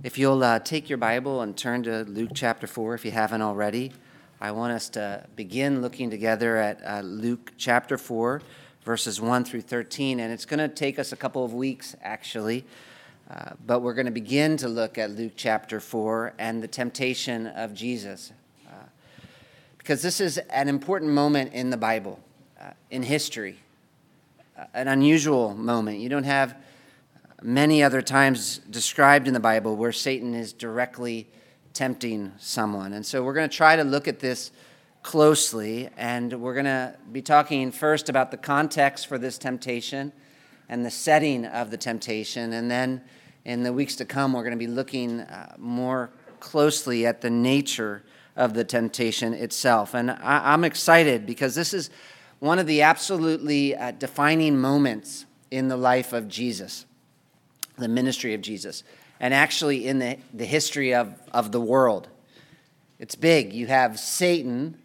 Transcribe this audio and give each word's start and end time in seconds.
If 0.00 0.18
you'll 0.18 0.42
uh, 0.42 0.58
take 0.58 0.88
your 0.88 0.96
Bible 0.96 1.42
and 1.42 1.56
turn 1.56 1.84
to 1.84 2.02
Luke 2.04 2.30
chapter 2.34 2.66
4 2.66 2.94
if 2.94 3.04
you 3.04 3.12
haven't 3.12 3.42
already, 3.42 3.92
I 4.40 4.50
want 4.50 4.72
us 4.72 4.88
to 4.90 5.24
begin 5.36 5.80
looking 5.80 6.10
together 6.10 6.56
at 6.56 6.80
uh, 6.84 7.02
Luke 7.02 7.52
chapter 7.56 7.96
4, 7.96 8.42
verses 8.84 9.20
1 9.20 9.44
through 9.44 9.60
13. 9.60 10.18
And 10.18 10.32
it's 10.32 10.46
going 10.46 10.58
to 10.58 10.68
take 10.68 10.98
us 10.98 11.12
a 11.12 11.16
couple 11.16 11.44
of 11.44 11.52
weeks, 11.52 11.94
actually, 12.02 12.64
uh, 13.30 13.50
but 13.64 13.80
we're 13.80 13.94
going 13.94 14.06
to 14.06 14.12
begin 14.12 14.56
to 14.56 14.66
look 14.66 14.98
at 14.98 15.10
Luke 15.10 15.34
chapter 15.36 15.78
4 15.78 16.34
and 16.36 16.62
the 16.62 16.68
temptation 16.68 17.46
of 17.46 17.72
Jesus. 17.72 18.32
Uh, 18.66 18.72
because 19.78 20.02
this 20.02 20.20
is 20.20 20.38
an 20.38 20.68
important 20.68 21.12
moment 21.12 21.52
in 21.52 21.70
the 21.70 21.76
Bible, 21.76 22.18
uh, 22.60 22.70
in 22.90 23.04
history, 23.04 23.58
uh, 24.58 24.64
an 24.74 24.88
unusual 24.88 25.54
moment. 25.54 26.00
You 26.00 26.08
don't 26.08 26.24
have 26.24 26.56
many 27.42 27.82
other 27.82 28.02
times 28.02 28.58
described 28.70 29.28
in 29.28 29.34
the 29.34 29.40
Bible 29.40 29.76
where 29.76 29.92
Satan 29.92 30.34
is 30.34 30.52
directly 30.52 31.28
tempting 31.72 32.32
someone. 32.38 32.92
And 32.92 33.04
so 33.04 33.22
we're 33.22 33.34
going 33.34 33.48
to 33.48 33.56
try 33.56 33.76
to 33.76 33.84
look 33.84 34.08
at 34.08 34.20
this 34.20 34.50
closely, 35.02 35.88
and 35.96 36.32
we're 36.40 36.54
going 36.54 36.66
to 36.66 36.94
be 37.10 37.22
talking 37.22 37.72
first 37.72 38.08
about 38.08 38.30
the 38.30 38.36
context 38.36 39.06
for 39.06 39.18
this 39.18 39.38
temptation 39.38 40.12
and 40.68 40.84
the 40.84 40.90
setting 40.90 41.44
of 41.44 41.70
the 41.70 41.76
temptation. 41.76 42.52
And 42.52 42.70
then 42.70 43.02
in 43.44 43.62
the 43.62 43.72
weeks 43.72 43.96
to 43.96 44.04
come, 44.04 44.32
we're 44.32 44.44
going 44.44 44.52
to 44.52 44.64
be 44.64 44.68
looking 44.68 45.20
uh, 45.20 45.54
more 45.58 46.10
closely 46.40 47.06
at 47.06 47.20
the 47.20 47.30
nature 47.30 48.04
of 48.36 48.54
the 48.54 48.64
temptation 48.64 49.34
itself. 49.34 49.94
And 49.94 50.10
I, 50.10 50.54
am 50.54 50.64
excited 50.64 51.26
because 51.26 51.54
this 51.54 51.74
is 51.74 51.90
one 52.38 52.58
of 52.58 52.66
the 52.66 52.82
absolutely 52.82 53.76
uh, 53.76 53.90
defining 53.92 54.58
moments 54.58 55.26
in 55.50 55.68
the 55.68 55.76
life 55.76 56.12
of 56.12 56.28
Jesus 56.28 56.86
the 57.82 57.88
ministry 57.88 58.34
of 58.34 58.40
Jesus, 58.40 58.84
and 59.20 59.34
actually 59.34 59.86
in 59.86 59.98
the, 59.98 60.16
the 60.32 60.46
history 60.46 60.94
of, 60.94 61.14
of 61.32 61.52
the 61.52 61.60
world. 61.60 62.08
It's 62.98 63.14
big. 63.14 63.52
You 63.52 63.66
have 63.66 63.98
Satan, 63.98 64.78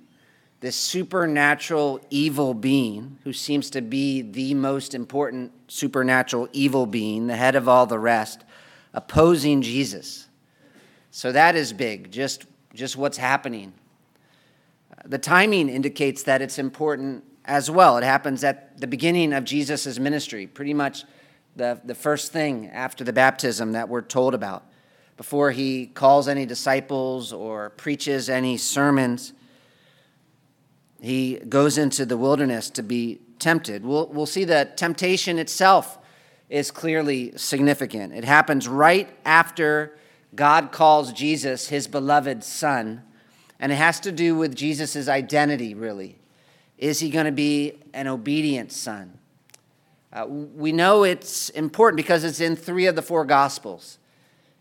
this 0.59 0.76
supernatural 0.76 2.02
evil 2.09 2.54
being 2.54 3.20
who 3.23 3.31
seems 3.31 3.70
to 3.72 3.81
be 3.81 4.22
the 4.23 4.54
most 4.56 4.94
important 4.94 5.52
supernatural 5.67 6.50
evil 6.52 6.86
being, 6.86 7.28
the 7.28 7.36
head 7.36 7.56
of 7.56 7.70
all 7.70 7.86
the 7.86 8.00
rest, 8.00 8.44
opposing 8.94 9.61
Jesus. 9.61 10.28
So 11.11 11.32
that 11.32 11.56
is 11.56 11.73
big, 11.73 12.11
just, 12.11 12.45
just 12.73 12.98
what's 12.98 13.17
happening. 13.17 13.73
The 15.06 15.20
timing 15.20 15.70
indicates 15.70 16.23
that 16.23 16.42
it's 16.42 16.58
important 16.58 17.23
as 17.45 17.72
well. 17.72 17.98
It 17.98 18.04
happens 18.04 18.44
at 18.44 18.80
the 18.80 18.88
beginning 18.88 19.34
of 19.34 19.44
Jesus' 19.44 20.00
ministry, 20.00 20.48
pretty 20.48 20.73
much 20.73 21.06
the, 21.58 21.82
the 21.84 21.96
first 21.96 22.32
thing 22.32 22.70
after 22.70 23.04
the 23.04 23.14
baptism 23.14 23.74
that 23.74 23.90
we're 23.90 24.02
told 24.02 24.34
about. 24.34 24.64
Before 25.18 25.52
he 25.52 25.88
calls 25.88 26.28
any 26.28 26.46
disciples 26.46 27.34
or 27.34 27.72
preaches 27.72 28.30
any 28.30 28.58
sermons, 28.58 29.34
he 31.02 31.38
goes 31.50 31.78
into 31.78 32.06
the 32.06 32.18
wilderness 32.18 32.70
to 32.72 32.84
be 32.84 33.20
tempted. 33.40 33.84
We'll, 33.84 34.08
we'll 34.08 34.26
see 34.28 34.44
that 34.46 34.78
temptation 34.78 35.40
itself 35.40 35.98
is 36.50 36.72
clearly 36.72 37.34
significant. 37.36 38.14
It 38.14 38.24
happens 38.24 38.68
right 38.68 39.10
after 39.26 39.98
God 40.36 40.72
calls 40.72 41.12
Jesus 41.12 41.68
his 41.70 41.88
beloved 41.88 42.44
son, 42.44 43.04
and 43.60 43.72
it 43.72 43.76
has 43.76 44.00
to 44.02 44.12
do 44.12 44.36
with 44.36 44.56
Jesus' 44.56 45.08
identity, 45.08 45.74
really. 45.74 46.18
Is 46.78 47.00
he 47.00 47.10
going 47.10 47.26
to 47.26 47.32
be 47.32 47.80
an 47.94 48.08
obedient 48.08 48.72
son? 48.72 49.18
Uh, 50.12 50.26
we 50.28 50.72
know 50.72 51.04
it's 51.04 51.50
important 51.50 51.98
because 51.98 52.24
it's 52.24 52.40
in 52.40 52.56
three 52.56 52.86
of 52.86 52.96
the 52.96 53.02
four 53.02 53.26
Gospels. 53.26 54.00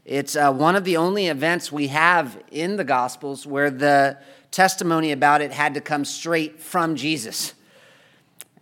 It's 0.05 0.37
uh, 0.37 0.53
one 0.53 0.77
of 0.77 0.85
the 0.85 0.97
only 0.97 1.29
events 1.29 1.71
we 1.71 1.89
have 1.89 2.43
in 2.51 2.77
the 2.77 2.85
Gospels 2.85 3.47
where 3.47 3.71
the 3.71 4.19
testimony 4.51 5.13
about 5.13 5.41
it 5.41 5.53
had 5.53 5.75
to 5.75 5.81
come 5.81 6.05
straight 6.05 6.61
from 6.61 6.97
Jesus. 6.97 7.55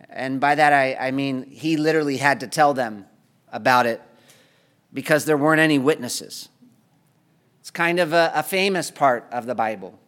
And 0.09 0.39
by 0.39 0.55
that, 0.55 0.73
I, 0.73 0.95
I 0.95 1.11
mean 1.11 1.49
he 1.49 1.77
literally 1.77 2.17
had 2.17 2.39
to 2.41 2.47
tell 2.47 2.73
them 2.73 3.05
about 3.51 3.85
it 3.85 4.01
because 4.93 5.25
there 5.25 5.37
weren't 5.37 5.61
any 5.61 5.79
witnesses. 5.79 6.49
It's 7.61 7.71
kind 7.71 7.99
of 7.99 8.13
a, 8.13 8.31
a 8.35 8.43
famous 8.43 8.91
part 8.91 9.27
of 9.31 9.45
the 9.45 9.55
Bible, 9.55 9.99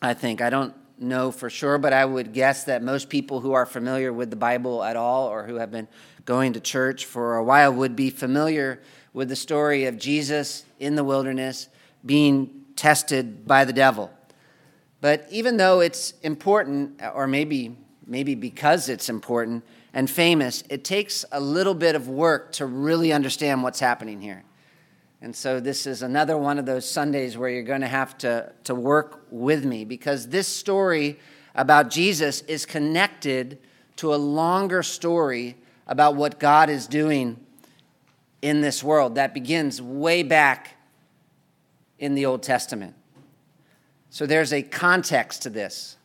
I 0.00 0.14
think. 0.14 0.40
I 0.40 0.50
don't 0.50 0.74
know 1.00 1.32
for 1.32 1.50
sure, 1.50 1.78
but 1.78 1.92
I 1.92 2.04
would 2.04 2.32
guess 2.32 2.64
that 2.64 2.82
most 2.82 3.08
people 3.08 3.40
who 3.40 3.52
are 3.52 3.66
familiar 3.66 4.12
with 4.12 4.30
the 4.30 4.36
Bible 4.36 4.84
at 4.84 4.96
all 4.96 5.28
or 5.28 5.44
who 5.44 5.56
have 5.56 5.70
been 5.70 5.88
going 6.24 6.52
to 6.52 6.60
church 6.60 7.06
for 7.06 7.36
a 7.36 7.44
while 7.44 7.72
would 7.72 7.96
be 7.96 8.10
familiar 8.10 8.80
with 9.12 9.28
the 9.28 9.36
story 9.36 9.86
of 9.86 9.98
Jesus 9.98 10.64
in 10.78 10.94
the 10.94 11.04
wilderness 11.04 11.68
being 12.04 12.64
tested 12.76 13.46
by 13.46 13.64
the 13.64 13.72
devil. 13.72 14.10
But 15.00 15.26
even 15.30 15.56
though 15.56 15.80
it's 15.80 16.12
important, 16.22 17.00
or 17.14 17.26
maybe, 17.26 17.76
maybe 18.06 18.34
because 18.34 18.88
it's 18.88 19.08
important 19.08 19.64
and 19.92 20.08
famous, 20.08 20.62
it 20.68 20.84
takes 20.84 21.24
a 21.32 21.40
little 21.40 21.74
bit 21.74 21.94
of 21.94 22.08
work 22.08 22.52
to 22.52 22.66
really 22.66 23.12
understand 23.12 23.62
what's 23.62 23.80
happening 23.80 24.20
here. 24.20 24.44
And 25.22 25.36
so 25.36 25.60
this 25.60 25.86
is 25.86 26.02
another 26.02 26.38
one 26.38 26.58
of 26.58 26.64
those 26.64 26.88
Sundays 26.88 27.36
where 27.36 27.50
you're 27.50 27.62
going 27.62 27.82
to 27.82 27.86
have 27.86 28.16
to, 28.18 28.52
to 28.64 28.74
work 28.74 29.26
with 29.30 29.64
me 29.64 29.84
because 29.84 30.28
this 30.28 30.48
story 30.48 31.18
about 31.54 31.90
Jesus 31.90 32.40
is 32.42 32.64
connected 32.64 33.58
to 33.96 34.14
a 34.14 34.16
longer 34.16 34.82
story 34.82 35.56
about 35.86 36.16
what 36.16 36.38
God 36.38 36.70
is 36.70 36.86
doing 36.86 37.38
in 38.40 38.62
this 38.62 38.82
world 38.82 39.16
that 39.16 39.34
begins 39.34 39.82
way 39.82 40.22
back 40.22 40.76
in 41.98 42.14
the 42.14 42.24
Old 42.24 42.42
Testament. 42.42 42.94
So 44.08 44.24
there's 44.24 44.54
a 44.54 44.62
context 44.62 45.42
to 45.42 45.50
this. 45.50 45.98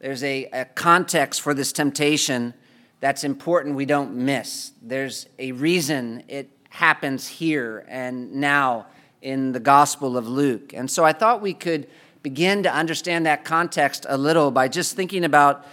There's 0.00 0.22
a, 0.22 0.44
a 0.52 0.64
context 0.66 1.40
for 1.40 1.54
this 1.54 1.72
temptation 1.72 2.52
that's 3.00 3.24
important 3.24 3.74
we 3.74 3.86
don't 3.86 4.14
miss. 4.14 4.72
There's 4.82 5.26
a 5.38 5.52
reason 5.52 6.24
it 6.28 6.50
happens 6.70 7.28
here 7.28 7.84
and 7.88 8.34
now 8.34 8.86
in 9.22 9.52
the 9.52 9.60
Gospel 9.60 10.16
of 10.16 10.26
Luke. 10.26 10.72
And 10.72 10.90
so 10.90 11.04
I 11.04 11.12
thought 11.12 11.42
we 11.42 11.52
could 11.52 11.86
begin 12.22 12.62
to 12.62 12.74
understand 12.74 13.26
that 13.26 13.44
context 13.44 14.06
a 14.08 14.16
little 14.16 14.50
by 14.50 14.68
just 14.68 14.96
thinking 14.96 15.24
about 15.24 15.66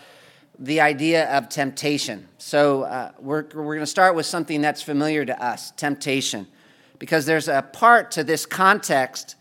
the 0.59 0.81
idea 0.81 1.31
of 1.37 1.49
temptation. 1.49 2.27
So 2.37 2.83
uh, 2.83 3.11
we're, 3.19 3.43
we're 3.53 3.75
going 3.75 3.79
to 3.79 3.85
start 3.85 4.15
with 4.15 4.25
something 4.25 4.61
that's 4.61 4.81
familiar 4.81 5.23
to 5.23 5.43
us 5.43 5.71
temptation, 5.71 6.47
because 6.99 7.25
there's 7.25 7.47
a 7.47 7.61
part 7.61 8.11
to 8.11 8.23
this 8.23 8.45
context 8.45 9.35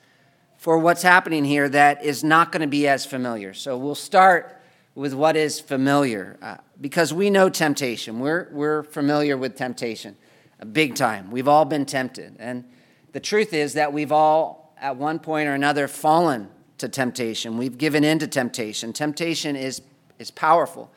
for 0.59 0.79
what's 0.79 1.03
happening 1.03 1.45
here 1.45 1.69
that 1.71 2.05
is 2.05 2.23
not 2.23 2.53
going 2.53 2.61
to 2.61 2.67
be 2.67 2.87
as 2.87 3.07
familiar. 3.07 3.55
So 3.55 3.79
we'll 3.79 3.95
start 3.95 4.61
with 4.95 5.15
what 5.15 5.37
is 5.37 5.59
familiar, 5.61 6.37
uh, 6.43 6.57
because 6.81 7.15
we 7.15 7.31
know 7.31 7.49
temptation. 7.49 8.21
We're, 8.21 8.49
we're 8.53 8.83
familiar 8.83 9.37
with 9.37 9.57
temptation 9.57 10.17
big 10.65 10.95
time. 10.95 11.31
We've 11.31 11.49
all 11.49 11.67
been 11.67 11.85
tempted. 11.85 12.37
And 12.39 12.65
the 13.13 13.21
truth 13.21 13.53
is 13.53 13.75
that 13.75 13.93
we've 13.93 14.13
all, 14.13 14.75
at 14.81 14.97
one 14.97 15.19
point 15.19 15.49
or 15.49 15.55
another, 15.55 15.89
fallen 15.89 16.49
to 16.79 16.89
temptation. 16.89 17.59
We've 17.59 17.77
given 17.77 18.05
in 18.05 18.19
to 18.21 18.27
temptation. 18.27 18.93
Temptation 18.93 19.57
is, 19.57 19.83
is 20.19 20.31
powerful. 20.31 20.91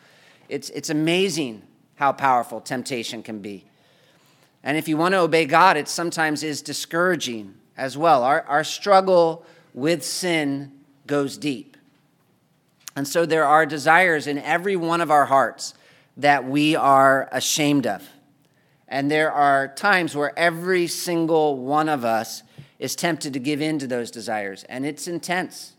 It's, 0.47 0.69
it's 0.69 0.89
amazing 0.89 1.63
how 1.95 2.13
powerful 2.13 2.61
temptation 2.61 3.21
can 3.23 3.39
be. 3.39 3.65
And 4.63 4.77
if 4.77 4.87
you 4.87 4.97
want 4.97 5.13
to 5.13 5.19
obey 5.19 5.45
God, 5.45 5.77
it 5.77 5.87
sometimes 5.87 6.43
is 6.43 6.61
discouraging 6.61 7.55
as 7.77 7.97
well. 7.97 8.23
Our, 8.23 8.43
our 8.43 8.63
struggle 8.63 9.45
with 9.73 10.03
sin 10.03 10.71
goes 11.07 11.37
deep. 11.37 11.77
And 12.95 13.07
so 13.07 13.25
there 13.25 13.45
are 13.45 13.65
desires 13.65 14.27
in 14.27 14.37
every 14.37 14.75
one 14.75 14.99
of 14.99 15.11
our 15.11 15.25
hearts 15.25 15.73
that 16.17 16.45
we 16.45 16.75
are 16.75 17.29
ashamed 17.31 17.87
of. 17.87 18.07
And 18.89 19.09
there 19.09 19.31
are 19.31 19.67
times 19.67 20.15
where 20.15 20.37
every 20.37 20.87
single 20.87 21.57
one 21.57 21.87
of 21.87 22.03
us 22.03 22.41
is 22.79 22.95
tempted 22.95 23.33
to 23.33 23.39
give 23.39 23.61
in 23.61 23.77
to 23.79 23.87
those 23.87 24.09
desires, 24.09 24.63
and 24.63 24.85
it's 24.85 25.07
intense. 25.07 25.73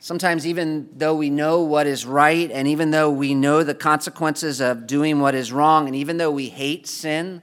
Sometimes, 0.00 0.44
even 0.44 0.88
though 0.96 1.14
we 1.14 1.30
know 1.30 1.60
what 1.60 1.86
is 1.86 2.04
right, 2.04 2.50
and 2.50 2.66
even 2.66 2.90
though 2.90 3.08
we 3.08 3.36
know 3.36 3.62
the 3.62 3.74
consequences 3.74 4.60
of 4.60 4.88
doing 4.88 5.20
what 5.20 5.36
is 5.36 5.52
wrong, 5.52 5.86
and 5.86 5.94
even 5.94 6.16
though 6.16 6.32
we 6.32 6.48
hate 6.48 6.88
sin, 6.88 7.40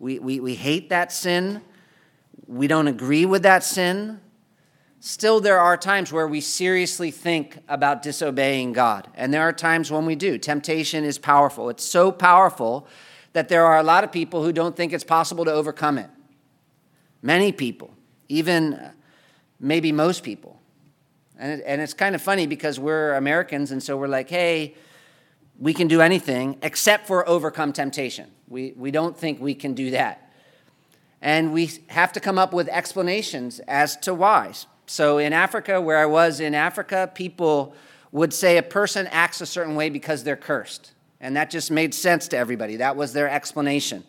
we, 0.00 0.18
we, 0.18 0.40
we 0.40 0.56
hate 0.56 0.88
that 0.88 1.12
sin, 1.12 1.60
we 2.48 2.66
don't 2.66 2.88
agree 2.88 3.26
with 3.26 3.44
that 3.44 3.62
sin, 3.62 4.18
still 4.98 5.38
there 5.38 5.60
are 5.60 5.76
times 5.76 6.12
where 6.12 6.26
we 6.26 6.40
seriously 6.40 7.12
think 7.12 7.58
about 7.68 8.02
disobeying 8.02 8.72
God. 8.72 9.06
And 9.14 9.32
there 9.32 9.42
are 9.42 9.52
times 9.52 9.92
when 9.92 10.04
we 10.04 10.16
do. 10.16 10.36
Temptation 10.36 11.04
is 11.04 11.16
powerful. 11.16 11.70
It's 11.70 11.84
so 11.84 12.10
powerful 12.10 12.88
that 13.32 13.48
there 13.48 13.64
are 13.64 13.78
a 13.78 13.82
lot 13.82 14.04
of 14.04 14.10
people 14.10 14.42
who 14.42 14.52
don't 14.52 14.76
think 14.76 14.92
it's 14.92 15.04
possible 15.04 15.44
to 15.44 15.52
overcome 15.52 15.98
it. 15.98 16.10
Many 17.22 17.52
people, 17.52 17.90
even 18.28 18.74
uh, 18.74 18.92
maybe 19.58 19.92
most 19.92 20.22
people. 20.22 20.58
And, 21.38 21.52
it, 21.52 21.64
and 21.66 21.80
it's 21.80 21.94
kind 21.94 22.14
of 22.14 22.22
funny 22.22 22.46
because 22.46 22.80
we're 22.80 23.14
Americans, 23.14 23.70
and 23.70 23.82
so 23.82 23.96
we're 23.96 24.08
like, 24.08 24.28
hey, 24.28 24.74
we 25.58 25.74
can 25.74 25.88
do 25.88 26.00
anything 26.00 26.58
except 26.62 27.06
for 27.06 27.28
overcome 27.28 27.72
temptation. 27.72 28.30
We, 28.48 28.72
we 28.76 28.90
don't 28.90 29.16
think 29.16 29.40
we 29.40 29.54
can 29.54 29.74
do 29.74 29.90
that. 29.92 30.32
and 31.22 31.52
we 31.52 31.70
have 31.88 32.12
to 32.12 32.20
come 32.20 32.38
up 32.38 32.52
with 32.52 32.68
explanations 32.68 33.60
as 33.68 33.96
to 33.98 34.14
why. 34.14 34.52
So 34.86 35.18
in 35.18 35.32
Africa, 35.32 35.80
where 35.80 35.98
I 35.98 36.06
was 36.06 36.40
in 36.40 36.54
Africa, 36.54 37.10
people 37.14 37.74
would 38.10 38.32
say 38.32 38.56
a 38.56 38.62
person 38.62 39.06
acts 39.08 39.40
a 39.40 39.46
certain 39.46 39.76
way 39.76 39.90
because 39.90 40.24
they're 40.24 40.36
cursed. 40.36 40.92
And 41.20 41.36
that 41.36 41.50
just 41.50 41.70
made 41.70 41.94
sense 41.94 42.28
to 42.28 42.36
everybody. 42.36 42.76
That 42.76 42.96
was 42.96 43.12
their 43.12 43.28
explanation. 43.28 44.04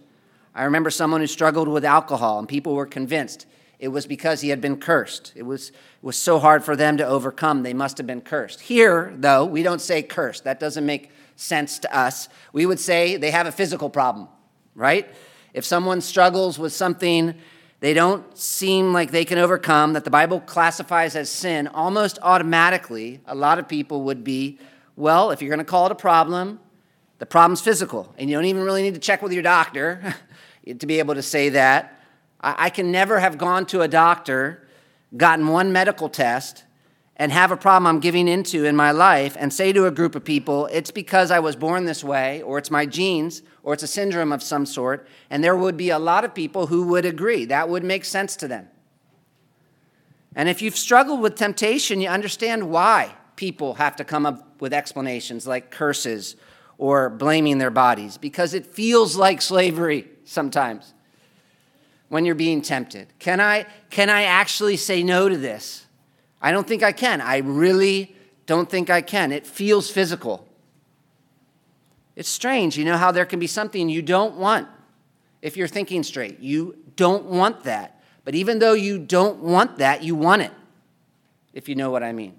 I 0.56 0.64
remember 0.64 0.90
someone 0.90 1.22
who 1.22 1.28
struggled 1.28 1.68
with 1.68 1.86
alcohol, 1.86 2.40
and 2.40 2.48
people 2.48 2.74
were 2.74 2.86
convinced 2.86 3.46
it 3.82 3.88
was 3.88 4.06
because 4.06 4.42
he 4.42 4.50
had 4.50 4.62
been 4.62 4.78
cursed. 4.78 5.34
It 5.36 5.42
was, 5.42 5.70
it 5.70 5.76
was 6.04 6.16
so 6.16 6.38
hard 6.38 6.64
for 6.64 6.76
them 6.76 6.98
to 6.98 7.06
overcome, 7.06 7.64
they 7.64 7.74
must 7.74 7.98
have 7.98 8.06
been 8.06 8.22
cursed. 8.22 8.62
Here, 8.62 9.12
though, 9.18 9.44
we 9.44 9.64
don't 9.64 9.82
say 9.82 10.04
cursed. 10.04 10.44
That 10.44 10.60
doesn't 10.60 10.86
make 10.86 11.10
sense 11.36 11.80
to 11.80 11.98
us. 11.98 12.30
We 12.54 12.68
would 12.68 12.80
say 12.80 13.18
they 13.18 13.32
have 13.32 13.48
a 13.48 13.52
physical 13.52 13.90
problem, 13.90 14.28
right? 14.76 15.10
If 15.56 15.66
someone 15.66 16.02
struggles 16.02 16.60
with 16.60 16.74
something 16.74 17.34
they 17.80 17.96
don't 17.96 18.38
seem 18.38 18.94
like 18.94 19.10
they 19.10 19.26
can 19.26 19.40
overcome, 19.40 19.94
that 19.94 20.04
the 20.04 20.12
Bible 20.12 20.40
classifies 20.40 21.16
as 21.16 21.32
sin, 21.32 21.68
almost 21.68 22.20
automatically, 22.22 23.20
a 23.26 23.34
lot 23.34 23.58
of 23.58 23.68
people 23.68 24.04
would 24.04 24.24
be, 24.24 24.60
well, 24.96 25.32
if 25.32 25.42
you're 25.42 25.50
going 25.50 25.58
to 25.58 25.66
call 25.66 25.88
it 25.88 25.92
a 25.92 25.96
problem, 25.96 26.60
the 27.22 27.28
problem's 27.28 27.62
physical. 27.62 28.12
And 28.18 28.32
you 28.32 28.36
don't 28.36 28.46
even 28.46 28.64
really 28.64 28.82
need 28.82 28.96
to 28.96 29.00
check 29.00 29.22
with 29.22 29.32
your 29.32 29.44
doctor 29.44 30.16
to 30.80 30.88
be 30.88 30.98
able 30.98 31.14
to 31.14 31.22
say 31.22 31.50
that. 31.50 32.00
I 32.42 32.72
can 32.72 32.92
never 32.92 33.20
have 33.20 33.38
gone 33.38 33.68
to 33.68 33.82
a 33.82 33.88
doctor, 33.88 34.68
gotten 35.16 35.48
one 35.48 35.72
medical 35.72 36.10
test, 36.10 36.64
and 37.16 37.32
have 37.32 37.52
a 37.52 37.58
problem 37.58 37.86
I'm 37.86 38.00
giving 38.00 38.28
into 38.28 38.66
in 38.66 38.76
my 38.76 38.90
life 38.90 39.38
and 39.40 39.54
say 39.54 39.72
to 39.72 39.86
a 39.86 39.92
group 39.92 40.16
of 40.16 40.24
people, 40.24 40.66
it's 40.72 40.90
because 40.90 41.30
I 41.30 41.38
was 41.38 41.56
born 41.56 41.86
this 41.86 42.04
way, 42.04 42.42
or 42.42 42.58
it's 42.58 42.72
my 42.72 42.88
genes, 42.88 43.44
or 43.62 43.76
it's 43.76 43.84
a 43.84 43.88
syndrome 43.88 44.32
of 44.32 44.42
some 44.42 44.66
sort, 44.66 45.08
and 45.30 45.44
there 45.44 45.56
would 45.56 45.78
be 45.78 45.92
a 45.92 46.00
lot 46.00 46.24
of 46.24 46.34
people 46.34 46.66
who 46.66 46.88
would 46.88 47.06
agree. 47.06 47.46
That 47.46 47.70
would 47.70 47.84
make 47.84 48.04
sense 48.04 48.36
to 48.38 48.48
them. 48.48 48.68
And 50.36 50.50
if 50.50 50.60
you've 50.64 50.76
struggled 50.76 51.22
with 51.22 51.36
temptation, 51.36 52.02
you 52.02 52.08
understand 52.08 52.72
why 52.72 53.14
people 53.36 53.76
have 53.76 53.96
to 53.98 54.04
come 54.04 54.26
up 54.26 54.60
with 54.60 54.74
explanations 54.74 55.46
like 55.46 55.70
curses 55.70 56.36
or 56.82 57.12
blaming 57.12 57.60
their 57.60 57.70
bodies, 57.70 58.18
because 58.18 58.56
it 58.56 58.66
feels 58.66 59.16
like 59.16 59.40
slavery 59.40 60.10
sometimes 60.26 60.96
when 62.10 62.26
you're 62.26 62.34
being 62.34 62.60
tempted. 62.60 63.08
Can 63.20 63.40
I, 63.40 63.68
can 63.92 64.10
I 64.10 64.24
actually 64.24 64.78
say 64.78 65.04
no 65.04 65.30
to 65.30 65.38
this? 65.38 65.86
I 66.42 66.52
don't 66.52 66.68
think 66.68 66.82
I 66.82 66.92
can. 66.92 67.22
I 67.22 67.38
really 67.38 68.16
don't 68.48 68.68
think 68.68 68.90
I 68.90 69.04
can. 69.04 69.32
It 69.32 69.46
feels 69.46 69.92
physical. 69.92 70.48
It's 72.16 72.28
strange, 72.28 72.80
you 72.80 72.84
know, 72.84 72.98
how 72.98 73.12
there 73.12 73.26
can 73.26 73.38
be 73.38 73.46
something 73.46 73.88
you 73.88 74.02
don't 74.02 74.38
want 74.38 74.68
if 75.44 75.56
you're 75.56 75.68
thinking 75.68 76.02
straight. 76.02 76.40
You 76.40 76.80
don't 76.96 77.26
want 77.26 77.62
that. 77.66 78.02
But 78.26 78.34
even 78.34 78.58
though 78.58 78.74
you 78.74 78.98
don't 78.98 79.38
want 79.38 79.78
that, 79.78 80.02
you 80.02 80.16
want 80.16 80.42
it, 80.42 80.52
if 81.54 81.70
you 81.70 81.76
know 81.76 81.92
what 81.92 82.02
I 82.02 82.12
mean. 82.12 82.34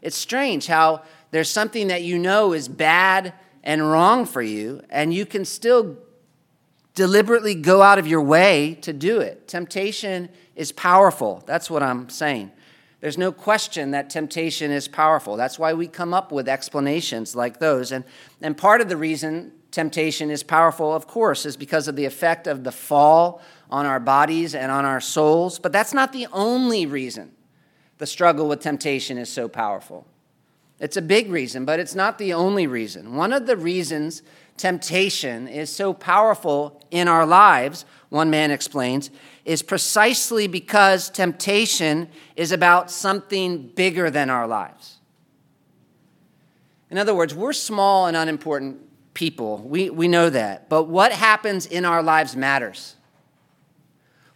It's 0.00 0.16
strange 0.16 0.68
how 0.68 1.02
there's 1.30 1.50
something 1.50 1.88
that 1.88 2.02
you 2.02 2.18
know 2.18 2.52
is 2.52 2.68
bad 2.68 3.34
and 3.62 3.88
wrong 3.88 4.24
for 4.24 4.42
you, 4.42 4.82
and 4.88 5.12
you 5.12 5.26
can 5.26 5.44
still 5.44 5.98
deliberately 6.94 7.54
go 7.54 7.82
out 7.82 7.98
of 7.98 8.06
your 8.06 8.22
way 8.22 8.78
to 8.82 8.92
do 8.92 9.20
it. 9.20 9.46
Temptation 9.46 10.28
is 10.56 10.72
powerful. 10.72 11.42
That's 11.46 11.70
what 11.70 11.82
I'm 11.82 12.08
saying. 12.08 12.50
There's 13.00 13.18
no 13.18 13.30
question 13.30 13.92
that 13.92 14.10
temptation 14.10 14.72
is 14.72 14.88
powerful. 14.88 15.36
That's 15.36 15.58
why 15.58 15.74
we 15.74 15.86
come 15.86 16.12
up 16.12 16.32
with 16.32 16.48
explanations 16.48 17.36
like 17.36 17.60
those. 17.60 17.92
And, 17.92 18.04
and 18.42 18.56
part 18.56 18.80
of 18.80 18.88
the 18.88 18.96
reason 18.96 19.52
temptation 19.70 20.30
is 20.30 20.42
powerful, 20.42 20.92
of 20.92 21.06
course, 21.06 21.46
is 21.46 21.56
because 21.56 21.86
of 21.86 21.94
the 21.94 22.06
effect 22.06 22.48
of 22.48 22.64
the 22.64 22.72
fall 22.72 23.40
on 23.70 23.86
our 23.86 24.00
bodies 24.00 24.54
and 24.54 24.72
on 24.72 24.84
our 24.84 25.00
souls. 25.00 25.60
But 25.60 25.72
that's 25.72 25.94
not 25.94 26.12
the 26.12 26.26
only 26.32 26.86
reason 26.86 27.30
the 27.98 28.06
struggle 28.06 28.48
with 28.48 28.60
temptation 28.60 29.18
is 29.18 29.28
so 29.28 29.48
powerful. 29.48 30.06
It's 30.80 30.96
a 30.96 31.02
big 31.02 31.30
reason, 31.30 31.64
but 31.64 31.80
it's 31.80 31.94
not 31.94 32.18
the 32.18 32.32
only 32.32 32.66
reason. 32.66 33.16
One 33.16 33.32
of 33.32 33.46
the 33.46 33.56
reasons 33.56 34.22
temptation 34.56 35.48
is 35.48 35.74
so 35.74 35.92
powerful 35.92 36.80
in 36.90 37.08
our 37.08 37.26
lives, 37.26 37.84
one 38.08 38.30
man 38.30 38.50
explains, 38.50 39.10
is 39.44 39.62
precisely 39.62 40.46
because 40.46 41.10
temptation 41.10 42.08
is 42.36 42.52
about 42.52 42.90
something 42.90 43.68
bigger 43.68 44.10
than 44.10 44.30
our 44.30 44.46
lives. 44.46 44.98
In 46.90 46.98
other 46.98 47.14
words, 47.14 47.34
we're 47.34 47.52
small 47.52 48.06
and 48.06 48.16
unimportant 48.16 48.78
people. 49.14 49.58
We, 49.58 49.90
we 49.90 50.08
know 50.08 50.30
that. 50.30 50.68
But 50.68 50.84
what 50.84 51.12
happens 51.12 51.66
in 51.66 51.84
our 51.84 52.02
lives 52.02 52.36
matters. 52.36 52.94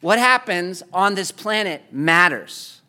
What 0.00 0.18
happens 0.18 0.82
on 0.92 1.14
this 1.14 1.30
planet 1.30 1.82
matters. 1.92 2.81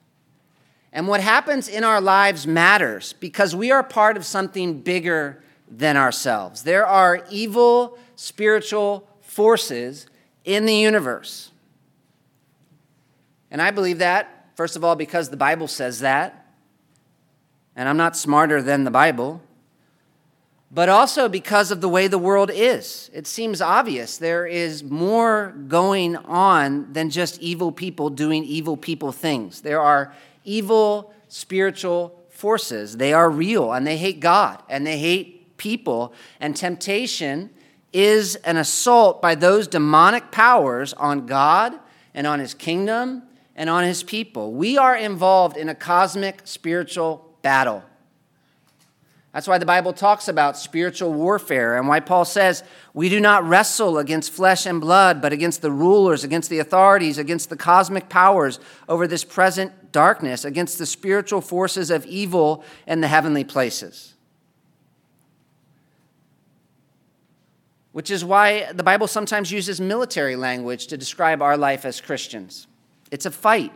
And 0.93 1.07
what 1.07 1.21
happens 1.21 1.67
in 1.67 1.83
our 1.83 1.99
lives 1.99 2.45
matters 2.45 3.13
because 3.13 3.55
we 3.55 3.71
are 3.71 3.81
part 3.83 4.15
of 4.15 4.25
something 4.25 4.79
bigger 4.79 5.41
than 5.67 5.97
ourselves. 5.97 6.61
There 6.61 6.85
are 6.85 7.25
evil 7.31 7.97
spiritual 8.15 9.09
forces 9.21 10.05
in 10.45 10.67
the 10.67 10.75
universe. 10.75 11.49
And 13.49 13.59
I 13.59 13.71
believe 13.71 13.97
that, 13.99 14.51
first 14.55 14.75
of 14.75 14.83
all, 14.83 14.95
because 14.95 15.29
the 15.29 15.37
Bible 15.37 15.67
says 15.67 16.01
that. 16.01 16.45
And 17.75 17.89
I'm 17.89 17.97
not 17.97 18.15
smarter 18.15 18.61
than 18.61 18.83
the 18.83 18.91
Bible. 18.91 19.41
But 20.69 20.89
also 20.89 21.27
because 21.27 21.71
of 21.71 21.81
the 21.81 21.89
way 21.89 22.07
the 22.07 22.19
world 22.19 22.51
is. 22.53 23.09
It 23.13 23.25
seems 23.25 23.61
obvious 23.61 24.17
there 24.17 24.45
is 24.45 24.83
more 24.83 25.55
going 25.67 26.17
on 26.17 26.93
than 26.93 27.09
just 27.09 27.39
evil 27.41 27.71
people 27.71 28.11
doing 28.11 28.43
evil 28.43 28.77
people 28.77 29.11
things. 29.11 29.61
There 29.61 29.81
are 29.81 30.13
evil 30.43 31.13
spiritual 31.27 32.19
forces. 32.29 32.97
They 32.97 33.13
are 33.13 33.29
real 33.29 33.73
and 33.73 33.85
they 33.85 33.97
hate 33.97 34.19
God 34.19 34.61
and 34.69 34.85
they 34.85 34.97
hate 34.97 35.57
people. 35.57 36.13
And 36.39 36.55
temptation 36.55 37.49
is 37.91 38.35
an 38.37 38.57
assault 38.57 39.21
by 39.21 39.35
those 39.35 39.67
demonic 39.67 40.31
powers 40.31 40.93
on 40.93 41.25
God 41.25 41.79
and 42.13 42.27
on 42.27 42.39
his 42.39 42.53
kingdom 42.53 43.23
and 43.55 43.69
on 43.69 43.83
his 43.83 44.03
people. 44.03 44.51
We 44.51 44.77
are 44.77 44.95
involved 44.95 45.57
in 45.57 45.69
a 45.69 45.75
cosmic 45.75 46.41
spiritual 46.43 47.35
battle. 47.41 47.83
That's 49.33 49.47
why 49.47 49.57
the 49.57 49.65
Bible 49.65 49.93
talks 49.93 50.27
about 50.27 50.59
spiritual 50.59 51.11
warfare 51.11 51.75
and 51.75 51.87
why 51.87 51.99
Paul 51.99 52.23
says 52.23 52.63
we 52.93 53.09
do 53.09 53.19
not 53.19 53.43
wrestle 53.43 53.97
against 53.97 54.31
flesh 54.31 54.67
and 54.67 54.79
blood, 54.79 55.23
but 55.23 55.33
against 55.33 55.63
the 55.63 55.71
rulers, 55.71 56.23
against 56.23 56.51
the 56.51 56.59
authorities, 56.59 57.17
against 57.17 57.49
the 57.49 57.57
cosmic 57.57 58.09
powers 58.09 58.59
over 58.87 59.07
this 59.07 59.23
present 59.23 59.91
darkness, 59.91 60.45
against 60.45 60.77
the 60.77 60.85
spiritual 60.85 61.41
forces 61.41 61.89
of 61.89 62.05
evil 62.05 62.63
in 62.85 63.01
the 63.01 63.07
heavenly 63.07 63.43
places. 63.43 64.13
Which 67.91 68.11
is 68.11 68.23
why 68.23 68.71
the 68.71 68.83
Bible 68.83 69.07
sometimes 69.07 69.51
uses 69.51 69.81
military 69.81 70.35
language 70.35 70.87
to 70.87 70.97
describe 70.97 71.41
our 71.41 71.57
life 71.57 71.85
as 71.85 72.01
Christians. 72.01 72.67
It's 73.09 73.25
a 73.25 73.31
fight. 73.31 73.71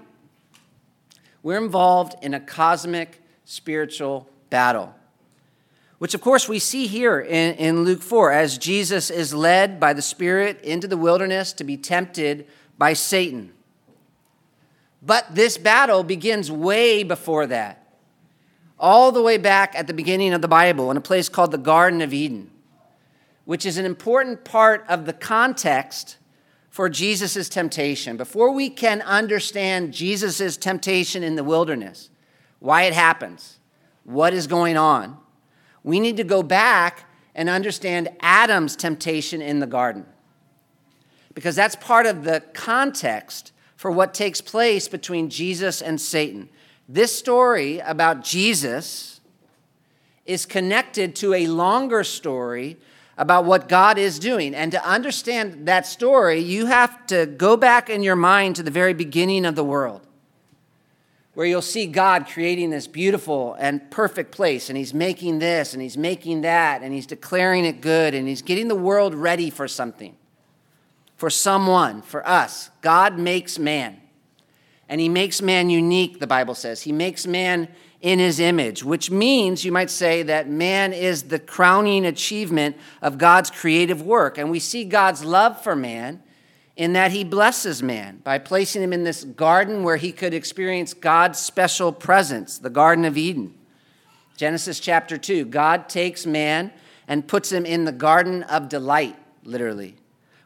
We're 1.42 1.64
involved 1.64 2.16
in 2.24 2.36
a 2.36 2.40
cosmic 2.40 3.24
spiritual 3.46 4.30
battle, 4.50 4.94
which, 6.00 6.14
of 6.14 6.22
course, 6.22 6.48
we 6.48 6.60
see 6.60 6.88
here 6.88 7.20
in, 7.20 7.56
in 7.56 7.84
Luke 7.84 8.02
4 8.02 8.32
as 8.32 8.58
Jesus 8.58 9.10
is 9.10 9.34
led 9.34 9.80
by 9.80 9.94
the 9.94 10.02
Spirit 10.02 10.62
into 10.62 10.88
the 10.88 10.98
wilderness 10.98 11.54
to 11.54 11.64
be 11.64 11.76
tempted 11.76 12.48
by 12.78 12.94
Satan. 12.94 13.54
But 15.02 15.34
this 15.34 15.58
battle 15.58 16.04
begins 16.04 16.52
way 16.52 17.04
before 17.04 17.48
that, 17.48 17.96
all 18.80 19.12
the 19.12 19.24
way 19.24 19.38
back 19.38 19.74
at 19.76 19.88
the 19.88 19.94
beginning 19.94 20.34
of 20.34 20.42
the 20.42 20.48
Bible 20.48 20.92
in 20.92 20.98
a 20.98 21.02
place 21.02 21.30
called 21.30 21.52
the 21.52 21.58
Garden 21.58 22.02
of 22.02 22.14
Eden, 22.14 22.52
which 23.46 23.66
is 23.66 23.78
an 23.78 23.86
important 23.86 24.44
part 24.44 24.86
of 24.88 25.06
the 25.06 25.14
context 25.14 26.18
for 26.70 26.90
Jesus' 26.90 27.50
temptation, 27.50 28.18
before 28.18 28.52
we 28.52 28.70
can 28.70 29.02
understand 29.02 29.96
Jesus' 29.96 30.58
temptation 30.58 31.24
in 31.24 31.36
the 31.36 31.44
wilderness, 31.44 32.12
why 32.60 32.84
it 32.84 32.94
happens, 32.94 33.58
what 34.04 34.32
is 34.32 34.46
going 34.46 34.78
on, 34.78 35.18
we 35.88 36.02
need 36.02 36.18
to 36.18 36.24
go 36.26 36.44
back 36.44 37.06
and 37.34 37.48
understand 37.48 38.10
Adam's 38.20 38.76
temptation 38.76 39.42
in 39.42 39.60
the 39.60 39.66
garden. 39.66 40.06
Because 41.34 41.56
that's 41.56 41.78
part 41.78 42.06
of 42.06 42.26
the 42.26 42.44
context 42.54 43.54
for 43.78 43.90
what 43.90 44.14
takes 44.14 44.42
place 44.42 44.90
between 44.90 45.30
Jesus 45.30 45.82
and 45.82 46.02
Satan. 46.02 46.50
This 46.90 47.18
story 47.18 47.80
about 47.80 48.24
Jesus 48.24 49.22
is 50.26 50.46
connected 50.46 51.16
to 51.18 51.34
a 51.34 51.48
longer 51.48 52.04
story 52.04 52.76
about 53.18 53.46
what 53.46 53.70
God 53.70 53.98
is 53.98 54.20
doing. 54.20 54.54
And 54.54 54.74
to 54.74 54.86
understand 54.86 55.68
that 55.68 55.86
story, 55.86 56.40
you 56.40 56.66
have 56.66 57.08
to 57.08 57.26
go 57.26 57.56
back 57.56 57.90
in 57.90 58.04
your 58.04 58.16
mind 58.16 58.58
to 58.58 58.64
the 58.64 58.72
very 58.72 58.94
beginning 58.94 59.46
of 59.46 59.56
the 59.56 59.64
world, 59.64 60.07
where 61.38 61.46
you'll 61.46 61.62
see 61.62 61.86
God 61.86 62.26
creating 62.26 62.72
this 62.72 62.88
beautiful 62.88 63.56
and 63.60 63.92
perfect 63.92 64.32
place. 64.32 64.70
And 64.70 64.78
He's 64.78 64.92
making 64.92 65.38
this 65.38 65.74
and 65.74 65.84
He's 65.84 65.96
making 65.96 66.42
that, 66.42 66.82
and 66.82 66.92
He's 66.92 67.06
declaring 67.06 67.64
it 67.64 67.80
good, 67.80 68.16
and 68.16 68.28
He's 68.28 68.42
getting 68.42 68.68
the 68.68 68.76
world 68.76 69.14
ready 69.14 69.52
for 69.52 69.68
something. 69.68 70.16
for 71.18 71.30
someone, 71.32 72.02
for 72.04 72.26
us. 72.26 72.70
God 72.82 73.18
makes 73.18 73.60
man. 73.60 74.00
And 74.88 75.02
he 75.02 75.10
makes 75.10 75.42
man 75.42 75.70
unique, 75.70 76.20
the 76.20 76.28
Bible 76.28 76.56
says. 76.56 76.84
He 76.84 76.94
makes 76.94 77.28
man 77.28 77.68
in 78.00 78.20
his 78.20 78.40
image, 78.40 78.84
which 78.84 79.10
means 79.10 79.66
you 79.66 79.72
might 79.72 79.90
say 79.90 80.24
that 80.24 80.48
man 80.48 80.94
is 80.94 81.24
the 81.24 81.40
crowning 81.40 82.06
achievement 82.06 82.78
of 83.02 83.18
God's 83.18 83.50
creative 83.50 84.02
work. 84.02 84.38
And 84.38 84.52
we 84.52 84.60
see 84.60 84.86
God's 84.86 85.26
love 85.26 85.62
for 85.62 85.76
man 85.76 86.22
in 86.78 86.94
that 86.94 87.12
he 87.12 87.24
blesses 87.24 87.82
man 87.82 88.22
by 88.24 88.38
placing 88.38 88.84
him 88.84 88.94
in 88.94 89.04
this 89.04 89.24
garden 89.24 89.84
where 89.84 89.98
he 89.98 90.12
could 90.12 90.34
experience 90.34 90.94
God's 90.94 91.40
special 91.40 91.92
presence, 91.92 92.60
the 92.60 92.70
Garden 92.70 93.04
of 93.04 93.18
Eden. 93.18 93.56
Genesis 94.38 94.80
chapter 94.80 95.18
2 95.18 95.46
God 95.46 95.90
takes 95.90 96.28
man 96.28 96.72
and 97.08 97.28
puts 97.28 97.52
him 97.52 97.66
in 97.66 97.86
the 97.86 97.92
garden 97.92 98.44
of 98.44 98.70
delight, 98.70 99.16
literally, 99.44 99.96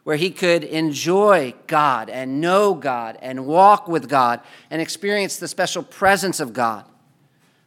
where 0.04 0.16
he 0.16 0.30
could 0.30 0.64
enjoy 0.64 1.52
God 1.66 2.08
and 2.08 2.40
know 2.40 2.72
God 2.72 3.18
and 3.20 3.46
walk 3.46 3.86
with 3.86 4.08
God 4.08 4.40
and 4.70 4.80
experience 4.80 5.36
the 5.36 5.48
special 5.48 5.82
presence 5.82 6.40
of 6.40 6.54
God. 6.54 6.86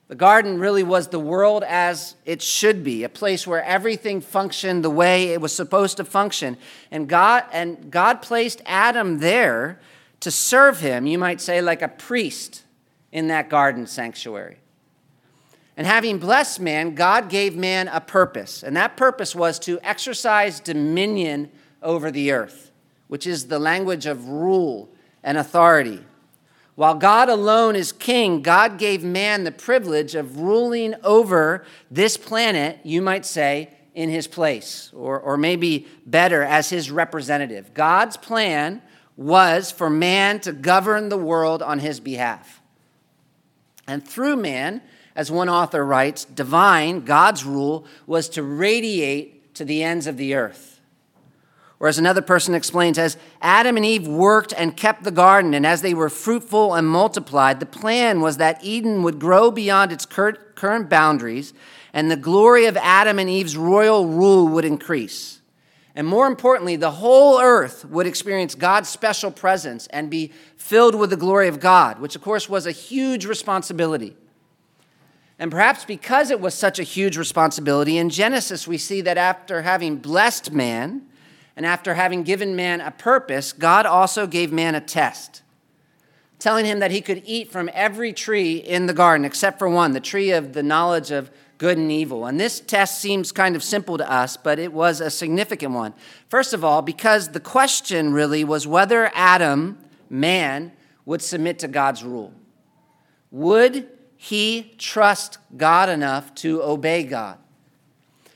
The 0.08 0.16
garden 0.16 0.60
really 0.60 0.84
was 0.84 1.08
the 1.08 1.20
world 1.20 1.64
as 1.64 2.16
it 2.26 2.42
should 2.42 2.84
be, 2.84 3.04
a 3.04 3.10
place 3.10 3.48
where 3.48 3.64
everything 3.64 4.22
functioned 4.22 4.84
the 4.84 4.90
way 4.90 5.30
it 5.30 5.42
was 5.42 5.54
supposed 5.54 5.98
to 5.98 6.06
function. 6.06 6.58
And 6.92 7.10
God, 7.10 7.46
and 7.52 7.90
God 7.90 8.22
placed 8.22 8.62
Adam 8.68 9.20
there 9.20 9.80
to 10.20 10.30
serve 10.30 10.80
him, 10.80 11.08
you 11.08 11.18
might 11.18 11.42
say, 11.42 11.60
like 11.60 11.82
a 11.82 11.88
priest 11.88 12.64
in 13.12 13.28
that 13.30 13.50
garden 13.50 13.88
sanctuary. 13.88 14.58
And 15.78 15.88
having 15.88 16.20
blessed 16.20 16.60
man, 16.60 16.96
God 16.96 17.28
gave 17.28 17.56
man 17.56 17.88
a 17.88 18.00
purpose. 18.00 18.64
And 18.64 18.78
that 18.78 18.96
purpose 18.96 19.36
was 19.36 19.58
to 19.60 19.80
exercise 19.84 20.60
dominion 20.60 21.52
over 21.82 22.12
the 22.12 22.32
earth, 22.32 22.72
which 23.08 23.26
is 23.26 23.48
the 23.48 23.60
language 23.60 24.06
of 24.06 24.28
rule 24.28 24.90
and 25.24 25.38
authority. 25.38 26.04
While 26.76 26.96
God 26.96 27.30
alone 27.30 27.76
is 27.76 27.92
king, 27.92 28.42
God 28.42 28.78
gave 28.78 29.04
man 29.04 29.46
the 29.46 29.52
privilege 29.52 30.14
of 30.14 30.40
ruling 30.40 30.94
over 31.04 31.66
this 31.90 32.18
planet, 32.18 32.80
you 32.84 33.02
might 33.02 33.26
say, 33.26 33.70
in 33.94 34.10
his 34.10 34.28
place, 34.28 34.92
or, 34.94 35.18
or 35.18 35.38
maybe 35.38 35.88
better, 36.06 36.44
as 36.44 36.70
his 36.70 36.92
representative. 36.92 37.74
God's 37.74 38.18
plan 38.18 38.82
was 39.16 39.72
for 39.72 39.90
man 39.90 40.42
to 40.42 40.52
govern 40.52 41.08
the 41.08 41.18
world 41.18 41.62
on 41.62 41.80
his 41.80 42.02
behalf. 42.02 42.62
And 43.88 44.06
through 44.06 44.36
man, 44.36 44.82
as 45.16 45.32
one 45.32 45.48
author 45.48 45.86
writes, 45.86 46.26
divine, 46.26 47.06
God's 47.06 47.46
rule, 47.46 47.86
was 48.06 48.28
to 48.30 48.44
radiate 48.44 49.56
to 49.56 49.64
the 49.64 49.82
ends 49.82 50.08
of 50.08 50.18
the 50.18 50.36
earth. 50.36 50.75
Or 51.80 51.88
as 51.88 51.98
another 51.98 52.22
person 52.22 52.56
explains, 52.56 52.98
as 52.98 53.18
Adam 53.42 53.76
and 53.76 53.86
Eve 53.86 54.08
worked 54.08 54.54
and 54.58 54.78
kept 54.78 55.04
the 55.04 55.12
garden, 55.12 55.54
and 55.54 55.66
as 55.66 55.82
they 55.82 55.94
were 55.94 56.10
fruitful 56.10 56.74
and 56.74 56.88
multiplied, 56.88 57.60
the 57.60 57.66
plan 57.66 58.22
was 58.22 58.38
that 58.38 58.64
Eden 58.64 59.04
would 59.04 59.20
grow 59.20 59.52
beyond 59.52 59.92
its 59.92 60.06
current 60.06 60.90
boundaries, 60.90 61.54
and 61.94 62.10
the 62.10 62.16
glory 62.16 62.66
of 62.66 62.78
Adam 62.78 63.20
and 63.20 63.30
Eve's 63.30 63.58
royal 63.58 64.08
rule 64.08 64.48
would 64.48 64.66
increase. 64.66 65.42
And 65.98 66.08
more 66.08 66.28
importantly, 66.28 66.76
the 66.76 66.92
whole 66.92 67.40
earth 67.40 67.86
would 67.86 68.06
experience 68.08 68.54
God's 68.54 68.90
special 68.90 69.32
presence 69.32 69.88
and 69.88 70.10
be 70.10 70.32
filled 70.58 70.96
with 70.96 71.10
the 71.10 71.18
glory 71.18 71.48
of 71.48 71.62
God, 71.62 72.00
which 72.00 72.16
of 72.16 72.22
course 72.22 72.50
was 72.50 72.66
a 72.66 72.72
huge 72.72 73.26
responsibility. 73.26 74.16
And 75.40 75.52
perhaps 75.52 75.86
because 75.86 76.32
it 76.32 76.40
was 76.40 76.54
such 76.54 76.80
a 76.80 76.84
huge 76.84 77.18
responsibility, 77.18 77.98
in 77.98 78.10
Genesis 78.10 78.68
we 78.68 78.78
see 78.78 79.02
that 79.02 79.18
after 79.18 79.62
having 79.62 79.98
blessed 79.98 80.52
man, 80.52 81.04
and 81.56 81.66
after 81.66 81.94
having 81.94 82.24
given 82.24 82.56
man 82.56 82.82
a 82.82 82.92
purpose, 82.92 83.54
God 83.54 83.86
also 83.86 84.28
gave 84.28 84.52
man 84.52 84.76
a 84.76 84.82
test, 84.82 85.42
telling 86.38 86.66
him 86.66 86.80
that 86.80 86.92
he 86.92 87.02
could 87.02 87.24
eat 87.26 87.52
from 87.52 87.70
every 87.74 88.12
tree 88.12 88.58
in 88.58 88.88
the 88.88 88.94
garden 88.94 89.26
except 89.26 89.58
for 89.58 89.70
one, 89.70 89.94
the 89.94 90.00
tree 90.00 90.32
of 90.32 90.54
the 90.54 90.64
knowledge 90.64 91.12
of 91.12 91.32
good 91.58 91.78
and 91.78 91.92
evil. 91.92 92.26
And 92.26 92.40
this 92.40 92.60
test 92.60 93.00
seems 93.00 93.32
kind 93.32 93.56
of 93.56 93.64
simple 93.64 93.98
to 93.98 94.12
us, 94.12 94.36
but 94.36 94.60
it 94.60 94.74
was 94.74 95.00
a 95.00 95.10
significant 95.10 95.74
one. 95.74 95.94
First 96.28 96.54
of 96.54 96.64
all, 96.64 96.82
because 96.82 97.30
the 97.30 97.40
question 97.40 98.14
really 98.14 98.44
was 98.44 98.68
whether 98.68 99.10
Adam, 99.14 99.78
man, 100.10 100.74
would 101.06 101.22
submit 101.22 101.60
to 101.60 101.68
God's 101.68 102.04
rule. 102.04 102.34
Would 103.32 103.88
he 104.18 104.74
trust 104.78 105.38
God 105.56 105.88
enough 105.88 106.34
to 106.36 106.62
obey 106.62 107.04
God? 107.04 107.38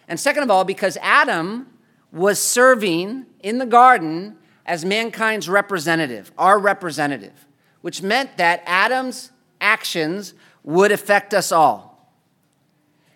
And 0.08 0.20
second 0.20 0.44
of 0.44 0.52
all, 0.52 0.64
because 0.64 0.98
Adam 1.02 1.68
was 2.12 2.40
serving 2.42 3.26
in 3.42 3.58
the 3.58 3.66
garden 3.66 4.38
as 4.66 4.86
mankind's 4.86 5.50
representative, 5.50 6.32
our 6.38 6.60
representative, 6.60 7.48
which 7.82 8.02
meant 8.02 8.38
that 8.38 8.62
Adam's 8.66 9.32
actions 9.62 10.34
would 10.64 10.92
affect 10.92 11.34
us 11.34 11.52
all. 11.52 11.90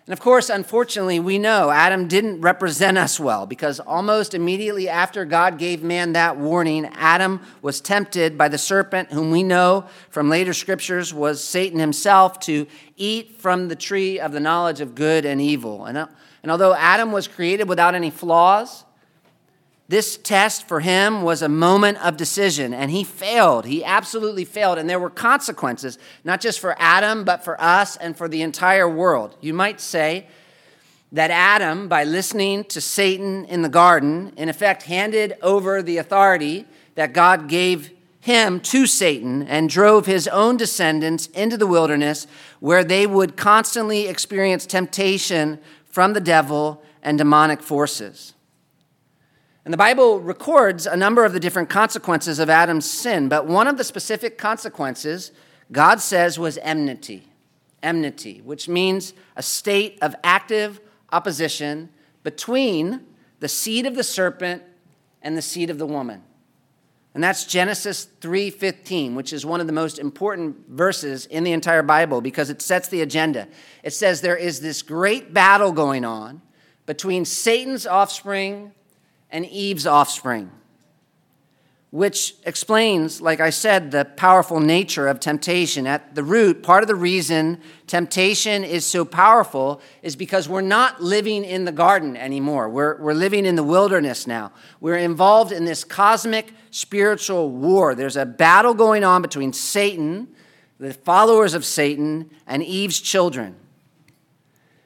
And 0.06 0.12
of 0.12 0.20
course, 0.20 0.50
unfortunately, 0.50 1.18
we 1.18 1.38
know 1.38 1.70
Adam 1.70 2.08
didn't 2.08 2.42
represent 2.42 2.98
us 2.98 3.18
well 3.18 3.46
because 3.46 3.80
almost 3.80 4.34
immediately 4.34 4.86
after 4.86 5.24
God 5.24 5.58
gave 5.58 5.82
man 5.82 6.12
that 6.12 6.36
warning, 6.36 6.84
Adam 6.92 7.40
was 7.62 7.80
tempted 7.80 8.36
by 8.36 8.48
the 8.48 8.58
serpent, 8.58 9.12
whom 9.12 9.30
we 9.30 9.42
know 9.42 9.86
from 10.10 10.28
later 10.28 10.52
scriptures 10.52 11.14
was 11.14 11.42
Satan 11.42 11.78
himself, 11.78 12.38
to 12.40 12.66
eat 12.96 13.40
from 13.40 13.68
the 13.68 13.76
tree 13.76 14.20
of 14.20 14.32
the 14.32 14.40
knowledge 14.40 14.82
of 14.82 14.94
good 14.94 15.24
and 15.24 15.40
evil. 15.40 15.86
And 15.86 15.96
uh, 15.96 16.08
and 16.44 16.50
although 16.50 16.74
Adam 16.74 17.10
was 17.10 17.26
created 17.26 17.70
without 17.70 17.94
any 17.94 18.10
flaws, 18.10 18.84
this 19.88 20.18
test 20.18 20.68
for 20.68 20.80
him 20.80 21.22
was 21.22 21.40
a 21.40 21.48
moment 21.48 22.04
of 22.04 22.18
decision, 22.18 22.74
and 22.74 22.90
he 22.90 23.02
failed. 23.02 23.64
He 23.64 23.82
absolutely 23.82 24.44
failed. 24.44 24.76
And 24.76 24.88
there 24.88 25.00
were 25.00 25.08
consequences, 25.08 25.98
not 26.22 26.42
just 26.42 26.60
for 26.60 26.76
Adam, 26.78 27.24
but 27.24 27.42
for 27.44 27.58
us 27.58 27.96
and 27.96 28.14
for 28.14 28.28
the 28.28 28.42
entire 28.42 28.86
world. 28.86 29.38
You 29.40 29.54
might 29.54 29.80
say 29.80 30.26
that 31.12 31.30
Adam, 31.30 31.88
by 31.88 32.04
listening 32.04 32.64
to 32.64 32.80
Satan 32.82 33.46
in 33.46 33.62
the 33.62 33.70
garden, 33.70 34.34
in 34.36 34.50
effect 34.50 34.82
handed 34.82 35.38
over 35.40 35.80
the 35.80 35.96
authority 35.96 36.66
that 36.94 37.14
God 37.14 37.48
gave 37.48 37.90
him 38.20 38.58
to 38.58 38.86
Satan 38.86 39.44
and 39.44 39.70
drove 39.70 40.04
his 40.04 40.28
own 40.28 40.58
descendants 40.58 41.26
into 41.28 41.56
the 41.56 41.66
wilderness 41.66 42.26
where 42.60 42.84
they 42.84 43.06
would 43.06 43.34
constantly 43.34 44.08
experience 44.08 44.64
temptation 44.64 45.58
from 45.94 46.12
the 46.12 46.20
devil 46.20 46.82
and 47.04 47.18
demonic 47.18 47.62
forces. 47.62 48.34
And 49.64 49.72
the 49.72 49.78
Bible 49.78 50.18
records 50.18 50.88
a 50.88 50.96
number 50.96 51.24
of 51.24 51.32
the 51.32 51.38
different 51.38 51.70
consequences 51.70 52.40
of 52.40 52.50
Adam's 52.50 52.90
sin, 52.90 53.28
but 53.28 53.46
one 53.46 53.68
of 53.68 53.78
the 53.78 53.84
specific 53.84 54.36
consequences 54.36 55.30
God 55.70 56.00
says 56.00 56.36
was 56.36 56.58
enmity. 56.62 57.28
Enmity, 57.80 58.40
which 58.40 58.68
means 58.68 59.14
a 59.36 59.42
state 59.42 59.96
of 60.02 60.16
active 60.24 60.80
opposition 61.12 61.90
between 62.24 63.02
the 63.38 63.48
seed 63.48 63.86
of 63.86 63.94
the 63.94 64.02
serpent 64.02 64.64
and 65.22 65.36
the 65.36 65.42
seed 65.42 65.70
of 65.70 65.78
the 65.78 65.86
woman. 65.86 66.24
And 67.14 67.22
that's 67.22 67.44
Genesis 67.44 68.08
3:15, 68.20 69.14
which 69.14 69.32
is 69.32 69.46
one 69.46 69.60
of 69.60 69.68
the 69.68 69.72
most 69.72 70.00
important 70.00 70.68
verses 70.68 71.26
in 71.26 71.44
the 71.44 71.52
entire 71.52 71.82
Bible 71.82 72.20
because 72.20 72.50
it 72.50 72.60
sets 72.60 72.88
the 72.88 73.02
agenda. 73.02 73.46
It 73.84 73.92
says 73.92 74.20
there 74.20 74.36
is 74.36 74.60
this 74.60 74.82
great 74.82 75.32
battle 75.32 75.70
going 75.70 76.04
on 76.04 76.42
between 76.86 77.24
Satan's 77.24 77.86
offspring 77.86 78.72
and 79.30 79.46
Eve's 79.46 79.86
offspring 79.86 80.50
which 81.94 82.34
explains, 82.44 83.20
like 83.20 83.38
I 83.38 83.50
said, 83.50 83.92
the 83.92 84.04
powerful 84.04 84.58
nature 84.58 85.06
of 85.06 85.20
temptation. 85.20 85.86
At 85.86 86.16
the 86.16 86.24
root, 86.24 86.60
part 86.60 86.82
of 86.82 86.88
the 86.88 86.96
reason 86.96 87.60
temptation 87.86 88.64
is 88.64 88.84
so 88.84 89.04
powerful 89.04 89.80
is 90.02 90.16
because 90.16 90.48
we're 90.48 90.60
not 90.60 91.00
living 91.00 91.44
in 91.44 91.66
the 91.66 91.70
garden 91.70 92.16
anymore. 92.16 92.68
We're, 92.68 93.00
we're 93.00 93.14
living 93.14 93.46
in 93.46 93.54
the 93.54 93.62
wilderness 93.62 94.26
now. 94.26 94.50
We're 94.80 94.96
involved 94.96 95.52
in 95.52 95.66
this 95.66 95.84
cosmic 95.84 96.52
spiritual 96.72 97.50
war. 97.50 97.94
There's 97.94 98.16
a 98.16 98.26
battle 98.26 98.74
going 98.74 99.04
on 99.04 99.22
between 99.22 99.52
Satan, 99.52 100.26
the 100.80 100.94
followers 100.94 101.54
of 101.54 101.64
Satan, 101.64 102.28
and 102.44 102.64
Eve's 102.64 103.00
children 103.00 103.54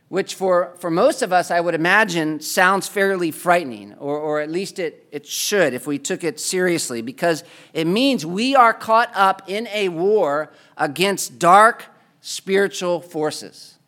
which 0.09 0.35
for, 0.35 0.75
for 0.79 0.91
most 0.91 1.21
of 1.21 1.33
us, 1.33 1.51
I 1.51 1.61
would 1.61 1.75
imagine, 1.75 2.41
sounds 2.41 2.89
fairly 2.89 3.31
frightening, 3.31 3.95
or, 3.95 4.19
or 4.19 4.41
at 4.41 4.51
least 4.51 4.79
it, 4.79 5.07
it 5.13 5.27
should 5.27 5.75
if 5.75 5.87
we 5.87 5.99
took 5.99 6.25
it 6.25 6.41
seriously, 6.41 7.03
because 7.03 7.45
it 7.75 7.87
means 7.87 8.25
we 8.25 8.57
are 8.57 8.73
caught 8.73 9.11
up 9.15 9.43
in 9.47 9.69
a 9.69 9.91
war 9.91 10.51
against 10.77 11.39
dark 11.39 11.87
spiritual 12.23 13.01
forces. 13.01 13.79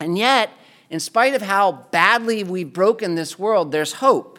And 0.00 0.16
yet, 0.16 0.50
in 0.90 1.00
spite 1.00 1.34
of 1.34 1.42
how 1.42 1.72
badly 1.90 2.44
we've 2.44 2.72
broken 2.72 3.16
this 3.16 3.38
world, 3.38 3.72
there's 3.72 3.94
hope. 3.94 4.38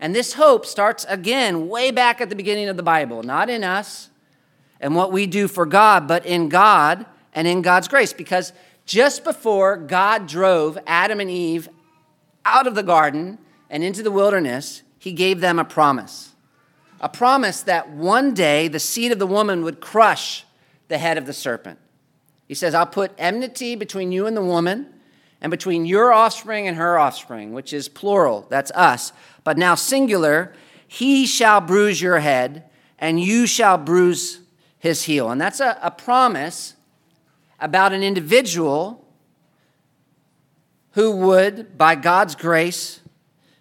And 0.00 0.14
this 0.14 0.32
hope 0.32 0.66
starts 0.66 1.06
again 1.08 1.68
way 1.68 1.92
back 1.92 2.20
at 2.20 2.28
the 2.28 2.34
beginning 2.34 2.68
of 2.68 2.76
the 2.76 2.82
Bible, 2.82 3.22
not 3.22 3.48
in 3.48 3.62
us 3.62 4.10
and 4.80 4.96
what 4.96 5.12
we 5.12 5.26
do 5.26 5.46
for 5.46 5.64
God, 5.64 6.08
but 6.08 6.26
in 6.26 6.48
God 6.48 7.06
and 7.32 7.46
in 7.46 7.62
God's 7.62 7.86
grace, 7.86 8.12
because 8.12 8.52
just 8.86 9.24
before 9.24 9.76
God 9.76 10.26
drove 10.26 10.78
Adam 10.86 11.20
and 11.20 11.30
Eve 11.30 11.68
out 12.44 12.66
of 12.66 12.74
the 12.74 12.82
garden 12.82 13.38
and 13.70 13.82
into 13.82 14.02
the 14.02 14.10
wilderness, 14.10 14.82
he 14.98 15.12
gave 15.12 15.40
them 15.40 15.58
a 15.58 15.64
promise. 15.64 16.34
A 17.00 17.08
promise 17.08 17.62
that 17.62 17.90
one 17.90 18.34
day 18.34 18.68
the 18.68 18.78
seed 18.78 19.12
of 19.12 19.18
the 19.18 19.26
woman 19.26 19.64
would 19.64 19.80
crush 19.80 20.44
the 20.88 20.98
head 20.98 21.18
of 21.18 21.26
the 21.26 21.32
serpent. 21.32 21.78
He 22.46 22.54
says, 22.54 22.74
I'll 22.74 22.86
put 22.86 23.12
enmity 23.18 23.74
between 23.74 24.12
you 24.12 24.26
and 24.26 24.36
the 24.36 24.44
woman, 24.44 24.88
and 25.40 25.50
between 25.50 25.86
your 25.86 26.12
offspring 26.12 26.68
and 26.68 26.76
her 26.76 26.98
offspring, 26.98 27.52
which 27.52 27.72
is 27.72 27.88
plural, 27.88 28.46
that's 28.48 28.70
us. 28.72 29.12
But 29.42 29.58
now, 29.58 29.74
singular, 29.74 30.52
he 30.86 31.26
shall 31.26 31.60
bruise 31.60 32.00
your 32.00 32.20
head, 32.20 32.64
and 32.98 33.20
you 33.20 33.46
shall 33.46 33.76
bruise 33.76 34.40
his 34.78 35.02
heel. 35.02 35.30
And 35.30 35.40
that's 35.40 35.58
a, 35.58 35.76
a 35.82 35.90
promise 35.90 36.74
about 37.62 37.92
an 37.92 38.02
individual 38.02 39.06
who 40.92 41.16
would, 41.16 41.78
by 41.78 41.94
God's 41.94 42.34
grace, 42.34 43.00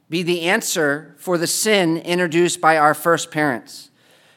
be 0.09 0.23
the 0.23 0.41
answer 0.41 1.15
for 1.17 1.37
the 1.37 1.47
sin 1.47 1.97
introduced 1.97 2.59
by 2.59 2.77
our 2.77 2.93
first 2.93 3.31
parents, 3.31 3.91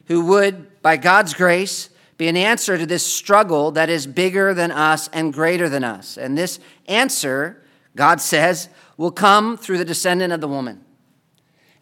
who 0.07 0.25
would, 0.27 0.81
by 0.83 0.97
God's 0.97 1.35
grace, 1.35 1.91
be 2.17 2.29
an 2.29 2.37
answer 2.37 2.79
to 2.79 2.87
this 2.87 3.05
struggle 3.05 3.73
that 3.73 3.89
is 3.89 4.07
bigger 4.07 4.55
than 4.55 4.71
us 4.71 5.09
and 5.09 5.33
greater 5.33 5.69
than 5.69 5.83
us. 5.83 6.17
And 6.17 6.39
this 6.39 6.61
answer, 6.87 7.65
God 7.97 8.21
says, 8.21 8.69
will 8.97 9.11
come 9.11 9.57
through 9.57 9.79
the 9.79 9.85
descendant 9.85 10.33
of 10.33 10.41
the 10.41 10.47
woman. 10.47 10.84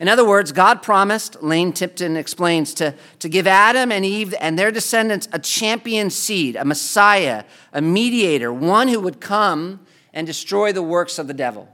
In 0.03 0.09
other 0.09 0.27
words, 0.27 0.51
God 0.51 0.83
promised, 0.83 1.45
Lane 1.45 1.73
Tipton 1.73 2.17
explains, 2.17 2.75
to, 2.75 2.93
to 3.21 3.29
give 3.29 3.47
Adam 3.47 3.93
and 3.93 4.05
Eve 4.05 4.35
and 4.41 4.59
their 4.59 4.73
descendants 4.73 5.29
a 5.33 5.39
champion 5.39 6.11
seed, 6.11 6.57
a 6.57 6.65
Messiah, 6.65 7.45
a 7.73 7.81
mediator, 7.81 8.53
one 8.53 8.89
who 8.89 8.99
would 8.99 9.21
come 9.21 9.79
and 10.13 10.27
destroy 10.27 10.73
the 10.73 10.83
works 10.83 11.21
of 11.21 11.29
the 11.29 11.33
devil. 11.33 11.69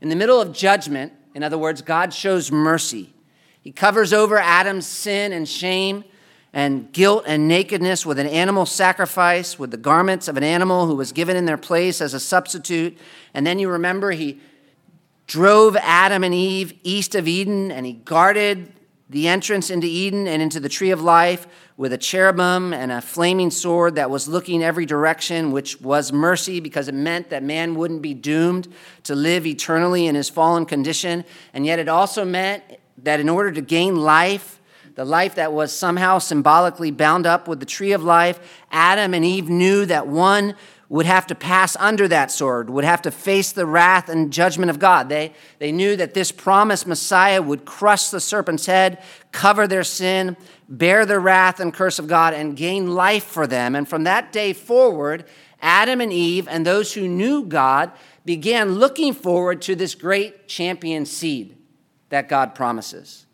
In 0.00 0.08
the 0.08 0.16
middle 0.16 0.40
of 0.40 0.52
judgment, 0.52 1.12
in 1.32 1.44
other 1.44 1.56
words, 1.56 1.80
God 1.80 2.12
shows 2.12 2.50
mercy. 2.50 3.14
He 3.60 3.70
covers 3.70 4.12
over 4.12 4.36
Adam's 4.36 4.88
sin 4.88 5.32
and 5.32 5.48
shame 5.48 6.02
and 6.52 6.90
guilt 6.90 7.22
and 7.24 7.46
nakedness 7.46 8.04
with 8.04 8.18
an 8.18 8.26
animal 8.26 8.66
sacrifice, 8.66 9.60
with 9.60 9.70
the 9.70 9.76
garments 9.76 10.26
of 10.26 10.36
an 10.36 10.42
animal 10.42 10.88
who 10.88 10.96
was 10.96 11.12
given 11.12 11.36
in 11.36 11.44
their 11.44 11.56
place 11.56 12.00
as 12.00 12.14
a 12.14 12.20
substitute. 12.20 12.98
And 13.32 13.46
then 13.46 13.60
you 13.60 13.70
remember 13.70 14.10
he 14.10 14.40
drove 15.26 15.76
Adam 15.76 16.24
and 16.24 16.34
Eve 16.34 16.72
east 16.82 17.14
of 17.14 17.26
Eden 17.26 17.70
and 17.70 17.86
he 17.86 17.92
guarded 17.92 18.72
the 19.10 19.28
entrance 19.28 19.70
into 19.70 19.86
Eden 19.86 20.26
and 20.26 20.42
into 20.42 20.58
the 20.58 20.68
tree 20.68 20.90
of 20.90 21.00
life 21.00 21.46
with 21.76 21.92
a 21.92 21.98
cherubim 21.98 22.72
and 22.72 22.92
a 22.92 23.00
flaming 23.00 23.50
sword 23.50 23.96
that 23.96 24.10
was 24.10 24.28
looking 24.28 24.62
every 24.62 24.86
direction, 24.86 25.52
which 25.52 25.80
was 25.80 26.12
mercy 26.12 26.60
because 26.60 26.88
it 26.88 26.94
meant 26.94 27.30
that 27.30 27.42
man 27.42 27.74
wouldn't 27.74 28.00
be 28.00 28.14
doomed 28.14 28.68
to 29.02 29.14
live 29.14 29.46
eternally 29.46 30.06
in 30.06 30.14
his 30.14 30.28
fallen 30.28 30.64
condition. 30.64 31.24
And 31.52 31.66
yet 31.66 31.78
it 31.78 31.88
also 31.88 32.24
meant 32.24 32.62
that 32.98 33.20
in 33.20 33.28
order 33.28 33.50
to 33.52 33.60
gain 33.60 33.96
life, 33.96 34.60
the 34.94 35.04
life 35.04 35.34
that 35.34 35.52
was 35.52 35.76
somehow 35.76 36.18
symbolically 36.18 36.92
bound 36.92 37.26
up 37.26 37.48
with 37.48 37.58
the 37.58 37.66
tree 37.66 37.92
of 37.92 38.04
life, 38.04 38.62
Adam 38.70 39.12
and 39.12 39.24
Eve 39.24 39.48
knew 39.48 39.84
that 39.86 40.06
one 40.06 40.54
would 40.94 41.06
have 41.06 41.26
to 41.26 41.34
pass 41.34 41.74
under 41.80 42.06
that 42.06 42.30
sword, 42.30 42.70
would 42.70 42.84
have 42.84 43.02
to 43.02 43.10
face 43.10 43.50
the 43.50 43.66
wrath 43.66 44.08
and 44.08 44.32
judgment 44.32 44.70
of 44.70 44.78
God. 44.78 45.08
They, 45.08 45.32
they 45.58 45.72
knew 45.72 45.96
that 45.96 46.14
this 46.14 46.30
promised 46.30 46.86
Messiah 46.86 47.42
would 47.42 47.64
crush 47.64 48.10
the 48.10 48.20
serpent's 48.20 48.66
head, 48.66 49.02
cover 49.32 49.66
their 49.66 49.82
sin, 49.82 50.36
bear 50.68 51.04
the 51.04 51.18
wrath 51.18 51.58
and 51.58 51.74
curse 51.74 51.98
of 51.98 52.06
God, 52.06 52.32
and 52.32 52.56
gain 52.56 52.94
life 52.94 53.24
for 53.24 53.44
them. 53.44 53.74
And 53.74 53.88
from 53.88 54.04
that 54.04 54.30
day 54.30 54.52
forward, 54.52 55.24
Adam 55.60 56.00
and 56.00 56.12
Eve 56.12 56.46
and 56.46 56.64
those 56.64 56.94
who 56.94 57.08
knew 57.08 57.44
God 57.44 57.90
began 58.24 58.76
looking 58.76 59.14
forward 59.14 59.62
to 59.62 59.74
this 59.74 59.96
great 59.96 60.46
champion 60.46 61.06
seed 61.06 61.56
that 62.10 62.28
God 62.28 62.54
promises. 62.54 63.26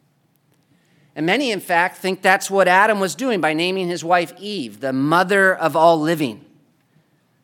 And 1.14 1.26
many, 1.26 1.50
in 1.50 1.60
fact, 1.60 1.98
think 1.98 2.22
that's 2.22 2.50
what 2.50 2.68
Adam 2.68 3.00
was 3.00 3.14
doing 3.14 3.42
by 3.42 3.52
naming 3.52 3.88
his 3.88 4.02
wife 4.02 4.32
Eve, 4.38 4.80
the 4.80 4.94
mother 4.94 5.54
of 5.54 5.76
all 5.76 6.00
living. 6.00 6.46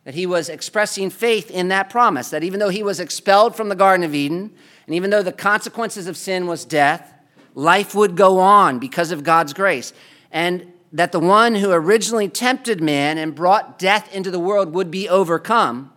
That 0.07 0.15
he 0.15 0.25
was 0.25 0.49
expressing 0.49 1.11
faith 1.11 1.51
in 1.51 1.69
that 1.69 1.91
promise, 1.91 2.31
that 2.31 2.45
even 2.45 2.61
though 2.61 2.71
he 2.71 2.83
was 2.83 3.01
expelled 3.01 3.55
from 3.55 3.69
the 3.69 3.75
Garden 3.75 4.07
of 4.07 4.15
Eden, 4.15 4.53
and 4.87 4.95
even 4.95 5.11
though 5.11 5.23
the 5.23 5.33
consequences 5.33 6.07
of 6.07 6.17
sin 6.17 6.47
was 6.47 6.65
death, 6.65 7.13
life 7.55 7.93
would 7.95 8.17
go 8.17 8.39
on 8.39 8.79
because 8.79 9.11
of 9.11 9.25
God's 9.25 9.53
grace. 9.53 9.93
And 10.31 10.73
that 10.93 11.11
the 11.11 11.19
one 11.19 11.57
who 11.57 11.73
originally 11.73 12.29
tempted 12.29 12.81
man 12.81 13.19
and 13.19 13.35
brought 13.35 13.81
death 13.81 14.15
into 14.15 14.31
the 14.31 14.39
world 14.39 14.73
would 14.75 14.93
be 14.93 15.09
overcome. 15.09 15.93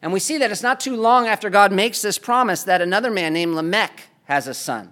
And 0.00 0.10
we 0.12 0.18
see 0.18 0.38
that 0.38 0.50
it's 0.50 0.62
not 0.62 0.80
too 0.80 0.96
long 0.96 1.26
after 1.26 1.50
God 1.50 1.72
makes 1.72 2.00
this 2.00 2.18
promise 2.18 2.64
that 2.64 2.80
another 2.80 3.10
man 3.10 3.34
named 3.34 3.54
Lamech 3.54 4.08
has 4.24 4.48
a 4.48 4.54
son. 4.54 4.90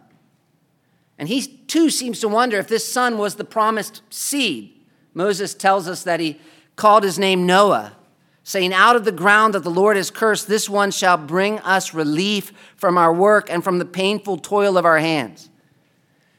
And 1.19 1.29
he 1.29 1.43
too 1.47 1.89
seems 1.89 2.21
to 2.21 2.29
wonder 2.29 2.59
if 2.59 2.69
this 2.69 2.91
son 2.91 3.17
was 3.17 3.37
the 3.37 3.45
promised 3.45 4.03
seed. 4.11 4.75
Moses 5.15 5.55
tells 5.55 5.89
us 5.89 6.03
that 6.03 6.21
he 6.21 6.39
called 6.77 7.05
his 7.05 7.19
name 7.19 7.47
Noah, 7.47 7.97
saying, 8.45 8.73
Out 8.73 8.97
of 8.97 9.05
the 9.05 9.13
ground 9.13 9.55
that 9.55 9.63
the 9.63 9.71
Lord 9.71 9.97
has 9.97 10.11
cursed, 10.11 10.49
this 10.49 10.69
one 10.69 10.91
shall 10.91 11.17
bring 11.17 11.59
us 11.61 11.95
relief 11.95 12.53
from 12.77 12.99
our 12.99 13.13
work 13.13 13.51
and 13.51 13.63
from 13.63 13.79
the 13.79 13.85
painful 13.85 14.39
toil 14.39 14.77
of 14.77 14.85
our 14.85 14.99
hands. 14.99 15.49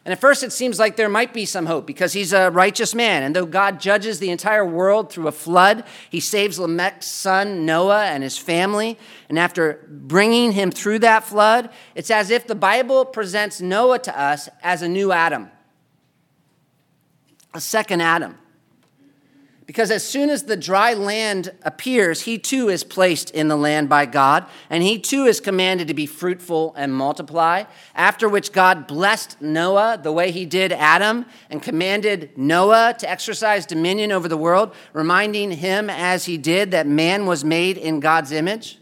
And 0.05 0.11
at 0.11 0.19
first, 0.19 0.43
it 0.43 0.51
seems 0.51 0.79
like 0.79 0.97
there 0.97 1.07
might 1.07 1.33
be 1.33 1.45
some 1.45 1.65
hope 1.65 1.87
because 1.87 2.11
he's 2.11 2.33
a 2.33 2.51
righteous 2.51 2.93
man. 2.93 3.23
And 3.23 3.33
though 3.33 3.45
God 3.45 3.79
judges 3.79 4.19
the 4.19 4.31
entire 4.31 4.65
world 4.65 5.09
through 5.09 5.29
a 5.29 5.31
flood, 5.31 5.85
he 6.09 6.19
saves 6.19 6.59
Lamech's 6.59 7.05
son, 7.05 7.65
Noah, 7.65 8.03
and 8.03 8.21
his 8.21 8.37
family. 8.37 8.97
And 9.29 9.39
after 9.39 9.87
bringing 9.89 10.51
him 10.51 10.71
through 10.71 10.99
that 10.99 11.23
flood, 11.23 11.69
it's 11.95 12.11
as 12.11 12.31
if 12.31 12.47
the 12.47 12.55
Bible 12.55 13.05
presents 13.05 13.61
Noah 13.61 13.99
to 13.99 14.19
us 14.19 14.49
as 14.61 14.81
a 14.81 14.89
new 14.89 15.13
Adam, 15.13 15.49
a 17.53 17.61
second 17.61 18.01
Adam. 18.01 18.37
Because 19.65 19.91
as 19.91 20.03
soon 20.03 20.29
as 20.29 20.43
the 20.43 20.57
dry 20.57 20.93
land 20.93 21.53
appears, 21.63 22.23
he 22.23 22.37
too 22.37 22.67
is 22.67 22.83
placed 22.83 23.29
in 23.31 23.47
the 23.47 23.55
land 23.55 23.87
by 23.87 24.05
God, 24.05 24.45
and 24.69 24.83
he 24.83 24.99
too 24.99 25.23
is 25.23 25.39
commanded 25.39 25.87
to 25.87 25.93
be 25.93 26.05
fruitful 26.05 26.73
and 26.75 26.93
multiply. 26.93 27.63
After 27.95 28.27
which 28.27 28.51
God 28.51 28.87
blessed 28.87 29.41
Noah 29.41 29.99
the 30.01 30.11
way 30.11 30.31
he 30.31 30.45
did 30.45 30.73
Adam, 30.73 31.25
and 31.49 31.61
commanded 31.61 32.37
Noah 32.37 32.95
to 32.99 33.09
exercise 33.09 33.65
dominion 33.65 34.11
over 34.11 34.27
the 34.27 34.35
world, 34.35 34.75
reminding 34.91 35.51
him 35.51 35.89
as 35.89 36.25
he 36.25 36.37
did 36.37 36.71
that 36.71 36.85
man 36.85 37.25
was 37.25 37.45
made 37.45 37.77
in 37.77 38.01
God's 38.01 38.33
image. 38.33 38.79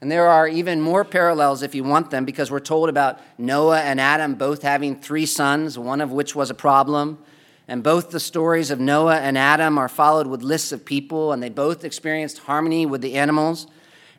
And 0.00 0.12
there 0.12 0.28
are 0.28 0.46
even 0.46 0.80
more 0.80 1.04
parallels 1.04 1.64
if 1.64 1.74
you 1.74 1.82
want 1.82 2.12
them, 2.12 2.24
because 2.24 2.52
we're 2.52 2.60
told 2.60 2.88
about 2.88 3.18
Noah 3.36 3.80
and 3.80 4.00
Adam 4.00 4.36
both 4.36 4.62
having 4.62 5.00
three 5.00 5.26
sons, 5.26 5.76
one 5.76 6.00
of 6.00 6.12
which 6.12 6.36
was 6.36 6.50
a 6.50 6.54
problem. 6.54 7.18
And 7.68 7.82
both 7.82 8.10
the 8.10 8.18
stories 8.18 8.70
of 8.70 8.80
Noah 8.80 9.18
and 9.18 9.36
Adam 9.36 9.76
are 9.76 9.90
followed 9.90 10.26
with 10.26 10.42
lists 10.42 10.72
of 10.72 10.86
people, 10.86 11.32
and 11.32 11.42
they 11.42 11.50
both 11.50 11.84
experienced 11.84 12.38
harmony 12.38 12.86
with 12.86 13.02
the 13.02 13.14
animals. 13.14 13.66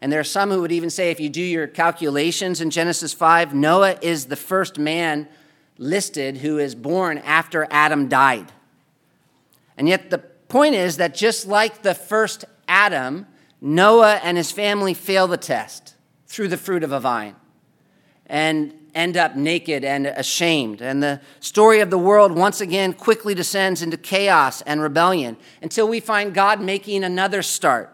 And 0.01 0.11
there 0.11 0.19
are 0.19 0.23
some 0.23 0.51
who 0.51 0.61
would 0.61 0.71
even 0.71 0.91
say, 0.91 1.09
if 1.09 1.19
you 1.19 1.29
do 1.29 1.41
your 1.41 1.65
calculations 1.65 2.61
in 2.61 2.69
Genesis 2.69 3.11
5, 3.11 3.55
Noah 3.55 3.97
is 4.01 4.27
the 4.27 4.35
first 4.35 4.77
man 4.77 5.27
listed 5.79 6.37
who 6.37 6.59
is 6.59 6.75
born 6.75 7.17
after 7.17 7.67
Adam 7.71 8.07
died. 8.07 8.51
And 9.77 9.89
yet, 9.89 10.11
the 10.11 10.19
point 10.19 10.75
is 10.75 10.97
that 10.97 11.15
just 11.15 11.47
like 11.47 11.81
the 11.81 11.95
first 11.95 12.45
Adam, 12.67 13.25
Noah 13.61 14.19
and 14.23 14.37
his 14.37 14.51
family 14.51 14.93
fail 14.93 15.27
the 15.27 15.37
test 15.37 15.95
through 16.27 16.49
the 16.49 16.57
fruit 16.57 16.83
of 16.83 16.91
a 16.91 16.99
vine. 16.99 17.35
And 18.27 18.73
end 18.95 19.17
up 19.17 19.35
naked 19.35 19.83
and 19.83 20.07
ashamed. 20.07 20.81
And 20.81 21.01
the 21.01 21.21
story 21.39 21.79
of 21.79 21.89
the 21.89 21.97
world 21.97 22.31
once 22.31 22.61
again 22.61 22.93
quickly 22.93 23.33
descends 23.33 23.81
into 23.81 23.97
chaos 23.97 24.61
and 24.61 24.81
rebellion 24.81 25.37
until 25.61 25.87
we 25.87 25.99
find 25.99 26.33
God 26.33 26.61
making 26.61 27.03
another 27.03 27.41
start 27.41 27.93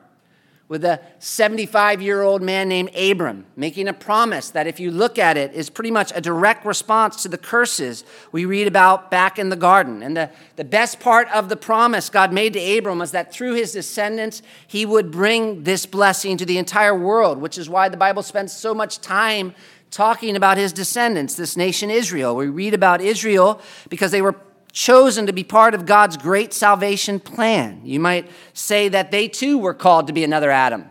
with 0.67 0.83
a 0.83 0.99
75 1.19 2.01
year 2.01 2.23
old 2.23 2.41
man 2.41 2.67
named 2.67 2.95
Abram, 2.95 3.45
making 3.55 3.87
a 3.87 3.93
promise 3.93 4.49
that, 4.49 4.65
if 4.65 4.79
you 4.79 4.89
look 4.89 5.19
at 5.19 5.37
it, 5.37 5.53
is 5.53 5.69
pretty 5.69 5.91
much 5.91 6.11
a 6.15 6.21
direct 6.21 6.65
response 6.65 7.21
to 7.21 7.29
the 7.29 7.37
curses 7.37 8.03
we 8.31 8.45
read 8.45 8.67
about 8.67 9.11
back 9.11 9.37
in 9.37 9.49
the 9.49 9.55
garden. 9.55 10.01
And 10.01 10.17
the, 10.17 10.31
the 10.55 10.63
best 10.63 10.99
part 10.99 11.29
of 11.29 11.49
the 11.49 11.55
promise 11.55 12.09
God 12.09 12.33
made 12.33 12.53
to 12.53 12.77
Abram 12.77 12.97
was 12.97 13.11
that 13.11 13.31
through 13.31 13.53
his 13.53 13.73
descendants, 13.73 14.41
he 14.65 14.87
would 14.87 15.11
bring 15.11 15.63
this 15.63 15.85
blessing 15.85 16.35
to 16.37 16.45
the 16.45 16.57
entire 16.57 16.97
world, 16.97 17.37
which 17.37 17.59
is 17.59 17.69
why 17.69 17.87
the 17.87 17.97
Bible 17.97 18.23
spends 18.23 18.51
so 18.51 18.73
much 18.73 19.01
time 19.01 19.53
talking 19.91 20.35
about 20.35 20.57
his 20.57 20.73
descendants, 20.73 21.35
this 21.35 21.55
nation 21.55 21.89
Israel. 21.89 22.35
We 22.35 22.47
read 22.47 22.73
about 22.73 23.01
Israel 23.01 23.61
because 23.89 24.11
they 24.11 24.21
were 24.21 24.35
chosen 24.71 25.25
to 25.25 25.33
be 25.33 25.43
part 25.43 25.73
of 25.73 25.85
God's 25.85 26.17
great 26.17 26.53
salvation 26.53 27.19
plan. 27.19 27.81
You 27.85 27.99
might 27.99 28.29
say 28.53 28.89
that 28.89 29.09
they 29.09 29.27
too 29.27 29.57
were 29.57 29.73
called 29.73 30.07
to 30.07 30.13
be 30.13 30.23
another 30.23 30.51
Adam, 30.51 30.89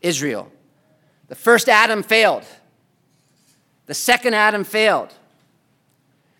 Israel. 0.00 0.50
The 1.28 1.34
first 1.34 1.68
Adam 1.68 2.02
failed, 2.02 2.44
the 3.86 3.94
second 3.94 4.34
Adam 4.34 4.64
failed. 4.64 5.12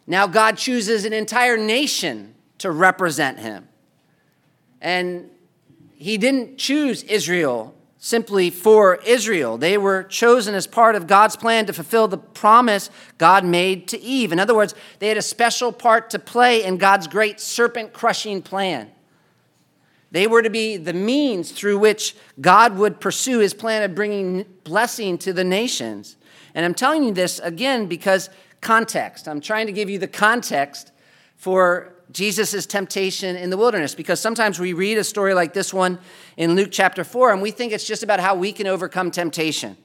Now 0.07 0.27
God 0.27 0.57
chooses 0.57 1.05
an 1.05 1.13
entire 1.13 1.57
nation 1.57 2.35
to 2.59 2.71
represent 2.71 3.39
him. 3.41 3.69
And 4.81 5.31
he 5.97 6.19
didn't 6.19 6.59
choose 6.59 7.03
Israel 7.05 7.75
simply 8.05 8.51
for 8.51 8.97
Israel. 9.07 9.57
They 9.57 9.79
were 9.79 10.03
chosen 10.03 10.57
as 10.57 10.67
part 10.67 10.97
of 10.97 11.07
God's 11.07 11.37
plan 11.37 11.67
to 11.67 11.73
fulfill 11.73 12.09
the 12.09 12.19
promise 12.19 12.91
God 13.17 13.45
made 13.45 13.87
to 13.88 14.01
Eve. 14.01 14.33
In 14.33 14.41
other 14.41 14.57
words, 14.57 14.75
they 14.99 15.07
had 15.07 15.17
a 15.17 15.23
special 15.23 15.71
part 15.71 16.11
to 16.11 16.19
play 16.19 16.65
in 16.65 16.79
God's 16.79 17.07
great 17.07 17.38
serpent 17.38 17.93
crushing 17.93 18.43
plan. 18.43 18.91
They 20.11 20.27
were 20.27 20.43
to 20.43 20.51
be 20.51 20.77
the 20.79 20.93
means 20.93 21.53
through 21.53 21.79
which 21.79 22.17
God 22.41 22.77
would 22.77 22.99
pursue 22.99 23.38
his 23.38 23.55
plan 23.55 23.85
of 23.85 23.95
bringing 23.95 24.47
blessing 24.65 25.17
to 25.19 25.33
the 25.33 25.45
nations. 25.45 26.17
And 26.57 26.65
I'm 26.67 26.75
telling 26.75 27.05
you 27.05 27.12
this 27.12 27.38
again 27.38 27.87
because 27.87 28.31
context. 28.61 29.29
I'm 29.29 29.41
trying 29.41 29.67
to 29.67 29.73
give 29.73 29.88
you 29.88 30.01
the 30.01 30.09
context 30.09 30.91
for 31.37 31.91
Jesus' 32.11 32.67
temptation 32.67 33.37
in 33.37 33.51
the 33.51 33.57
wilderness 33.57 33.95
because 33.95 34.21
sometimes 34.21 34.59
we 34.59 34.73
read 34.73 34.99
a 34.99 35.05
story 35.05 35.35
like 35.35 35.53
this 35.53 35.73
one 35.73 35.99
in 36.37 36.55
Luke 36.55 36.71
chapter 36.71 37.05
4 37.05 37.33
and 37.33 37.43
we 37.43 37.51
think 37.51 37.73
it's 37.73 37.87
just 37.87 38.03
about 38.03 38.21
how 38.21 38.35
we 38.35 38.53
can 38.53 38.67
overcome 38.67 39.11
temptation. 39.11 39.77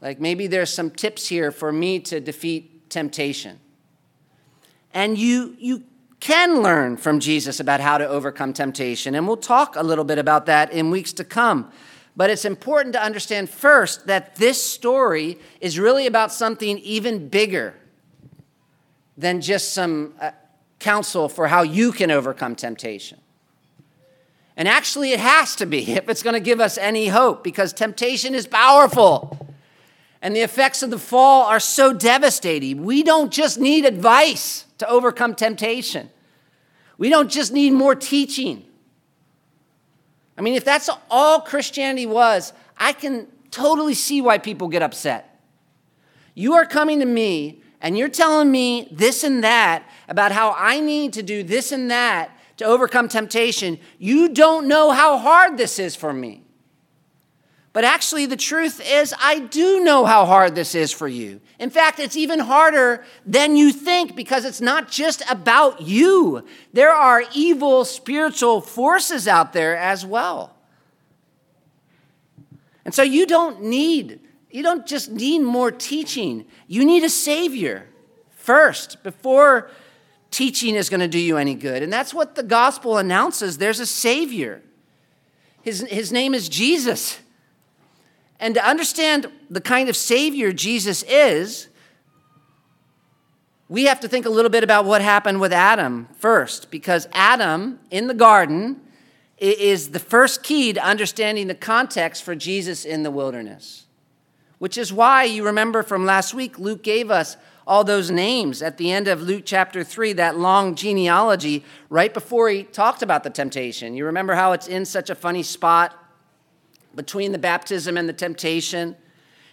Like 0.00 0.20
maybe 0.20 0.46
there's 0.46 0.72
some 0.72 0.90
tips 0.90 1.28
here 1.28 1.50
for 1.50 1.72
me 1.72 2.00
to 2.00 2.20
defeat 2.20 2.90
temptation. 2.90 3.58
And 4.94 5.18
you, 5.18 5.56
you 5.58 5.82
can 6.20 6.62
learn 6.62 6.96
from 6.96 7.20
Jesus 7.20 7.60
about 7.60 7.80
how 7.80 7.98
to 7.98 8.08
overcome 8.08 8.52
temptation. 8.52 9.14
And 9.14 9.26
we'll 9.26 9.36
talk 9.36 9.76
a 9.76 9.82
little 9.82 10.04
bit 10.04 10.18
about 10.18 10.46
that 10.46 10.72
in 10.72 10.90
weeks 10.90 11.12
to 11.14 11.24
come. 11.24 11.70
But 12.16 12.30
it's 12.30 12.44
important 12.44 12.94
to 12.94 13.02
understand 13.02 13.48
first 13.48 14.06
that 14.06 14.36
this 14.36 14.60
story 14.62 15.38
is 15.60 15.78
really 15.78 16.06
about 16.06 16.32
something 16.32 16.78
even 16.78 17.28
bigger 17.28 17.74
than 19.18 19.40
just 19.40 19.74
some 19.74 20.14
uh, 20.20 20.30
counsel 20.78 21.28
for 21.28 21.48
how 21.48 21.62
you 21.62 21.90
can 21.90 22.10
overcome 22.10 22.54
temptation. 22.54 23.18
And 24.56 24.68
actually, 24.68 25.12
it 25.12 25.20
has 25.20 25.56
to 25.56 25.66
be 25.66 25.92
if 25.92 26.08
it's 26.08 26.22
going 26.22 26.34
to 26.34 26.40
give 26.40 26.60
us 26.60 26.78
any 26.78 27.08
hope, 27.08 27.44
because 27.44 27.72
temptation 27.72 28.34
is 28.34 28.46
powerful. 28.46 29.44
And 30.22 30.34
the 30.34 30.40
effects 30.40 30.82
of 30.82 30.90
the 30.90 30.98
fall 30.98 31.44
are 31.44 31.60
so 31.60 31.92
devastating. 31.92 32.84
We 32.84 33.02
don't 33.02 33.32
just 33.32 33.58
need 33.58 33.84
advice 33.84 34.64
to 34.78 34.88
overcome 34.88 35.34
temptation, 35.34 36.08
we 36.96 37.08
don't 37.08 37.30
just 37.30 37.52
need 37.52 37.72
more 37.72 37.94
teaching. 37.94 38.64
I 40.36 40.40
mean, 40.40 40.54
if 40.54 40.64
that's 40.64 40.88
all 41.10 41.40
Christianity 41.40 42.06
was, 42.06 42.52
I 42.76 42.92
can 42.92 43.26
totally 43.50 43.94
see 43.94 44.20
why 44.20 44.38
people 44.38 44.68
get 44.68 44.82
upset. 44.82 45.40
You 46.36 46.54
are 46.54 46.64
coming 46.64 47.00
to 47.00 47.06
me 47.06 47.60
and 47.80 47.96
you're 47.96 48.08
telling 48.08 48.50
me 48.50 48.88
this 48.90 49.22
and 49.24 49.44
that 49.44 49.88
about 50.08 50.32
how 50.32 50.54
I 50.56 50.80
need 50.80 51.12
to 51.14 51.22
do 51.22 51.42
this 51.42 51.72
and 51.72 51.90
that 51.90 52.30
to 52.56 52.64
overcome 52.64 53.08
temptation, 53.08 53.78
you 53.98 54.30
don't 54.30 54.66
know 54.66 54.90
how 54.90 55.18
hard 55.18 55.56
this 55.56 55.78
is 55.78 55.94
for 55.94 56.12
me. 56.12 56.42
But 57.72 57.84
actually, 57.84 58.26
the 58.26 58.36
truth 58.36 58.80
is, 58.84 59.14
I 59.20 59.38
do 59.38 59.84
know 59.84 60.04
how 60.04 60.26
hard 60.26 60.56
this 60.56 60.74
is 60.74 60.90
for 60.90 61.06
you. 61.06 61.40
In 61.60 61.70
fact, 61.70 62.00
it's 62.00 62.16
even 62.16 62.40
harder 62.40 63.04
than 63.24 63.56
you 63.56 63.70
think 63.70 64.16
because 64.16 64.44
it's 64.44 64.60
not 64.60 64.90
just 64.90 65.22
about 65.30 65.82
you. 65.82 66.44
There 66.72 66.92
are 66.92 67.22
evil 67.34 67.84
spiritual 67.84 68.60
forces 68.60 69.28
out 69.28 69.52
there 69.52 69.76
as 69.76 70.04
well. 70.04 70.56
And 72.84 72.92
so 72.92 73.02
you 73.02 73.26
don't 73.26 73.62
need 73.62 74.20
you 74.50 74.62
don't 74.62 74.86
just 74.86 75.10
need 75.10 75.40
more 75.40 75.70
teaching, 75.70 76.46
you 76.66 76.84
need 76.84 77.04
a 77.04 77.10
Savior 77.10 77.88
first 78.30 79.02
before 79.02 79.70
teaching 80.30 80.74
is 80.74 80.88
going 80.88 81.00
to 81.00 81.08
do 81.08 81.18
you 81.18 81.36
any 81.36 81.54
good. 81.54 81.82
And 81.82 81.92
that's 81.92 82.14
what 82.14 82.34
the 82.34 82.42
gospel 82.42 82.98
announces 82.98 83.58
there's 83.58 83.80
a 83.80 83.86
Savior. 83.86 84.62
His, 85.62 85.80
his 85.90 86.12
name 86.12 86.34
is 86.34 86.48
Jesus. 86.48 87.18
And 88.40 88.54
to 88.54 88.66
understand 88.66 89.30
the 89.50 89.60
kind 89.60 89.88
of 89.88 89.96
Savior 89.96 90.52
Jesus 90.52 91.02
is, 91.02 91.68
we 93.68 93.84
have 93.84 94.00
to 94.00 94.08
think 94.08 94.24
a 94.24 94.30
little 94.30 94.50
bit 94.50 94.64
about 94.64 94.86
what 94.86 95.02
happened 95.02 95.40
with 95.40 95.52
Adam 95.52 96.08
first, 96.16 96.70
because 96.70 97.06
Adam 97.12 97.80
in 97.90 98.06
the 98.06 98.14
garden 98.14 98.80
is 99.36 99.90
the 99.90 99.98
first 99.98 100.42
key 100.42 100.72
to 100.72 100.82
understanding 100.82 101.48
the 101.48 101.54
context 101.54 102.22
for 102.22 102.34
Jesus 102.34 102.84
in 102.84 103.02
the 103.02 103.10
wilderness 103.10 103.87
which 104.58 104.76
is 104.76 104.92
why 104.92 105.24
you 105.24 105.44
remember 105.44 105.82
from 105.82 106.04
last 106.04 106.34
week, 106.34 106.58
Luke 106.58 106.82
gave 106.82 107.10
us 107.10 107.36
all 107.66 107.84
those 107.84 108.10
names 108.10 108.62
at 108.62 108.78
the 108.78 108.90
end 108.90 109.06
of 109.08 109.22
Luke 109.22 109.42
chapter 109.44 109.84
3, 109.84 110.14
that 110.14 110.38
long 110.38 110.74
genealogy, 110.74 111.64
right 111.90 112.12
before 112.12 112.48
he 112.48 112.62
talked 112.62 113.02
about 113.02 113.24
the 113.24 113.30
temptation. 113.30 113.94
You 113.94 114.06
remember 114.06 114.34
how 114.34 114.52
it's 114.52 114.66
in 114.66 114.86
such 114.86 115.10
a 115.10 115.14
funny 115.14 115.42
spot 115.42 115.94
between 116.94 117.32
the 117.32 117.38
baptism 117.38 117.98
and 117.98 118.08
the 118.08 118.14
temptation? 118.14 118.96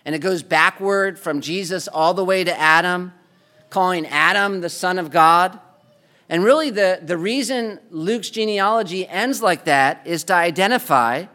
And 0.06 0.16
it 0.16 0.20
goes 0.20 0.44
backward 0.44 1.20
from 1.20 1.42
Jesus 1.42 1.90
all 1.90 2.14
the 2.14 2.24
way 2.24 2.46
to 2.46 2.58
Adam, 2.58 3.12
calling 3.70 4.08
Adam 4.08 4.62
the 4.62 4.70
Son 4.70 4.98
of 4.98 5.12
God. 5.12 5.60
And 6.30 6.44
really, 6.44 6.70
the, 6.70 7.02
the 7.04 7.18
reason 7.18 7.80
Luke's 7.92 8.30
genealogy 8.30 9.06
ends 9.08 9.42
like 9.42 9.66
that 9.66 10.02
is 10.06 10.24
to 10.26 10.34
identify 10.34 11.26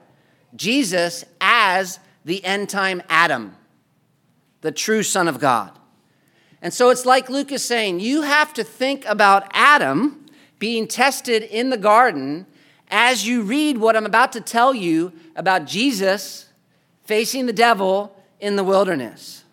Jesus 0.57 1.27
as 1.43 2.01
the 2.25 2.43
end 2.43 2.71
time 2.71 3.03
Adam 3.09 3.55
the 4.61 4.73
true 4.73 5.03
Son 5.03 5.29
of 5.29 5.39
God. 5.39 5.79
And 6.63 6.75
so 6.75 6.91
it's 6.91 7.07
like 7.07 7.31
Luke 7.31 7.53
is 7.53 7.65
saying, 7.65 8.01
you 8.01 8.23
have 8.23 8.53
to 8.55 8.65
think 8.65 9.05
about 9.07 9.45
Adam 9.53 10.27
being 10.59 10.87
tested 10.87 11.43
in 11.43 11.71
the 11.71 11.79
garden 11.79 12.47
as 12.89 13.27
you 13.27 13.43
read 13.43 13.79
what 13.79 13.97
I'm 13.97 14.05
about 14.05 14.33
to 14.33 14.41
tell 14.41 14.75
you 14.75 15.13
about 15.37 15.65
Jesus 15.65 16.49
facing 17.05 17.47
the 17.47 17.53
devil 17.53 18.15
in 18.41 18.57
the 18.57 18.65
wilderness. 18.65 19.45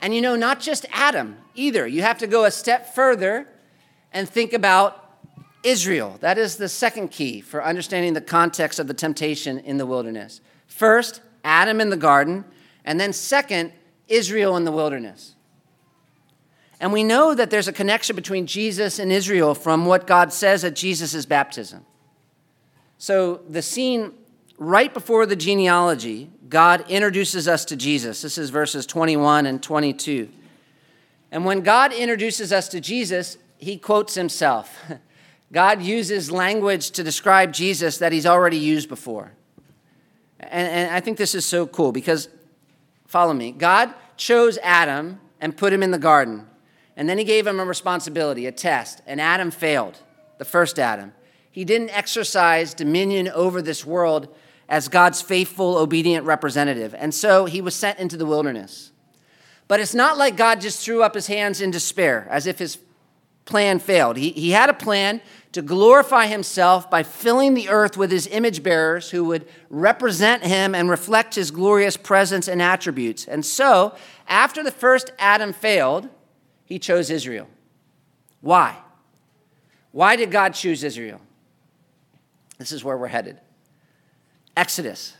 And 0.00 0.14
you 0.14 0.20
know, 0.20 0.36
not 0.36 0.60
just 0.60 0.86
Adam 0.92 1.36
either. 1.54 1.86
You 1.86 2.02
have 2.02 2.18
to 2.18 2.26
go 2.26 2.44
a 2.44 2.50
step 2.50 2.94
further 2.94 3.48
and 4.12 4.28
think 4.28 4.52
about 4.52 5.02
Israel. 5.62 6.16
That 6.20 6.38
is 6.38 6.56
the 6.56 6.68
second 6.68 7.08
key 7.08 7.40
for 7.40 7.62
understanding 7.62 8.14
the 8.14 8.20
context 8.20 8.78
of 8.78 8.86
the 8.86 8.94
temptation 8.94 9.58
in 9.58 9.78
the 9.78 9.86
wilderness. 9.86 10.40
First, 10.66 11.20
Adam 11.44 11.80
in 11.80 11.90
the 11.90 11.96
garden. 11.96 12.44
And 12.86 12.98
then, 12.98 13.12
second, 13.12 13.72
Israel 14.08 14.56
in 14.56 14.64
the 14.64 14.72
wilderness. 14.72 15.34
And 16.78 16.92
we 16.92 17.04
know 17.04 17.34
that 17.34 17.50
there's 17.50 17.68
a 17.68 17.72
connection 17.72 18.14
between 18.14 18.46
Jesus 18.46 18.98
and 18.98 19.10
Israel 19.10 19.54
from 19.54 19.86
what 19.86 20.06
God 20.06 20.32
says 20.32 20.64
at 20.64 20.76
Jesus' 20.76 21.26
baptism. 21.26 21.84
So, 22.98 23.40
the 23.48 23.62
scene 23.62 24.12
right 24.58 24.92
before 24.92 25.26
the 25.26 25.36
genealogy, 25.36 26.30
God 26.48 26.84
introduces 26.88 27.48
us 27.48 27.64
to 27.66 27.76
Jesus. 27.76 28.22
This 28.22 28.38
is 28.38 28.50
verses 28.50 28.86
21 28.86 29.46
and 29.46 29.62
22. 29.62 30.28
And 31.32 31.44
when 31.44 31.60
God 31.62 31.92
introduces 31.92 32.52
us 32.52 32.68
to 32.68 32.80
Jesus, 32.80 33.36
he 33.58 33.76
quotes 33.76 34.14
himself. 34.14 34.78
God 35.52 35.82
uses 35.82 36.30
language 36.30 36.90
to 36.92 37.02
describe 37.02 37.52
Jesus 37.52 37.98
that 37.98 38.12
he's 38.12 38.26
already 38.26 38.58
used 38.58 38.88
before. 38.88 39.32
And, 40.40 40.68
and 40.68 40.94
I 40.94 41.00
think 41.00 41.18
this 41.18 41.34
is 41.34 41.46
so 41.46 41.66
cool 41.66 41.92
because 41.92 42.28
Follow 43.16 43.32
me. 43.32 43.50
God 43.50 43.94
chose 44.18 44.58
Adam 44.62 45.18
and 45.40 45.56
put 45.56 45.72
him 45.72 45.82
in 45.82 45.90
the 45.90 45.98
garden. 45.98 46.46
And 46.98 47.08
then 47.08 47.16
he 47.16 47.24
gave 47.24 47.46
him 47.46 47.58
a 47.58 47.64
responsibility, 47.64 48.44
a 48.44 48.52
test. 48.52 49.00
And 49.06 49.22
Adam 49.22 49.50
failed, 49.50 49.96
the 50.36 50.44
first 50.44 50.78
Adam. 50.78 51.14
He 51.50 51.64
didn't 51.64 51.96
exercise 51.96 52.74
dominion 52.74 53.28
over 53.28 53.62
this 53.62 53.86
world 53.86 54.28
as 54.68 54.88
God's 54.88 55.22
faithful, 55.22 55.78
obedient 55.78 56.26
representative. 56.26 56.94
And 56.94 57.14
so 57.14 57.46
he 57.46 57.62
was 57.62 57.74
sent 57.74 57.98
into 57.98 58.18
the 58.18 58.26
wilderness. 58.26 58.92
But 59.66 59.80
it's 59.80 59.94
not 59.94 60.18
like 60.18 60.36
God 60.36 60.60
just 60.60 60.84
threw 60.84 61.02
up 61.02 61.14
his 61.14 61.26
hands 61.26 61.62
in 61.62 61.70
despair, 61.70 62.28
as 62.30 62.46
if 62.46 62.58
his 62.58 62.76
plan 63.46 63.78
failed. 63.78 64.18
He, 64.18 64.30
he 64.32 64.50
had 64.50 64.68
a 64.68 64.74
plan 64.74 65.22
to 65.52 65.62
glorify 65.62 66.26
himself 66.26 66.90
by 66.90 67.02
filling 67.02 67.54
the 67.54 67.70
earth 67.70 67.96
with 67.96 68.10
his 68.10 68.26
image 68.26 68.62
bearers 68.62 69.10
who 69.10 69.24
would 69.24 69.48
represent 69.70 70.42
him 70.42 70.74
and 70.74 70.90
reflect 70.90 71.34
his 71.34 71.50
glorious 71.50 71.96
presence 71.96 72.46
and 72.46 72.60
attributes. 72.60 73.24
And 73.26 73.46
so, 73.46 73.96
after 74.28 74.62
the 74.62 74.70
first 74.70 75.12
Adam 75.18 75.54
failed, 75.54 76.10
he 76.66 76.78
chose 76.78 77.08
Israel. 77.08 77.48
Why? 78.42 78.76
Why 79.92 80.16
did 80.16 80.30
God 80.30 80.52
choose 80.52 80.84
Israel? 80.84 81.22
This 82.58 82.72
is 82.72 82.84
where 82.84 82.98
we're 82.98 83.06
headed. 83.06 83.38
Exodus. 84.56 85.14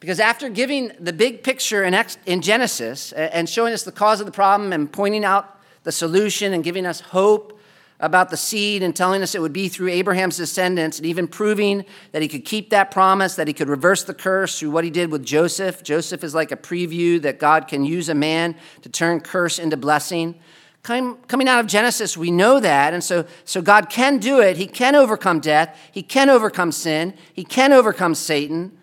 Because 0.00 0.20
after 0.20 0.48
giving 0.48 0.92
the 1.00 1.12
big 1.12 1.42
picture 1.42 1.84
in, 1.84 1.96
in 2.26 2.42
Genesis 2.42 3.12
and 3.12 3.48
showing 3.48 3.72
us 3.72 3.82
the 3.82 3.92
cause 3.92 4.20
of 4.20 4.26
the 4.26 4.32
problem 4.32 4.72
and 4.72 4.92
pointing 4.92 5.24
out 5.24 5.57
the 5.84 5.92
solution 5.92 6.52
and 6.52 6.64
giving 6.64 6.86
us 6.86 7.00
hope 7.00 7.58
about 8.00 8.30
the 8.30 8.36
seed 8.36 8.82
and 8.82 8.94
telling 8.94 9.22
us 9.22 9.34
it 9.34 9.40
would 9.40 9.52
be 9.52 9.68
through 9.68 9.88
Abraham's 9.88 10.36
descendants, 10.36 10.98
and 10.98 11.06
even 11.06 11.26
proving 11.26 11.84
that 12.12 12.22
he 12.22 12.28
could 12.28 12.44
keep 12.44 12.70
that 12.70 12.90
promise, 12.90 13.34
that 13.34 13.48
he 13.48 13.52
could 13.52 13.68
reverse 13.68 14.04
the 14.04 14.14
curse 14.14 14.58
through 14.58 14.70
what 14.70 14.84
he 14.84 14.90
did 14.90 15.10
with 15.10 15.24
Joseph. 15.24 15.82
Joseph 15.82 16.22
is 16.22 16.34
like 16.34 16.52
a 16.52 16.56
preview 16.56 17.20
that 17.22 17.38
God 17.38 17.66
can 17.66 17.84
use 17.84 18.08
a 18.08 18.14
man 18.14 18.54
to 18.82 18.88
turn 18.88 19.20
curse 19.20 19.58
into 19.58 19.76
blessing. 19.76 20.36
coming 20.82 21.48
out 21.48 21.60
of 21.60 21.66
Genesis, 21.66 22.16
we 22.16 22.30
know 22.30 22.60
that. 22.60 22.94
And 22.94 23.02
so, 23.02 23.26
so 23.44 23.60
God 23.60 23.90
can 23.90 24.18
do 24.18 24.40
it. 24.40 24.56
He 24.56 24.66
can 24.66 24.94
overcome 24.94 25.40
death. 25.40 25.76
He 25.92 26.02
can 26.02 26.30
overcome 26.30 26.72
sin. 26.72 27.14
He 27.32 27.44
can 27.44 27.72
overcome 27.72 28.14
Satan. 28.14 28.78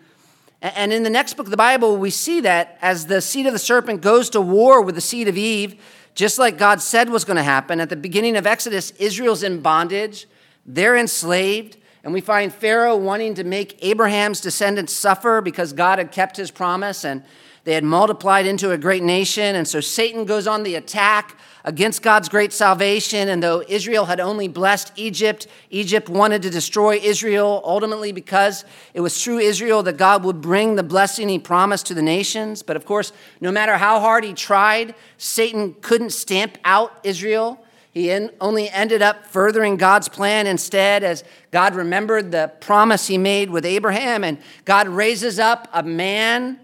And 0.62 0.92
in 0.92 1.02
the 1.02 1.10
next 1.10 1.34
book 1.34 1.46
of 1.46 1.50
the 1.50 1.56
Bible, 1.56 1.96
we 1.96 2.10
see 2.10 2.40
that 2.40 2.78
as 2.80 3.06
the 3.06 3.20
seed 3.20 3.46
of 3.46 3.52
the 3.52 3.58
serpent 3.58 4.02
goes 4.02 4.30
to 4.30 4.40
war 4.40 4.82
with 4.82 4.94
the 4.94 5.00
seed 5.00 5.28
of 5.28 5.36
Eve, 5.36 5.80
just 6.16 6.38
like 6.38 6.58
God 6.58 6.80
said 6.80 7.10
was 7.10 7.24
going 7.24 7.36
to 7.36 7.42
happen. 7.42 7.78
At 7.78 7.90
the 7.90 7.96
beginning 7.96 8.36
of 8.36 8.46
Exodus, 8.46 8.90
Israel's 8.92 9.42
in 9.42 9.60
bondage, 9.60 10.26
they're 10.64 10.96
enslaved. 10.96 11.76
And 12.02 12.12
we 12.12 12.20
find 12.20 12.52
Pharaoh 12.52 12.96
wanting 12.96 13.34
to 13.34 13.44
make 13.44 13.78
Abraham's 13.84 14.40
descendants 14.40 14.92
suffer 14.92 15.40
because 15.40 15.72
God 15.72 15.98
had 15.98 16.10
kept 16.10 16.36
his 16.36 16.50
promise 16.50 17.04
and 17.04 17.22
they 17.66 17.74
had 17.74 17.82
multiplied 17.82 18.46
into 18.46 18.70
a 18.70 18.78
great 18.78 19.02
nation. 19.02 19.56
And 19.56 19.66
so 19.66 19.80
Satan 19.80 20.24
goes 20.24 20.46
on 20.46 20.62
the 20.62 20.76
attack 20.76 21.36
against 21.64 22.00
God's 22.00 22.28
great 22.28 22.52
salvation. 22.52 23.28
And 23.28 23.42
though 23.42 23.64
Israel 23.66 24.04
had 24.04 24.20
only 24.20 24.46
blessed 24.46 24.92
Egypt, 24.94 25.48
Egypt 25.70 26.08
wanted 26.08 26.42
to 26.42 26.50
destroy 26.50 26.98
Israel, 26.98 27.60
ultimately 27.64 28.12
because 28.12 28.64
it 28.94 29.00
was 29.00 29.20
through 29.20 29.40
Israel 29.40 29.82
that 29.82 29.96
God 29.96 30.22
would 30.22 30.40
bring 30.40 30.76
the 30.76 30.84
blessing 30.84 31.28
he 31.28 31.40
promised 31.40 31.86
to 31.86 31.94
the 31.94 32.02
nations. 32.02 32.62
But 32.62 32.76
of 32.76 32.86
course, 32.86 33.12
no 33.40 33.50
matter 33.50 33.78
how 33.78 33.98
hard 33.98 34.22
he 34.22 34.32
tried, 34.32 34.94
Satan 35.18 35.74
couldn't 35.80 36.10
stamp 36.10 36.58
out 36.64 37.00
Israel. 37.02 37.60
He 37.90 38.12
only 38.40 38.70
ended 38.70 39.02
up 39.02 39.26
furthering 39.26 39.76
God's 39.76 40.08
plan 40.08 40.46
instead, 40.46 41.02
as 41.02 41.24
God 41.50 41.74
remembered 41.74 42.30
the 42.30 42.52
promise 42.60 43.08
he 43.08 43.18
made 43.18 43.50
with 43.50 43.66
Abraham. 43.66 44.22
And 44.22 44.38
God 44.64 44.86
raises 44.86 45.40
up 45.40 45.66
a 45.72 45.82
man 45.82 46.60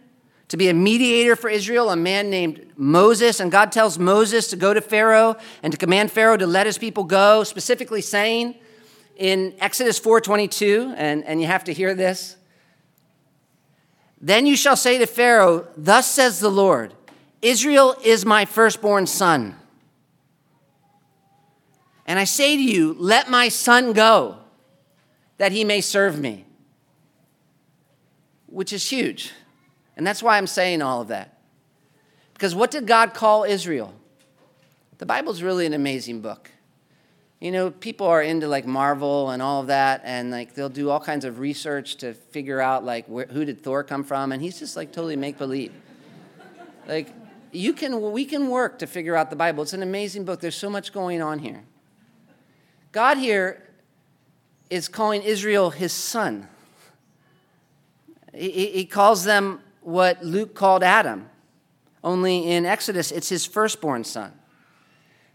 to 0.53 0.59
be 0.59 0.69
a 0.69 0.75
mediator 0.75 1.35
for 1.35 1.49
Israel, 1.49 1.89
a 1.89 1.97
man 1.97 2.29
named 2.29 2.75
Moses. 2.77 3.41
And 3.41 3.51
God 3.51 3.73
tells 3.73 3.99
Moses 3.99 4.49
to 4.49 4.57
go 4.57 4.75
to 4.75 4.83
Pharaoh 4.83 5.37
and 5.63 5.73
to 5.73 5.79
command 5.79 6.13
Pharaoh 6.13 6.37
to 6.37 6.47
let 6.47 6.67
his 6.67 6.77
people 6.77 7.05
go, 7.05 7.43
specifically 7.43 8.03
saying 8.03 8.57
in 9.17 9.55
Exodus 9.61 9.99
4:22, 9.99 10.93
and, 10.99 11.25
and 11.25 11.41
you 11.41 11.47
have 11.47 11.65
to 11.65 11.73
hear 11.73 11.95
this. 11.95 12.37
Then 14.21 14.45
you 14.45 14.55
shall 14.55 14.77
say 14.77 14.99
to 14.99 15.07
Pharaoh, 15.07 15.69
Thus 15.75 16.07
says 16.07 16.39
the 16.39 16.51
Lord, 16.51 16.93
Israel 17.41 17.97
is 18.05 18.27
my 18.27 18.45
firstborn 18.45 19.07
son. 19.07 19.57
And 22.05 22.19
I 22.19 22.25
say 22.25 22.57
to 22.57 22.63
you, 22.63 22.95
Let 22.99 23.31
my 23.31 23.49
son 23.49 23.95
go, 23.95 24.37
that 25.39 25.51
he 25.51 25.65
may 25.65 25.81
serve 25.81 26.21
me. 26.21 26.45
Which 28.49 28.71
is 28.71 28.91
huge. 28.91 29.33
And 29.97 30.07
that's 30.07 30.23
why 30.23 30.39
I'm 30.39 30.47
saying 30.47 30.83
all 30.83 31.01
of 31.01 31.09
that. 31.09 31.39
Because 32.35 32.55
what 32.55 32.71
did 32.71 32.87
God 32.87 33.15
call 33.15 33.45
Israel? 33.45 33.95
The 34.99 35.07
Bible's 35.07 35.43
really 35.43 35.67
an 35.67 35.75
amazing 35.75 36.21
book. 36.21 36.51
You 37.41 37.51
know, 37.51 37.71
people 37.71 38.07
are 38.07 38.23
into 38.23 38.47
like 38.47 38.67
Marvel 38.67 39.31
and 39.31 39.43
all 39.43 39.61
of 39.61 39.67
that, 39.67 40.03
and 40.05 40.31
like 40.31 40.55
they'll 40.55 40.69
do 40.69 40.91
all 40.91 41.01
kinds 41.01 41.25
of 41.25 41.41
research 41.41 41.97
to 41.97 42.15
figure 42.15 42.61
out 42.61 42.85
like 42.85 43.07
where, 43.07 43.27
who 43.27 43.45
did 43.45 43.63
Thor 43.63 43.83
come 43.83 44.05
from, 44.05 44.31
and 44.31 44.41
he's 44.41 44.59
just 44.61 44.77
like 44.77 44.93
totally 44.93 45.17
make 45.17 45.39
believe. 45.39 45.73
like 46.87 47.13
you 47.51 47.73
can, 47.73 48.13
we 48.13 48.25
can 48.25 48.49
work 48.49 48.79
to 48.79 48.87
figure 48.87 49.15
out 49.15 49.29
the 49.29 49.37
Bible. 49.37 49.63
It's 49.63 49.73
an 49.73 49.83
amazing 49.83 50.25
book. 50.25 50.41
There's 50.41 50.57
so 50.57 50.71
much 50.71 50.93
going 50.93 51.21
on 51.21 51.41
here. 51.41 51.65
God 52.93 53.19
here 53.19 53.63
is 54.71 54.89
calling 54.89 55.23
Israel 55.23 55.71
his 55.71 55.93
son. 55.93 56.49
He, 58.33 58.69
he 58.69 58.85
calls 58.85 59.25
them 59.25 59.61
what 59.83 60.25
Luke 60.25 60.55
called 60.55 60.83
Adam. 60.83 61.29
Only 62.05 62.51
in 62.51 62.67
Exodus, 62.67 63.13
it's 63.13 63.29
his 63.29 63.47
firstborn 63.47 64.05
son. 64.05 64.33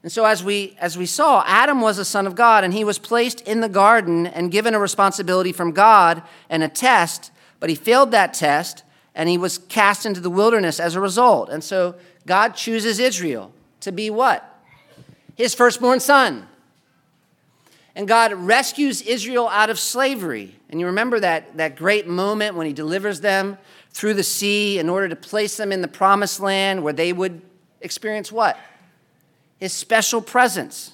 And 0.03 0.11
so, 0.11 0.25
as 0.25 0.43
we, 0.43 0.77
as 0.79 0.97
we 0.97 1.05
saw, 1.05 1.43
Adam 1.45 1.81
was 1.81 1.97
a 1.97 2.05
son 2.05 2.27
of 2.27 2.35
God, 2.35 2.63
and 2.63 2.73
he 2.73 2.83
was 2.83 2.99
placed 2.99 3.41
in 3.41 3.61
the 3.61 3.69
garden 3.69 4.27
and 4.27 4.51
given 4.51 4.73
a 4.73 4.79
responsibility 4.79 5.51
from 5.51 5.71
God 5.71 6.21
and 6.49 6.63
a 6.63 6.69
test, 6.69 7.31
but 7.59 7.69
he 7.69 7.75
failed 7.75 8.11
that 8.11 8.33
test, 8.33 8.83
and 9.15 9.27
he 9.27 9.37
was 9.37 9.57
cast 9.57 10.05
into 10.05 10.19
the 10.19 10.29
wilderness 10.29 10.79
as 10.79 10.95
a 10.95 11.01
result. 11.01 11.49
And 11.49 11.63
so, 11.63 11.95
God 12.25 12.55
chooses 12.55 12.99
Israel 12.99 13.51
to 13.81 13.91
be 13.91 14.09
what? 14.09 14.61
His 15.35 15.55
firstborn 15.55 15.99
son. 15.99 16.47
And 17.95 18.07
God 18.07 18.31
rescues 18.33 19.01
Israel 19.01 19.47
out 19.49 19.71
of 19.71 19.79
slavery. 19.79 20.55
And 20.69 20.79
you 20.79 20.85
remember 20.85 21.19
that, 21.19 21.57
that 21.57 21.75
great 21.75 22.05
moment 22.07 22.55
when 22.55 22.67
he 22.67 22.73
delivers 22.73 23.21
them 23.21 23.57
through 23.97 24.13
the 24.13 24.23
sea 24.23 24.77
in 24.77 24.89
order 24.89 25.09
to 25.09 25.15
place 25.15 25.57
them 25.57 25.71
in 25.71 25.81
the 25.81 25.87
promised 25.87 26.39
land 26.39 26.83
where 26.83 26.93
they 26.93 27.11
would 27.11 27.41
experience 27.81 28.31
what? 28.31 28.55
His 29.57 29.73
special 29.73 30.21
presence. 30.21 30.91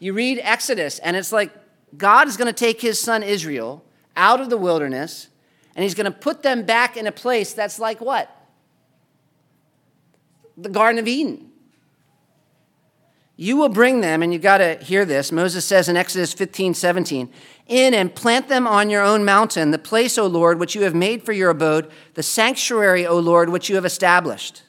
You 0.00 0.12
read 0.12 0.40
Exodus, 0.42 0.98
and 0.98 1.16
it's 1.16 1.30
like 1.30 1.52
God 1.96 2.26
is 2.26 2.36
going 2.36 2.52
to 2.52 2.52
take 2.52 2.80
his 2.80 2.98
son 2.98 3.22
Israel 3.22 3.84
out 4.16 4.40
of 4.40 4.50
the 4.50 4.56
wilderness, 4.56 5.28
and 5.76 5.84
he's 5.84 5.94
going 5.94 6.10
to 6.12 6.18
put 6.18 6.42
them 6.42 6.64
back 6.64 6.96
in 6.96 7.06
a 7.06 7.12
place 7.12 7.52
that's 7.52 7.78
like 7.78 8.00
what? 8.00 8.28
The 10.56 10.70
Garden 10.70 10.98
of 10.98 11.06
Eden. 11.06 11.51
You 13.36 13.56
will 13.56 13.70
bring 13.70 14.02
them, 14.02 14.22
and 14.22 14.32
you 14.32 14.38
got 14.38 14.58
to 14.58 14.74
hear 14.76 15.04
this. 15.04 15.32
Moses 15.32 15.64
says 15.64 15.88
in 15.88 15.96
Exodus 15.96 16.32
15, 16.32 16.74
17, 16.74 17.30
in 17.66 17.94
and 17.94 18.14
plant 18.14 18.48
them 18.48 18.66
on 18.66 18.90
your 18.90 19.02
own 19.02 19.24
mountain, 19.24 19.70
the 19.70 19.78
place, 19.78 20.18
O 20.18 20.26
Lord, 20.26 20.60
which 20.60 20.74
you 20.74 20.82
have 20.82 20.94
made 20.94 21.22
for 21.22 21.32
your 21.32 21.50
abode, 21.50 21.90
the 22.14 22.22
sanctuary, 22.22 23.06
O 23.06 23.18
Lord, 23.18 23.48
which 23.48 23.68
you 23.68 23.76
have 23.76 23.86
established. 23.86 24.62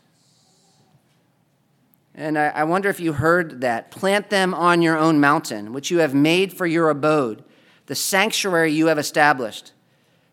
And 2.15 2.37
I, 2.37 2.49
I 2.49 2.63
wonder 2.63 2.89
if 2.89 2.99
you 2.99 3.13
heard 3.13 3.61
that. 3.61 3.91
Plant 3.91 4.29
them 4.29 4.53
on 4.53 4.81
your 4.81 4.97
own 4.97 5.19
mountain, 5.19 5.73
which 5.73 5.91
you 5.91 5.99
have 5.99 6.13
made 6.13 6.53
for 6.53 6.65
your 6.65 6.89
abode, 6.89 7.43
the 7.87 7.95
sanctuary 7.95 8.71
you 8.71 8.87
have 8.87 8.99
established. 8.99 9.73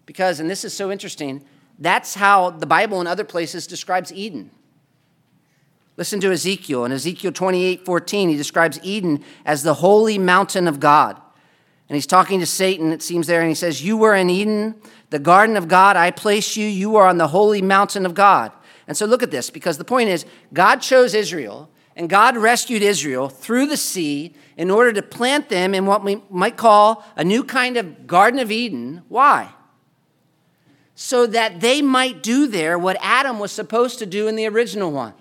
Because, 0.07 0.41
and 0.41 0.49
this 0.49 0.65
is 0.65 0.73
so 0.75 0.91
interesting, 0.93 1.45
that's 1.79 2.15
how 2.15 2.51
the 2.51 2.67
Bible 2.67 3.01
in 3.01 3.07
other 3.07 3.25
places 3.25 3.67
describes 3.67 4.13
Eden. 4.13 4.51
Listen 6.01 6.19
to 6.21 6.33
Ezekiel. 6.33 6.87
In 6.87 6.93
Ezekiel 6.93 7.31
28 7.31 7.85
14, 7.85 8.31
he 8.31 8.37
describes 8.39 8.81
Eden 8.83 9.23
as 9.45 9.63
the 9.63 9.75
holy 9.75 10.17
mountain 10.17 10.67
of 10.67 10.81
God. 10.81 11.21
And 11.91 11.95
he's 11.95 12.07
talking 12.07 12.41
to 12.41 12.47
Satan, 12.47 12.91
it 12.91 13.03
seems 13.03 13.27
there, 13.27 13.43
and 13.43 13.51
he 13.51 13.55
says, 13.55 13.85
You 13.85 13.99
were 13.99 14.15
in 14.15 14.31
Eden, 14.31 14.77
the 15.11 15.19
garden 15.19 15.59
of 15.59 15.69
God. 15.69 15.99
I 15.99 16.11
placed 16.11 16.57
you. 16.57 16.67
You 16.67 16.97
are 16.97 17.07
on 17.07 17.19
the 17.19 17.29
holy 17.29 17.61
mountain 17.61 18.07
of 18.07 18.15
God. 18.15 18.51
And 18.87 18.97
so 18.97 19.05
look 19.05 19.23
at 19.23 19.31
this, 19.31 19.51
because 19.51 19.77
the 19.77 19.85
point 19.85 20.09
is, 20.09 20.25
God 20.55 20.77
chose 20.77 21.13
Israel, 21.13 21.69
and 21.95 22.09
God 22.09 22.35
rescued 22.35 22.81
Israel 22.81 23.29
through 23.29 23.67
the 23.67 23.77
sea 23.77 24.35
in 24.57 24.71
order 24.71 24.95
to 24.95 25.03
plant 25.03 25.51
them 25.51 25.75
in 25.75 25.85
what 25.85 26.03
we 26.03 26.23
might 26.31 26.57
call 26.57 27.05
a 27.15 27.25
new 27.25 27.45
kind 27.45 27.77
of 27.77 28.07
Garden 28.07 28.41
of 28.41 28.51
Eden. 28.51 29.03
Why? 29.09 29.53
So 30.95 31.27
that 31.27 31.61
they 31.61 31.83
might 31.83 32.23
do 32.23 32.47
there 32.47 32.79
what 32.79 32.97
Adam 33.03 33.39
was 33.39 33.53
supposed 33.53 33.99
to 33.99 34.07
do 34.07 34.29
in 34.29 34.37
the 34.37 34.47
original 34.47 34.91
one 34.91 35.13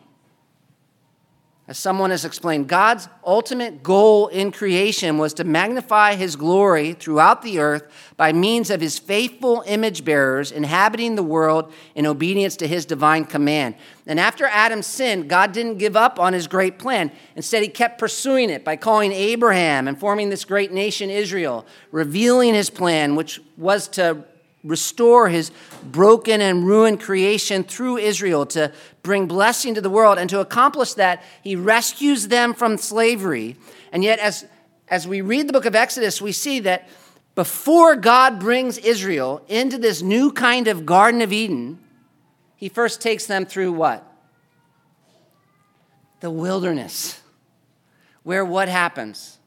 as 1.69 1.77
someone 1.77 2.09
has 2.09 2.25
explained, 2.25 2.67
God's 2.67 3.07
ultimate 3.23 3.83
goal 3.83 4.27
in 4.29 4.51
creation 4.51 5.19
was 5.19 5.35
to 5.35 5.43
magnify 5.43 6.15
his 6.15 6.35
glory 6.35 6.93
throughout 6.93 7.43
the 7.43 7.59
earth 7.59 7.83
by 8.17 8.33
means 8.33 8.71
of 8.71 8.81
his 8.81 8.97
faithful 8.97 9.63
image 9.67 10.03
bearers 10.03 10.51
inhabiting 10.51 11.13
the 11.13 11.21
world 11.21 11.71
in 11.93 12.07
obedience 12.07 12.55
to 12.55 12.67
his 12.67 12.87
divine 12.87 13.23
command. 13.23 13.75
And 14.07 14.19
after 14.19 14.47
Adam 14.47 14.81
sinned, 14.81 15.29
God 15.29 15.51
didn't 15.51 15.77
give 15.77 15.95
up 15.95 16.17
on 16.19 16.33
his 16.33 16.47
great 16.47 16.79
plan. 16.79 17.11
Instead, 17.35 17.61
he 17.61 17.69
kept 17.69 17.99
pursuing 17.99 18.49
it 18.49 18.65
by 18.65 18.75
calling 18.75 19.11
Abraham 19.11 19.87
and 19.87 19.95
forming 19.95 20.31
this 20.31 20.45
great 20.45 20.71
nation, 20.71 21.11
Israel, 21.11 21.67
revealing 21.91 22.55
his 22.55 22.71
plan, 22.71 23.15
which 23.15 23.39
was 23.57 23.87
to 23.89 24.25
restore 24.63 25.29
his 25.29 25.51
broken 25.83 26.41
and 26.41 26.65
ruined 26.65 26.99
creation 26.99 27.63
through 27.63 27.97
Israel 27.97 28.45
to 28.45 28.71
bring 29.03 29.25
blessing 29.25 29.73
to 29.75 29.81
the 29.81 29.89
world. 29.89 30.17
And 30.17 30.29
to 30.29 30.39
accomplish 30.39 30.93
that, 30.95 31.23
he 31.41 31.55
rescues 31.55 32.27
them 32.27 32.53
from 32.53 32.77
slavery. 32.77 33.55
And 33.91 34.03
yet, 34.03 34.19
as, 34.19 34.45
as 34.87 35.07
we 35.07 35.21
read 35.21 35.47
the 35.47 35.53
book 35.53 35.65
of 35.65 35.75
Exodus, 35.75 36.21
we 36.21 36.31
see 36.31 36.59
that 36.61 36.89
before 37.35 37.95
God 37.95 38.39
brings 38.39 38.77
Israel 38.77 39.41
into 39.47 39.77
this 39.77 40.01
new 40.01 40.31
kind 40.31 40.67
of 40.67 40.85
Garden 40.85 41.21
of 41.21 41.31
Eden, 41.31 41.79
he 42.57 42.67
first 42.67 42.99
takes 42.99 43.25
them 43.25 43.45
through 43.45 43.71
what? 43.71 44.05
The 46.19 46.29
wilderness, 46.29 47.21
where 48.23 48.43
what 48.43 48.67
happens? 48.67 49.37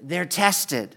They're 0.00 0.24
tested 0.24 0.96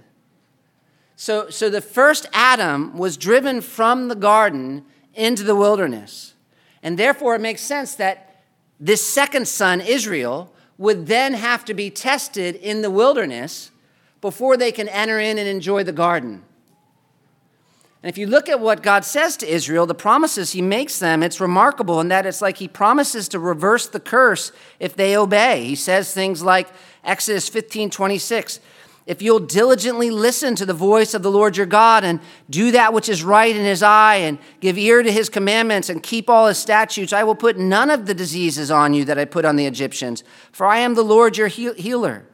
so, 1.15 1.49
so 1.49 1.69
the 1.69 1.81
first 1.81 2.27
Adam 2.33 2.97
was 2.97 3.17
driven 3.17 3.61
from 3.61 4.07
the 4.07 4.15
garden 4.15 4.85
into 5.13 5.43
the 5.43 5.55
wilderness. 5.55 6.33
And 6.81 6.97
therefore, 6.97 7.35
it 7.35 7.41
makes 7.41 7.61
sense 7.61 7.95
that 7.95 8.43
this 8.79 9.07
second 9.07 9.47
son, 9.47 9.79
Israel, 9.79 10.53
would 10.77 11.07
then 11.07 11.33
have 11.33 11.63
to 11.65 11.73
be 11.73 11.89
tested 11.89 12.55
in 12.55 12.81
the 12.81 12.89
wilderness 12.89 13.71
before 14.21 14.57
they 14.57 14.71
can 14.71 14.89
enter 14.89 15.19
in 15.19 15.37
and 15.37 15.47
enjoy 15.47 15.83
the 15.83 15.91
garden. 15.91 16.43
And 18.01 18.09
if 18.09 18.17
you 18.17 18.27
look 18.27 18.49
at 18.49 18.59
what 18.59 18.83
God 18.83 19.05
says 19.05 19.37
to 19.37 19.47
Israel, 19.47 19.85
the 19.85 19.95
promises 19.95 20.51
he 20.51 20.61
makes 20.61 20.99
them, 20.99 21.23
it's 21.23 21.39
remarkable 21.39 22.01
in 22.01 22.09
that 22.09 22.25
it's 22.25 22.41
like 22.41 22.57
he 22.57 22.67
promises 22.67 23.29
to 23.29 23.39
reverse 23.39 23.87
the 23.87 23.99
curse 24.01 24.51
if 24.77 24.93
they 24.93 25.15
obey. 25.15 25.63
He 25.63 25.75
says 25.75 26.13
things 26.13 26.43
like 26.43 26.67
Exodus 27.05 27.47
15 27.47 27.89
26. 27.89 28.59
If 29.05 29.21
you'll 29.21 29.39
diligently 29.39 30.09
listen 30.09 30.55
to 30.55 30.65
the 30.65 30.73
voice 30.73 31.13
of 31.13 31.23
the 31.23 31.31
Lord 31.31 31.57
your 31.57 31.65
God 31.65 32.05
and 32.05 32.21
do 32.49 32.71
that 32.71 32.93
which 32.93 33.09
is 33.09 33.23
right 33.23 33.53
in 33.53 33.65
his 33.65 33.83
eye 33.83 34.15
and 34.15 34.39
give 34.61 34.77
ear 34.77 35.03
to 35.03 35.11
his 35.11 35.27
commandments 35.27 35.89
and 35.89 36.01
keep 36.01 36.29
all 36.29 36.47
his 36.47 36.57
statutes, 36.57 37.11
I 37.11 37.23
will 37.23 37.35
put 37.35 37.57
none 37.57 37.89
of 37.89 38.05
the 38.05 38.13
diseases 38.13 38.71
on 38.71 38.93
you 38.93 39.03
that 39.05 39.19
I 39.19 39.25
put 39.25 39.43
on 39.43 39.57
the 39.57 39.65
Egyptians, 39.65 40.23
for 40.53 40.65
I 40.65 40.77
am 40.79 40.93
the 40.93 41.03
Lord 41.03 41.37
your 41.37 41.49
healer. 41.49 42.25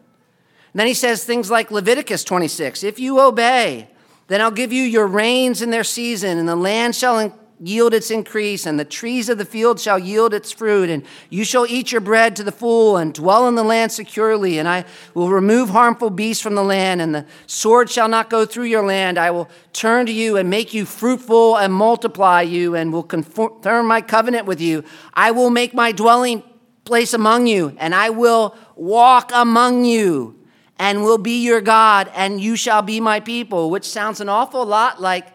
And 0.74 0.80
then 0.80 0.86
he 0.86 0.94
says 0.94 1.24
things 1.24 1.50
like 1.50 1.72
Leviticus 1.72 2.24
26 2.24 2.84
If 2.84 3.00
you 3.00 3.20
obey, 3.20 3.90
then 4.28 4.40
I'll 4.40 4.52
give 4.52 4.72
you 4.72 4.84
your 4.84 5.08
rains 5.08 5.64
in 5.64 5.72
their 5.72 5.84
season, 5.84 6.38
and 6.38 6.48
the 6.48 6.56
land 6.56 6.96
shall 6.96 7.34
yield 7.62 7.94
its 7.94 8.10
increase, 8.10 8.66
and 8.66 8.80
the 8.80 8.86
trees 8.86 9.30
of 9.30 9.38
the 9.38 9.46
field 9.46 9.80
shall 9.80 10.00
yield 10.00 10.34
its 10.34 10.52
fruit, 10.52 10.90
and 10.90 11.04
you 11.30 11.44
shall 11.44 11.66
eat 11.66 11.92
your 11.92 12.02
bread 12.02 12.36
to 12.36 12.44
the 12.44 12.52
full, 12.52 12.98
and 12.98 13.14
dwell 13.14 13.48
in 13.48 13.56
the 13.56 13.64
land 13.64 13.92
securely. 13.92 14.60
And 14.60 14.68
I 14.68 14.86
will 15.14 15.30
remove 15.30 15.70
harmful 15.70 16.10
beasts 16.10 16.42
from 16.42 16.56
the 16.56 16.64
land, 16.64 17.02
and 17.02 17.14
the 17.14 17.26
sword 17.48 17.90
shall 17.90 18.08
not 18.08 18.30
go 18.30 18.46
through 18.46 18.66
your 18.66 18.86
land. 18.86 19.18
I 19.18 19.32
will 19.32 19.50
turn 19.74 20.06
to 20.06 20.12
you 20.12 20.38
and 20.38 20.50
make 20.50 20.74
you 20.74 20.86
fruitful 20.86 21.58
and 21.58 21.74
multiply 21.74 22.42
you, 22.42 22.76
and 22.76 22.94
will 22.94 23.04
confirm 23.04 23.86
my 23.86 24.02
covenant 24.02 24.46
with 24.46 24.62
you. 24.62 24.84
I 25.14 25.32
will 25.32 25.50
make 25.50 25.74
my 25.74 25.92
dwelling 25.92 26.44
place 26.86 27.14
among 27.14 27.48
you, 27.48 27.76
and 27.78 27.94
I 27.94 28.10
will 28.10 28.56
walk 28.76 29.32
among 29.34 29.86
you 29.86 30.40
and 30.80 31.04
will 31.04 31.18
be 31.18 31.44
your 31.44 31.60
God, 31.60 32.10
and 32.16 32.40
you 32.40 32.56
shall 32.56 32.82
be 32.82 33.02
my 33.02 33.20
people, 33.20 33.70
which 33.70 33.84
sounds 33.84 34.22
an 34.22 34.30
awful 34.30 34.66
lot 34.66 35.02
like 35.02 35.28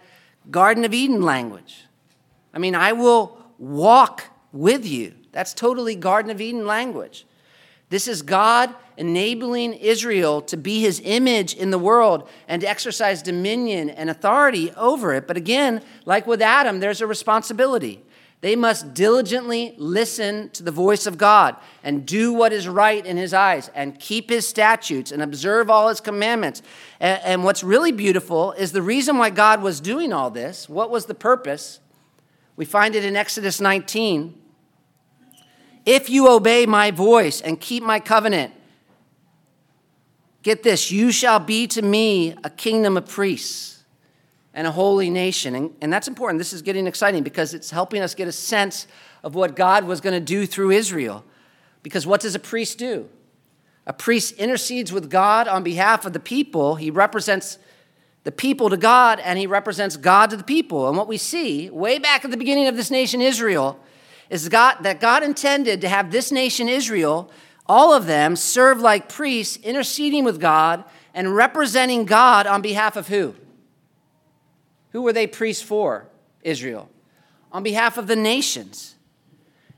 Garden 0.50 0.84
of 0.86 0.94
Eden 0.94 1.20
language. 1.20 1.83
I 2.54 2.58
mean, 2.58 2.74
I 2.74 2.92
will 2.92 3.36
walk 3.58 4.24
with 4.52 4.86
you. 4.86 5.14
That's 5.32 5.52
totally 5.52 5.96
Garden 5.96 6.30
of 6.30 6.40
Eden 6.40 6.66
language. 6.66 7.26
This 7.90 8.08
is 8.08 8.22
God 8.22 8.74
enabling 8.96 9.74
Israel 9.74 10.40
to 10.42 10.56
be 10.56 10.80
his 10.80 11.00
image 11.04 11.54
in 11.54 11.70
the 11.70 11.78
world 11.78 12.28
and 12.48 12.62
to 12.62 12.68
exercise 12.68 13.22
dominion 13.22 13.90
and 13.90 14.08
authority 14.08 14.72
over 14.72 15.12
it. 15.14 15.26
But 15.26 15.36
again, 15.36 15.82
like 16.06 16.26
with 16.26 16.40
Adam, 16.40 16.80
there's 16.80 17.00
a 17.00 17.06
responsibility. 17.06 18.02
They 18.40 18.56
must 18.56 18.94
diligently 18.94 19.74
listen 19.78 20.50
to 20.50 20.62
the 20.62 20.70
voice 20.70 21.06
of 21.06 21.16
God 21.16 21.56
and 21.82 22.04
do 22.04 22.32
what 22.32 22.52
is 22.52 22.68
right 22.68 23.04
in 23.04 23.16
his 23.16 23.32
eyes 23.32 23.70
and 23.74 23.98
keep 23.98 24.28
his 24.28 24.46
statutes 24.46 25.10
and 25.10 25.22
observe 25.22 25.70
all 25.70 25.88
his 25.88 26.00
commandments. 26.00 26.62
And, 27.00 27.20
and, 27.24 27.44
what's 27.44 27.64
really 27.64 27.90
beautiful 27.90 28.52
is 28.52 28.72
the 28.72 28.82
reason 28.82 29.16
why 29.16 29.30
God 29.30 29.62
was 29.62 29.80
doing 29.80 30.12
all 30.12 30.30
this. 30.30 30.68
What 30.68 30.90
was 30.90 31.06
the 31.06 31.14
purpose? 31.14 31.80
We 32.56 32.64
find 32.64 32.94
it 32.94 33.04
in 33.04 33.16
Exodus 33.16 33.60
19. 33.60 34.40
If 35.84 36.08
you 36.08 36.28
obey 36.28 36.66
my 36.66 36.90
voice 36.90 37.40
and 37.40 37.60
keep 37.60 37.82
my 37.82 38.00
covenant, 38.00 38.52
get 40.42 40.62
this, 40.62 40.90
you 40.90 41.10
shall 41.10 41.40
be 41.40 41.66
to 41.68 41.82
me 41.82 42.34
a 42.44 42.50
kingdom 42.50 42.96
of 42.96 43.08
priests 43.08 43.82
and 44.54 44.66
a 44.66 44.70
holy 44.70 45.10
nation. 45.10 45.54
And, 45.54 45.74
and 45.80 45.92
that's 45.92 46.08
important. 46.08 46.38
This 46.38 46.52
is 46.52 46.62
getting 46.62 46.86
exciting 46.86 47.22
because 47.22 47.52
it's 47.52 47.70
helping 47.70 48.02
us 48.02 48.14
get 48.14 48.28
a 48.28 48.32
sense 48.32 48.86
of 49.22 49.34
what 49.34 49.56
God 49.56 49.84
was 49.84 50.00
going 50.00 50.14
to 50.14 50.24
do 50.24 50.46
through 50.46 50.70
Israel. 50.70 51.24
Because 51.82 52.06
what 52.06 52.20
does 52.20 52.34
a 52.34 52.38
priest 52.38 52.78
do? 52.78 53.08
A 53.86 53.92
priest 53.92 54.32
intercedes 54.34 54.92
with 54.92 55.10
God 55.10 55.48
on 55.48 55.62
behalf 55.62 56.06
of 56.06 56.12
the 56.12 56.20
people. 56.20 56.76
He 56.76 56.90
represents 56.90 57.58
the 58.24 58.32
people 58.32 58.70
to 58.70 58.76
God 58.76 59.20
and 59.20 59.38
he 59.38 59.46
represents 59.46 59.96
God 59.96 60.30
to 60.30 60.36
the 60.36 60.44
people. 60.44 60.88
And 60.88 60.96
what 60.96 61.08
we 61.08 61.18
see 61.18 61.70
way 61.70 61.98
back 61.98 62.24
at 62.24 62.30
the 62.30 62.36
beginning 62.36 62.66
of 62.66 62.76
this 62.76 62.90
nation, 62.90 63.20
Israel, 63.20 63.78
is 64.30 64.48
God, 64.48 64.78
that 64.82 65.00
God 65.00 65.22
intended 65.22 65.82
to 65.82 65.88
have 65.88 66.10
this 66.10 66.32
nation, 66.32 66.68
Israel, 66.68 67.30
all 67.66 67.92
of 67.92 68.06
them 68.06 68.34
serve 68.34 68.80
like 68.80 69.08
priests, 69.08 69.58
interceding 69.58 70.24
with 70.24 70.40
God 70.40 70.84
and 71.12 71.36
representing 71.36 72.04
God 72.06 72.46
on 72.46 72.62
behalf 72.62 72.96
of 72.96 73.08
who? 73.08 73.34
Who 74.90 75.02
were 75.02 75.12
they 75.12 75.26
priests 75.26 75.62
for? 75.62 76.08
Israel. 76.42 76.90
On 77.52 77.62
behalf 77.62 77.98
of 77.98 78.06
the 78.06 78.16
nations. 78.16 78.93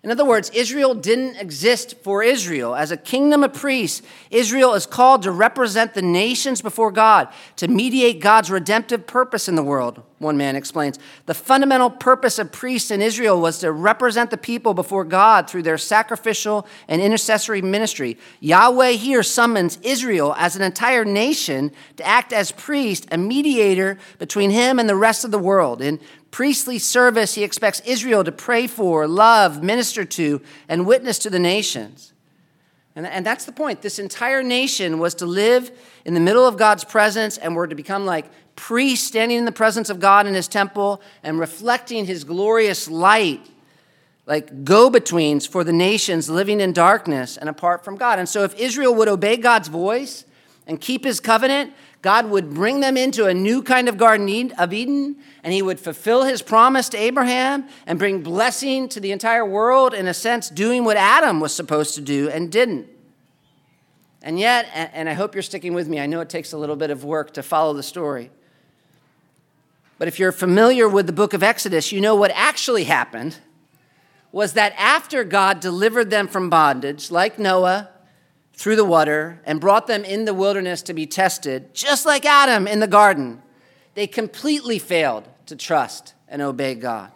In 0.07 0.13
other 0.13 0.25
words, 0.25 0.51
Israel 0.51 0.95
didn't 0.95 1.35
exist 1.35 1.97
for 2.05 2.23
Israel. 2.23 2.77
As 2.77 2.93
a 2.93 2.97
kingdom 2.97 3.43
of 3.43 3.53
priests, 3.53 4.03
Israel 4.31 4.75
is 4.75 4.87
called 4.87 5.23
to 5.23 5.33
represent 5.33 5.95
the 5.95 6.01
nations 6.01 6.63
before 6.63 6.93
God, 6.93 7.27
to 7.57 7.67
mediate 7.67 8.21
God's 8.21 8.49
redemptive 8.49 9.09
purpose 9.09 9.49
in 9.49 9.57
the 9.57 9.65
world, 9.65 10.01
one 10.21 10.37
man 10.37 10.55
explains. 10.55 11.01
The 11.27 11.35
fundamental 11.35 11.91
purpose 11.91 12.39
of 12.39 12.53
priests 12.53 12.93
in 12.93 13.03
Israel 13.03 13.41
was 13.41 13.59
to 13.59 13.73
represent 13.73 14.31
the 14.31 14.37
people 14.37 14.75
before 14.75 15.03
God 15.03 15.51
through 15.51 15.65
their 15.65 15.77
sacrificial 15.77 16.69
and 16.87 17.03
intercessory 17.03 17.61
ministry. 17.61 18.17
Yahweh 18.39 18.93
here 18.93 19.25
summons 19.25 19.77
Israel 19.83 20.37
as 20.39 20.55
an 20.55 20.63
entire 20.63 21.05
nation 21.05 21.73
to 21.97 22.07
act 22.07 22.33
as 22.33 22.53
priest, 22.53 23.09
a 23.11 23.19
mediator 23.19 23.99
between 24.21 24.51
him 24.51 24.79
and 24.79 24.89
the 24.89 24.95
rest 24.95 25.25
of 25.25 25.33
the 25.33 25.39
world. 25.41 25.83
In 25.83 25.99
priestly 26.37 26.79
service, 26.79 27.35
he 27.35 27.43
expects 27.43 27.81
Israel 27.87 28.23
to 28.23 28.31
pray 28.31 28.67
for, 28.67 29.09
love, 29.09 29.63
minister 29.63 30.05
to, 30.05 30.39
and 30.69 30.87
witness 30.87 31.19
to 31.19 31.31
the 31.31 31.39
nations. 31.39 32.13
And, 32.95 33.07
and 33.07 33.25
that's 33.25 33.47
the 33.47 33.53
point. 33.53 33.81
This 33.81 33.99
entire 33.99 34.43
nation 34.43 34.99
was 34.99 35.15
to 35.15 35.25
live 35.25 35.71
in 36.05 36.13
the 36.13 36.21
middle 36.21 36.47
of 36.47 36.59
God's 36.59 36.85
presence 36.85 37.39
and 37.39 37.57
were 37.57 37.67
to 37.67 37.75
become 37.75 38.05
like 38.05 38.27
priests 38.55 39.09
standing 39.09 39.39
in 39.39 39.47
the 39.47 39.51
presence 39.51 39.89
of 39.89 39.99
God 39.99 40.27
in 40.27 40.35
his 40.35 40.47
temple 40.47 41.01
and 41.23 41.39
reflecting 41.39 42.05
his 42.05 42.23
glorious 42.23 42.87
light, 42.87 43.41
like 44.27 44.63
go 44.63 44.91
betweens 44.91 45.47
for 45.47 45.65
the 45.65 45.73
nations 45.73 46.29
living 46.29 46.61
in 46.61 46.75
darkness 46.75 47.39
and 47.39 47.49
apart 47.49 47.83
from 47.83 47.97
God. 47.97 48.19
And 48.19 48.29
so, 48.29 48.45
if 48.45 48.55
Israel 48.57 48.95
would 48.95 49.09
obey 49.09 49.39
God's 49.39 49.69
voice 49.69 50.27
and 50.67 50.83
keep 50.83 51.05
his 51.05 51.19
covenant, 51.19 51.73
God 52.07 52.31
would 52.31 52.55
bring 52.55 52.79
them 52.79 52.97
into 52.97 53.27
a 53.27 53.35
new 53.35 53.65
kind 53.65 53.89
of 53.89 53.99
Garden 53.99 54.53
of 54.59 54.73
Eden, 54.73 55.17
and 55.43 55.53
he 55.53 55.61
would 55.61 55.81
fulfill 55.81 56.23
his 56.23 56.41
promise 56.41 56.89
to 56.91 56.97
Abraham 56.97 57.67
and 57.85 57.99
bring 57.99 58.23
blessing 58.23 58.89
to 58.91 59.01
the 59.01 59.11
entire 59.11 59.45
world, 59.45 59.93
in 59.93 60.07
a 60.07 60.15
sense, 60.15 60.49
doing 60.49 60.85
what 60.85 60.97
Adam 60.97 61.41
was 61.41 61.53
supposed 61.53 61.97
to 61.97 62.01
do 62.01 62.31
and 62.31 62.53
didn't. 62.53 62.87
And 64.23 64.39
yet, 64.39 64.71
and 64.73 65.09
I 65.09 65.15
hope 65.15 65.35
you're 65.35 65.43
sticking 65.43 65.75
with 65.75 65.89
me, 65.89 65.99
I 65.99 66.07
know 66.07 66.21
it 66.21 66.29
takes 66.29 66.53
a 66.53 66.57
little 66.57 66.77
bit 66.77 66.91
of 66.91 67.03
work 67.03 67.35
to 67.35 67.43
follow 67.43 67.75
the 67.75 67.83
story. 67.83 68.31
But 69.99 70.07
if 70.07 70.21
you're 70.21 70.31
familiar 70.31 70.89
with 70.89 71.09
the 71.09 71.13
book 71.13 71.35
of 71.35 71.43
Exodus, 71.43 71.91
you 71.91 72.01
know 72.01 72.15
what 72.15 72.31
actually 72.37 72.85
happened 72.85 73.39
was 74.31 74.53
that 74.53 74.75
after 74.79 75.25
God 75.25 75.59
delivered 75.59 76.11
them 76.11 76.29
from 76.29 76.51
bondage, 76.51 77.11
like 77.11 77.37
Noah, 77.37 77.89
through 78.57 78.77
the 78.77 78.85
water 78.85 79.41
and 79.45 79.61
brought 79.61 79.87
them 79.87 80.05
in 80.05 80.25
the 80.25 80.35
wilderness 80.35 80.83
to 80.83 80.95
be 80.95 81.07
tested, 81.07 81.75
just 81.75 82.07
like 82.07 82.25
Adam 82.25 82.67
in 82.67 82.81
the 82.81 82.87
garden, 82.87 83.43
they 83.95 84.07
completely 84.07 84.79
failed 84.79 85.29
to 85.47 85.57
trust 85.57 86.15
and 86.29 86.43
obey 86.43 86.75
God. 86.75 87.13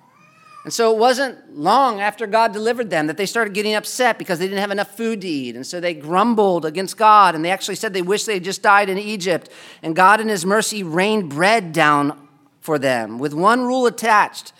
And 0.64 0.72
so 0.72 0.92
it 0.92 0.98
wasn't 0.98 1.56
long 1.56 2.00
after 2.00 2.26
God 2.26 2.52
delivered 2.52 2.90
them 2.90 3.06
that 3.06 3.16
they 3.16 3.24
started 3.24 3.54
getting 3.54 3.74
upset 3.74 4.18
because 4.18 4.38
they 4.38 4.46
didn't 4.46 4.60
have 4.60 4.70
enough 4.70 4.94
food 4.94 5.22
to 5.22 5.28
eat. 5.28 5.56
And 5.56 5.66
so 5.66 5.80
they 5.80 5.94
grumbled 5.94 6.66
against 6.66 6.98
God 6.98 7.34
and 7.34 7.42
they 7.42 7.50
actually 7.50 7.76
said 7.76 7.94
they 7.94 8.02
wished 8.02 8.26
they 8.26 8.34
had 8.34 8.44
just 8.44 8.62
died 8.62 8.90
in 8.90 8.98
Egypt. 8.98 9.48
And 9.82 9.96
God, 9.96 10.20
in 10.20 10.28
His 10.28 10.44
mercy, 10.44 10.82
rained 10.82 11.30
bread 11.30 11.72
down 11.72 12.28
for 12.60 12.78
them 12.78 13.18
with 13.18 13.32
one 13.32 13.62
rule 13.62 13.86
attached 13.86 14.52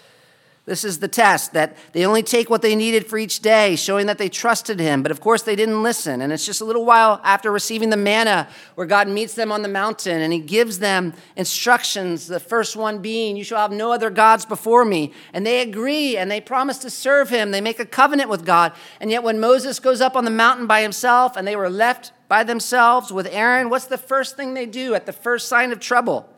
this 0.70 0.85
is 0.85 1.00
the 1.00 1.09
test 1.09 1.52
that 1.54 1.76
they 1.94 2.06
only 2.06 2.22
take 2.22 2.48
what 2.48 2.62
they 2.62 2.76
needed 2.76 3.04
for 3.04 3.18
each 3.18 3.40
day, 3.40 3.74
showing 3.74 4.06
that 4.06 4.18
they 4.18 4.28
trusted 4.28 4.78
him. 4.78 5.02
But 5.02 5.11
of 5.11 5.20
course, 5.20 5.42
they 5.42 5.56
didn't 5.56 5.83
listen. 5.83 6.22
And 6.22 6.33
it's 6.33 6.46
just 6.46 6.61
a 6.61 6.64
little 6.64 6.85
while 6.85 7.20
after 7.24 7.50
receiving 7.50 7.90
the 7.90 7.96
manna 7.96 8.46
where 8.76 8.87
God 8.87 9.09
meets 9.09 9.35
them 9.35 9.50
on 9.50 9.62
the 9.62 9.68
mountain 9.68 10.20
and 10.20 10.33
he 10.33 10.38
gives 10.38 10.78
them 10.78 11.12
instructions. 11.35 12.28
The 12.28 12.38
first 12.38 12.76
one 12.76 13.02
being, 13.02 13.37
You 13.37 13.42
shall 13.42 13.59
have 13.59 13.72
no 13.72 13.90
other 13.90 14.11
gods 14.11 14.46
before 14.46 14.85
me. 14.85 15.12
And 15.33 15.44
they 15.44 15.61
agree 15.61 16.16
and 16.16 16.30
they 16.30 16.40
promise 16.40 16.78
to 16.78 16.90
serve 16.90 17.30
him. 17.30 17.50
They 17.50 17.61
make 17.61 17.80
a 17.80 17.85
covenant 17.85 18.30
with 18.30 18.46
God. 18.46 18.72
And 19.00 19.11
yet, 19.11 19.24
when 19.24 19.40
Moses 19.40 19.80
goes 19.80 20.00
up 20.00 20.14
on 20.14 20.24
the 20.24 20.30
mountain 20.30 20.68
by 20.68 20.83
himself 20.83 21.37
and 21.37 21.48
they 21.48 21.56
were 21.56 21.68
left 21.68 22.12
by 22.28 22.44
themselves 22.44 23.11
with 23.11 23.26
Aaron, 23.26 23.70
what's 23.70 23.87
the 23.87 23.98
first 23.98 24.37
thing 24.37 24.54
they 24.54 24.66
do 24.66 24.94
at 24.94 25.04
the 25.04 25.12
first 25.12 25.48
sign 25.48 25.72
of 25.72 25.80
trouble? 25.80 26.33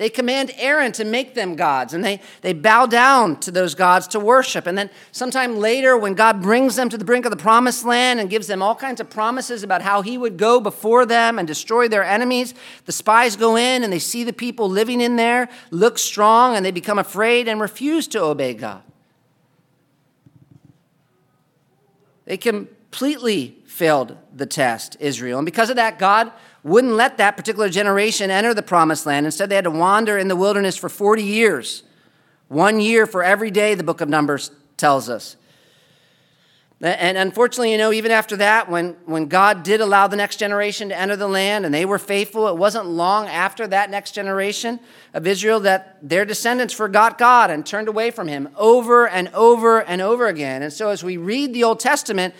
They 0.00 0.08
command 0.08 0.52
Aaron 0.56 0.92
to 0.92 1.04
make 1.04 1.34
them 1.34 1.56
gods, 1.56 1.92
and 1.92 2.02
they, 2.02 2.22
they 2.40 2.54
bow 2.54 2.86
down 2.86 3.38
to 3.40 3.50
those 3.50 3.74
gods 3.74 4.08
to 4.08 4.18
worship. 4.18 4.66
And 4.66 4.78
then, 4.78 4.88
sometime 5.12 5.58
later, 5.58 5.94
when 5.94 6.14
God 6.14 6.40
brings 6.40 6.74
them 6.74 6.88
to 6.88 6.96
the 6.96 7.04
brink 7.04 7.26
of 7.26 7.30
the 7.30 7.36
promised 7.36 7.84
land 7.84 8.18
and 8.18 8.30
gives 8.30 8.46
them 8.46 8.62
all 8.62 8.74
kinds 8.74 9.02
of 9.02 9.10
promises 9.10 9.62
about 9.62 9.82
how 9.82 10.00
he 10.00 10.16
would 10.16 10.38
go 10.38 10.58
before 10.58 11.04
them 11.04 11.38
and 11.38 11.46
destroy 11.46 11.86
their 11.86 12.02
enemies, 12.02 12.54
the 12.86 12.92
spies 12.92 13.36
go 13.36 13.56
in 13.56 13.84
and 13.84 13.92
they 13.92 13.98
see 13.98 14.24
the 14.24 14.32
people 14.32 14.70
living 14.70 15.02
in 15.02 15.16
there, 15.16 15.50
look 15.70 15.98
strong, 15.98 16.56
and 16.56 16.64
they 16.64 16.70
become 16.70 16.98
afraid 16.98 17.46
and 17.46 17.60
refuse 17.60 18.08
to 18.08 18.22
obey 18.22 18.54
God. 18.54 18.82
They 22.24 22.38
completely 22.38 23.58
failed 23.66 24.16
the 24.34 24.46
test, 24.46 24.96
Israel. 24.98 25.40
And 25.40 25.44
because 25.44 25.68
of 25.68 25.76
that, 25.76 25.98
God 25.98 26.32
wouldn't 26.62 26.94
let 26.94 27.16
that 27.18 27.36
particular 27.36 27.68
generation 27.68 28.30
enter 28.30 28.52
the 28.52 28.62
promised 28.62 29.06
land. 29.06 29.26
Instead, 29.26 29.48
they 29.48 29.54
had 29.54 29.64
to 29.64 29.70
wander 29.70 30.18
in 30.18 30.28
the 30.28 30.36
wilderness 30.36 30.76
for 30.76 30.88
40 30.88 31.22
years. 31.22 31.82
One 32.48 32.80
year 32.80 33.06
for 33.06 33.22
every 33.22 33.50
day, 33.50 33.74
the 33.74 33.84
book 33.84 34.00
of 34.00 34.08
Numbers 34.08 34.50
tells 34.76 35.08
us. 35.08 35.36
And 36.82 37.18
unfortunately, 37.18 37.72
you 37.72 37.78
know, 37.78 37.92
even 37.92 38.10
after 38.10 38.38
that, 38.38 38.70
when, 38.70 38.96
when 39.04 39.26
God 39.26 39.62
did 39.62 39.82
allow 39.82 40.06
the 40.06 40.16
next 40.16 40.36
generation 40.36 40.88
to 40.88 40.98
enter 40.98 41.14
the 41.14 41.28
land 41.28 41.66
and 41.66 41.74
they 41.74 41.84
were 41.84 41.98
faithful, 41.98 42.48
it 42.48 42.56
wasn't 42.56 42.86
long 42.86 43.26
after 43.26 43.66
that 43.66 43.90
next 43.90 44.12
generation 44.12 44.80
of 45.12 45.26
Israel 45.26 45.60
that 45.60 45.98
their 46.02 46.24
descendants 46.24 46.72
forgot 46.72 47.18
God 47.18 47.50
and 47.50 47.66
turned 47.66 47.88
away 47.88 48.10
from 48.10 48.28
Him 48.28 48.48
over 48.56 49.06
and 49.06 49.28
over 49.34 49.82
and 49.82 50.00
over 50.00 50.26
again. 50.26 50.62
And 50.62 50.72
so, 50.72 50.88
as 50.88 51.04
we 51.04 51.18
read 51.18 51.52
the 51.52 51.64
Old 51.64 51.80
Testament 51.80 52.34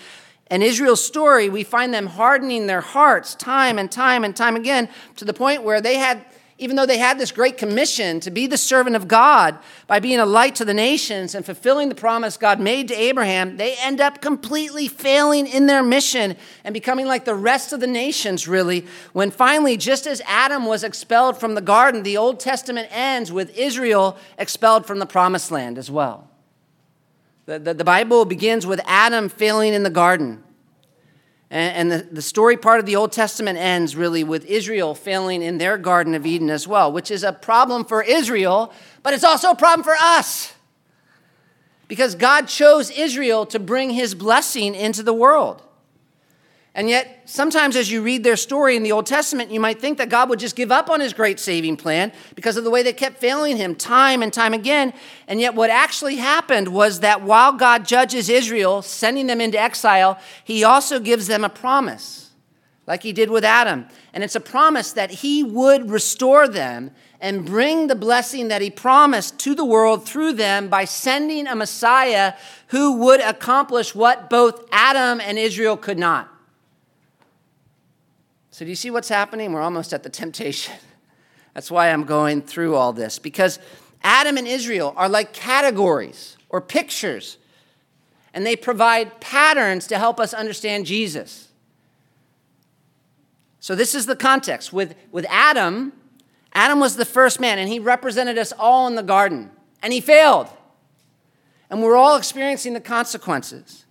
and 0.50 0.62
Israel's 0.62 1.04
story, 1.04 1.48
we 1.48 1.62
find 1.62 1.94
them 1.94 2.06
hardening 2.06 2.66
their 2.66 2.80
hearts 2.80 3.34
time 3.36 3.78
and 3.78 3.90
time 3.90 4.24
and 4.24 4.36
time 4.36 4.56
again 4.56 4.88
to 5.16 5.24
the 5.24 5.32
point 5.32 5.62
where 5.62 5.80
they 5.80 5.94
had 5.94 6.24
even 6.60 6.76
though 6.76 6.84
they 6.84 6.98
had 6.98 7.18
this 7.18 7.32
great 7.32 7.56
commission 7.56 8.20
to 8.20 8.30
be 8.30 8.46
the 8.46 8.58
servant 8.58 8.94
of 8.94 9.08
God 9.08 9.58
by 9.86 9.98
being 9.98 10.18
a 10.18 10.26
light 10.26 10.56
to 10.56 10.64
the 10.66 10.74
nations 10.74 11.34
and 11.34 11.44
fulfilling 11.44 11.88
the 11.88 11.94
promise 11.94 12.36
God 12.36 12.60
made 12.60 12.88
to 12.88 12.94
Abraham, 12.94 13.56
they 13.56 13.76
end 13.78 13.98
up 13.98 14.20
completely 14.20 14.86
failing 14.86 15.46
in 15.46 15.66
their 15.66 15.82
mission 15.82 16.36
and 16.62 16.74
becoming 16.74 17.06
like 17.06 17.24
the 17.24 17.34
rest 17.34 17.72
of 17.72 17.80
the 17.80 17.86
nations, 17.86 18.46
really. 18.46 18.86
When 19.14 19.30
finally, 19.30 19.78
just 19.78 20.06
as 20.06 20.20
Adam 20.26 20.66
was 20.66 20.84
expelled 20.84 21.40
from 21.40 21.54
the 21.54 21.62
garden, 21.62 22.02
the 22.02 22.18
Old 22.18 22.38
Testament 22.38 22.88
ends 22.90 23.32
with 23.32 23.56
Israel 23.56 24.18
expelled 24.36 24.84
from 24.84 24.98
the 24.98 25.06
promised 25.06 25.50
land 25.50 25.78
as 25.78 25.90
well. 25.90 26.29
The, 27.50 27.58
the, 27.58 27.74
the 27.74 27.84
Bible 27.84 28.24
begins 28.26 28.64
with 28.64 28.80
Adam 28.84 29.28
failing 29.28 29.74
in 29.74 29.82
the 29.82 29.90
garden. 29.90 30.40
And, 31.50 31.90
the, 31.90 32.06
the 32.08 32.22
story 32.22 32.56
part 32.56 32.78
of 32.78 32.86
the 32.86 32.94
Old 32.94 33.10
Testament 33.10 33.58
ends 33.58 33.96
really 33.96 34.22
with 34.22 34.44
Israel 34.44 34.94
failing 34.94 35.42
in 35.42 35.58
their 35.58 35.76
Garden 35.76 36.14
of 36.14 36.24
Eden 36.24 36.48
as 36.48 36.68
well, 36.68 36.92
which 36.92 37.10
is 37.10 37.24
a 37.24 37.32
problem 37.32 37.84
for 37.84 38.04
Israel, 38.04 38.72
but 39.02 39.14
it's 39.14 39.24
also 39.24 39.50
a 39.50 39.56
problem 39.56 39.82
for 39.82 39.96
us. 39.96 40.54
Because 41.88 42.14
God 42.14 42.46
chose 42.46 42.88
Israel 42.88 43.44
to 43.46 43.58
bring 43.58 43.90
his 43.90 44.14
blessing 44.14 44.76
into 44.76 45.02
the 45.02 45.12
world. 45.12 45.60
And 46.72 46.88
yet, 46.88 47.22
sometimes 47.24 47.74
as 47.74 47.90
you 47.90 48.00
read 48.00 48.22
their 48.22 48.36
story 48.36 48.76
in 48.76 48.84
the 48.84 48.92
Old 48.92 49.04
Testament, 49.04 49.50
you 49.50 49.58
might 49.58 49.80
think 49.80 49.98
that 49.98 50.08
God 50.08 50.28
would 50.28 50.38
just 50.38 50.54
give 50.54 50.70
up 50.70 50.88
on 50.88 51.00
his 51.00 51.12
great 51.12 51.40
saving 51.40 51.76
plan 51.76 52.12
because 52.36 52.56
of 52.56 52.62
the 52.62 52.70
way 52.70 52.84
they 52.84 52.92
kept 52.92 53.18
failing 53.18 53.56
him 53.56 53.74
time 53.74 54.22
and 54.22 54.32
time 54.32 54.54
again. 54.54 54.92
And 55.26 55.40
yet, 55.40 55.56
what 55.56 55.68
actually 55.68 56.16
happened 56.16 56.68
was 56.68 57.00
that 57.00 57.22
while 57.22 57.52
God 57.52 57.84
judges 57.84 58.28
Israel, 58.28 58.82
sending 58.82 59.26
them 59.26 59.40
into 59.40 59.60
exile, 59.60 60.16
he 60.44 60.62
also 60.62 61.00
gives 61.00 61.26
them 61.26 61.42
a 61.42 61.48
promise, 61.48 62.30
like 62.86 63.02
he 63.02 63.12
did 63.12 63.30
with 63.30 63.44
Adam. 63.44 63.86
And 64.14 64.22
it's 64.22 64.36
a 64.36 64.40
promise 64.40 64.92
that 64.92 65.10
he 65.10 65.42
would 65.42 65.90
restore 65.90 66.46
them 66.46 66.92
and 67.20 67.44
bring 67.44 67.88
the 67.88 67.96
blessing 67.96 68.46
that 68.46 68.62
he 68.62 68.70
promised 68.70 69.40
to 69.40 69.56
the 69.56 69.64
world 69.64 70.06
through 70.06 70.34
them 70.34 70.68
by 70.68 70.84
sending 70.84 71.48
a 71.48 71.56
Messiah 71.56 72.34
who 72.68 72.92
would 72.98 73.20
accomplish 73.20 73.92
what 73.92 74.30
both 74.30 74.68
Adam 74.70 75.20
and 75.20 75.36
Israel 75.36 75.76
could 75.76 75.98
not. 75.98 76.28
So, 78.60 78.66
do 78.66 78.68
you 78.68 78.76
see 78.76 78.90
what's 78.90 79.08
happening? 79.08 79.54
We're 79.54 79.62
almost 79.62 79.94
at 79.94 80.02
the 80.02 80.10
temptation. 80.10 80.74
That's 81.54 81.70
why 81.70 81.88
I'm 81.88 82.04
going 82.04 82.42
through 82.42 82.74
all 82.74 82.92
this, 82.92 83.18
because 83.18 83.58
Adam 84.02 84.36
and 84.36 84.46
Israel 84.46 84.92
are 84.98 85.08
like 85.08 85.32
categories 85.32 86.36
or 86.50 86.60
pictures, 86.60 87.38
and 88.34 88.44
they 88.44 88.56
provide 88.56 89.18
patterns 89.18 89.86
to 89.86 89.96
help 89.96 90.20
us 90.20 90.34
understand 90.34 90.84
Jesus. 90.84 91.48
So, 93.60 93.74
this 93.74 93.94
is 93.94 94.04
the 94.04 94.14
context. 94.14 94.74
With, 94.74 94.94
with 95.10 95.24
Adam, 95.30 95.94
Adam 96.52 96.80
was 96.80 96.96
the 96.96 97.06
first 97.06 97.40
man, 97.40 97.58
and 97.58 97.66
he 97.66 97.78
represented 97.78 98.36
us 98.36 98.52
all 98.58 98.86
in 98.86 98.94
the 98.94 99.02
garden, 99.02 99.50
and 99.82 99.90
he 99.90 100.02
failed. 100.02 100.48
And 101.70 101.82
we're 101.82 101.96
all 101.96 102.16
experiencing 102.16 102.74
the 102.74 102.80
consequences. 102.80 103.86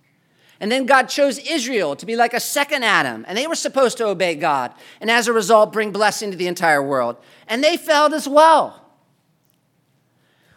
And 0.60 0.70
then 0.70 0.84
God 0.84 1.04
chose 1.04 1.38
Israel 1.38 1.96
to 1.96 2.04
be 2.04 2.16
like 2.16 2.34
a 2.34 2.40
second 2.40 2.84
Adam, 2.84 3.24
and 3.26 3.36
they 3.36 3.46
were 3.46 3.54
supposed 3.54 3.96
to 3.96 4.06
obey 4.06 4.34
God, 4.34 4.72
and 5.00 5.10
as 5.10 5.26
a 5.26 5.32
result, 5.32 5.72
bring 5.72 5.90
blessing 5.90 6.30
to 6.30 6.36
the 6.36 6.46
entire 6.46 6.82
world. 6.82 7.16
And 7.48 7.64
they 7.64 7.78
failed 7.78 8.12
as 8.12 8.28
well. 8.28 8.76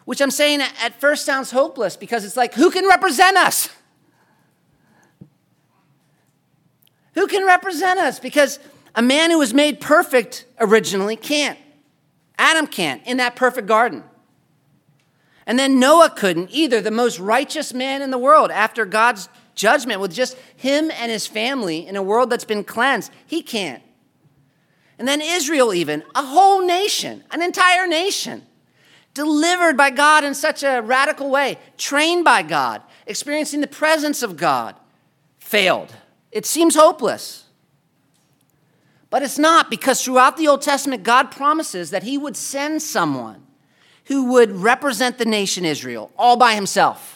Which 0.04 0.20
I'm 0.20 0.30
saying 0.30 0.60
at 0.60 1.00
first 1.00 1.24
sounds 1.24 1.50
hopeless 1.50 1.96
because 1.96 2.26
it's 2.26 2.36
like, 2.36 2.52
who 2.52 2.70
can 2.70 2.86
represent 2.86 3.38
us? 3.38 3.70
Who 7.14 7.26
can 7.26 7.46
represent 7.46 7.98
us? 7.98 8.18
Because 8.20 8.58
a 8.94 9.00
man 9.00 9.30
who 9.30 9.38
was 9.38 9.54
made 9.54 9.80
perfect 9.80 10.44
originally 10.60 11.16
can't. 11.16 11.58
Adam 12.36 12.66
can't 12.66 13.00
in 13.06 13.16
that 13.16 13.36
perfect 13.36 13.66
garden. 13.66 14.04
And 15.46 15.58
then 15.58 15.78
Noah 15.78 16.10
couldn't 16.10 16.50
either, 16.50 16.80
the 16.80 16.90
most 16.90 17.18
righteous 17.18 17.72
man 17.72 18.02
in 18.02 18.10
the 18.10 18.18
world 18.18 18.50
after 18.50 18.84
God's 18.84 19.28
judgment 19.54 20.00
with 20.00 20.12
just 20.12 20.36
him 20.56 20.90
and 20.90 21.10
his 21.10 21.26
family 21.26 21.86
in 21.86 21.96
a 21.96 22.02
world 22.02 22.30
that's 22.30 22.44
been 22.44 22.64
cleansed. 22.64 23.12
He 23.26 23.42
can't. 23.42 23.82
And 24.98 25.08
then 25.08 25.20
Israel, 25.20 25.74
even, 25.74 26.02
a 26.14 26.22
whole 26.22 26.64
nation, 26.64 27.24
an 27.30 27.42
entire 27.42 27.86
nation, 27.86 28.42
delivered 29.12 29.76
by 29.76 29.90
God 29.90 30.24
in 30.24 30.34
such 30.34 30.62
a 30.62 30.80
radical 30.80 31.30
way, 31.30 31.58
trained 31.76 32.24
by 32.24 32.42
God, 32.42 32.82
experiencing 33.06 33.60
the 33.60 33.66
presence 33.66 34.22
of 34.22 34.36
God, 34.36 34.76
failed. 35.38 35.94
It 36.30 36.46
seems 36.46 36.74
hopeless. 36.74 37.44
But 39.10 39.22
it's 39.22 39.38
not 39.38 39.70
because 39.70 40.04
throughout 40.04 40.36
the 40.36 40.48
Old 40.48 40.62
Testament, 40.62 41.04
God 41.04 41.30
promises 41.30 41.90
that 41.90 42.02
He 42.02 42.18
would 42.18 42.36
send 42.36 42.82
someone 42.82 43.44
who 44.06 44.32
would 44.32 44.50
represent 44.50 45.18
the 45.18 45.24
nation 45.24 45.64
Israel 45.64 46.10
all 46.16 46.36
by 46.36 46.54
himself. 46.54 47.13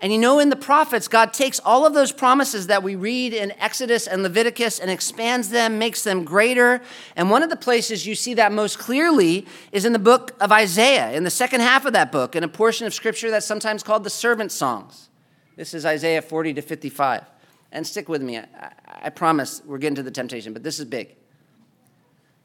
And 0.00 0.12
you 0.12 0.18
know, 0.18 0.38
in 0.38 0.48
the 0.48 0.56
prophets, 0.56 1.08
God 1.08 1.32
takes 1.32 1.58
all 1.58 1.84
of 1.84 1.92
those 1.92 2.12
promises 2.12 2.68
that 2.68 2.84
we 2.84 2.94
read 2.94 3.34
in 3.34 3.50
Exodus 3.58 4.06
and 4.06 4.22
Leviticus 4.22 4.78
and 4.78 4.90
expands 4.90 5.48
them, 5.48 5.78
makes 5.78 6.04
them 6.04 6.24
greater. 6.24 6.80
And 7.16 7.30
one 7.30 7.42
of 7.42 7.50
the 7.50 7.56
places 7.56 8.06
you 8.06 8.14
see 8.14 8.34
that 8.34 8.52
most 8.52 8.78
clearly 8.78 9.44
is 9.72 9.84
in 9.84 9.92
the 9.92 9.98
book 9.98 10.36
of 10.40 10.52
Isaiah, 10.52 11.10
in 11.12 11.24
the 11.24 11.30
second 11.30 11.62
half 11.62 11.84
of 11.84 11.94
that 11.94 12.12
book, 12.12 12.36
in 12.36 12.44
a 12.44 12.48
portion 12.48 12.86
of 12.86 12.94
scripture 12.94 13.28
that's 13.30 13.46
sometimes 13.46 13.82
called 13.82 14.04
the 14.04 14.10
servant 14.10 14.52
songs. 14.52 15.08
This 15.56 15.74
is 15.74 15.84
Isaiah 15.84 16.22
40 16.22 16.54
to 16.54 16.62
55. 16.62 17.24
And 17.72 17.84
stick 17.84 18.08
with 18.08 18.22
me, 18.22 18.38
I, 18.38 18.44
I 18.86 19.10
promise 19.10 19.62
we're 19.66 19.78
getting 19.78 19.96
to 19.96 20.04
the 20.04 20.12
temptation, 20.12 20.52
but 20.52 20.62
this 20.62 20.78
is 20.78 20.84
big. 20.84 21.16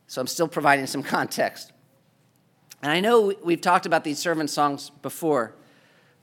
So 0.08 0.20
I'm 0.20 0.28
still 0.28 0.48
providing 0.48 0.88
some 0.88 1.04
context. 1.04 1.72
And 2.82 2.92
I 2.92 3.00
know 3.00 3.32
we've 3.44 3.62
talked 3.62 3.86
about 3.86 4.04
these 4.04 4.18
servant 4.18 4.50
songs 4.50 4.90
before. 5.04 5.54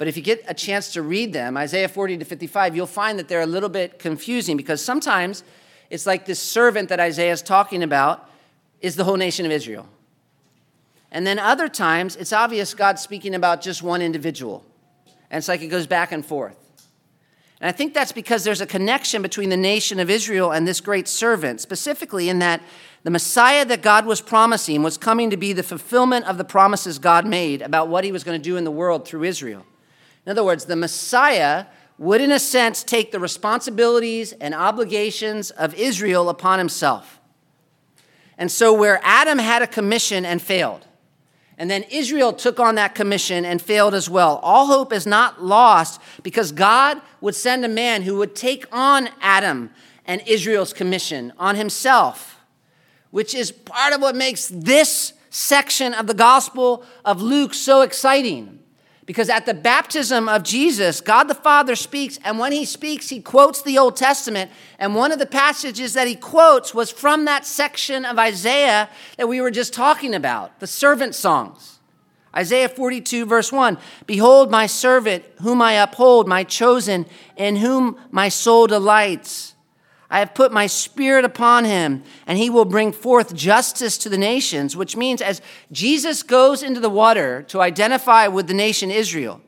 But 0.01 0.09
if 0.09 0.17
you 0.17 0.23
get 0.23 0.43
a 0.49 0.55
chance 0.55 0.95
to 0.95 1.03
read 1.03 1.35
them, 1.35 1.59
Isaiah 1.59 1.87
40 1.87 2.17
to 2.17 2.25
55, 2.25 2.75
you'll 2.75 2.87
find 2.87 3.19
that 3.19 3.29
they're 3.29 3.43
a 3.43 3.47
little 3.47 3.69
bit 3.69 3.99
confusing 3.99 4.57
because 4.57 4.83
sometimes 4.83 5.45
it's 5.91 6.07
like 6.07 6.25
this 6.25 6.41
servant 6.41 6.89
that 6.89 6.99
Isaiah 6.99 7.33
is 7.33 7.43
talking 7.43 7.83
about 7.83 8.27
is 8.81 8.97
the 8.97 9.05
whole 9.05 9.19
nation 9.19 9.45
of 9.45 9.53
Israel. 9.53 9.87
And 11.11 11.27
then 11.27 11.39
other 11.39 11.69
times, 11.69 12.17
it's 12.17 12.33
obvious 12.33 12.73
God's 12.73 13.03
speaking 13.03 13.35
about 13.35 13.61
just 13.61 13.83
one 13.83 14.01
individual. 14.01 14.65
And 15.31 15.37
it's 15.37 15.49
like 15.49 15.61
it 15.61 15.67
goes 15.69 15.87
back 15.87 16.13
and 16.13 16.25
forth. 16.25 16.57
And 17.61 17.69
I 17.69 17.73
think 17.73 17.93
that's 17.93 18.13
because 18.13 18.43
there's 18.43 18.63
a 18.63 18.67
connection 18.67 19.21
between 19.21 19.51
the 19.51 19.57
nation 19.59 20.01
of 20.01 20.09
Israel 20.09 20.51
and 20.51 20.67
this 20.67 20.81
great 20.81 21.09
servant, 21.09 21.61
specifically 21.61 22.31
in 22.31 22.39
that 22.39 22.63
the 23.03 23.11
Messiah 23.11 23.67
that 23.67 23.83
God 23.83 24.07
was 24.07 24.23
promising 24.23 24.83
was 24.83 24.97
coming 24.97 25.29
to 25.29 25.37
be 25.37 25.53
the 25.53 25.63
fulfillment 25.63 26.25
of 26.25 26.39
the 26.39 26.45
promises 26.45 26.99
God 26.99 27.27
made 27.27 27.61
about 27.61 27.89
what 27.89 28.05
he 28.05 28.13
was 28.13 28.25
going 28.25 28.41
to 28.41 28.43
do 28.43 28.57
in 28.57 28.65
the 28.65 28.71
world 28.71 29.07
through 29.07 29.25
Israel. 29.25 29.67
In 30.31 30.39
other 30.39 30.45
words, 30.45 30.67
the 30.67 30.77
Messiah 30.77 31.67
would, 31.99 32.21
in 32.21 32.31
a 32.31 32.39
sense, 32.39 32.85
take 32.85 33.11
the 33.11 33.19
responsibilities 33.19 34.31
and 34.35 34.55
obligations 34.55 35.51
of 35.51 35.75
Israel 35.75 36.29
upon 36.29 36.61
himself. 36.61 37.19
And 38.39 38.49
so, 38.49 38.73
where 38.73 39.01
Adam 39.03 39.41
had 39.41 39.61
a 39.61 39.67
commission 39.67 40.25
and 40.25 40.41
failed, 40.41 40.87
and 41.59 41.69
then 41.69 41.83
Israel 41.91 42.33
took 42.33 42.61
on 42.61 42.77
that 42.77 42.95
commission 42.95 43.45
and 43.45 43.61
failed 43.61 43.93
as 43.93 44.09
well. 44.09 44.37
All 44.45 44.67
hope 44.67 44.93
is 44.93 45.05
not 45.05 45.43
lost 45.43 46.01
because 46.23 46.53
God 46.53 47.03
would 47.21 47.35
send 47.35 47.65
a 47.65 47.69
man 47.69 48.03
who 48.03 48.17
would 48.19 48.37
take 48.37 48.67
on 48.71 49.09
Adam 49.21 49.71
and 50.05 50.23
Israel's 50.29 50.73
commission 50.73 51.33
on 51.41 51.57
himself, 51.57 52.39
which 53.11 53.35
is 53.35 53.51
part 53.51 53.93
of 53.93 54.01
what 54.01 54.15
makes 54.15 54.47
this 54.47 55.13
section 55.29 55.93
of 55.93 56.07
the 56.07 56.15
Gospel 56.15 56.85
of 57.05 57.21
Luke 57.21 57.53
so 57.53 57.81
exciting. 57.81 58.60
Because 59.11 59.29
at 59.29 59.45
the 59.45 59.55
baptism 59.55 60.29
of 60.29 60.45
Jesus, 60.45 61.01
God 61.01 61.25
the 61.25 61.35
Father 61.35 61.75
speaks, 61.75 62.21
and 62.25 62.39
when 62.39 62.53
he 62.53 62.65
speaks, 62.65 63.09
he 63.09 63.21
quotes 63.21 63.61
the 63.61 63.77
Old 63.77 63.97
Testament. 63.97 64.53
And 64.79 64.95
one 64.95 65.11
of 65.11 65.19
the 65.19 65.27
passages 65.27 65.95
that 65.95 66.07
he 66.07 66.15
quotes 66.15 66.73
was 66.73 66.93
from 66.93 67.25
that 67.25 67.45
section 67.45 68.05
of 68.05 68.21
Isaiah 68.21 68.89
that 69.17 69.27
we 69.27 69.41
were 69.41 69.51
just 69.51 69.75
talking 69.75 70.15
about, 70.15 70.61
the 70.61 70.69
servant 70.69 71.17
songs. 71.17 71.81
Isaiah 72.37 72.69
42, 72.69 73.27
verse 73.27 73.51
1 73.51 73.79
Behold, 74.07 74.49
my 74.49 74.67
servant, 74.67 75.25
whom 75.41 75.61
I 75.61 75.73
uphold, 75.73 76.29
my 76.29 76.45
chosen, 76.45 77.05
in 77.37 77.57
whom 77.57 77.99
my 78.13 78.29
soul 78.29 78.69
delights. 78.69 79.50
I 80.11 80.19
have 80.19 80.35
put 80.35 80.51
my 80.51 80.67
spirit 80.67 81.25
upon 81.25 81.65
him, 81.65 82.03
and 82.27 82.37
he 82.37 82.51
will 82.51 82.65
bring 82.65 82.91
forth 82.91 83.33
justice 83.33 83.97
to 83.99 84.09
the 84.09 84.19
nations, 84.19 84.77
which 84.77 84.97
means 84.97 85.23
as 85.23 85.41
Jesus 85.71 86.25
goes 86.25 86.63
into 86.63 86.81
the 86.81 86.91
water 86.91 87.43
to 87.45 87.61
identify 87.61 88.27
with 88.27 88.49
the 88.49 88.55
nation 88.55 88.91
Israel, 88.91 89.41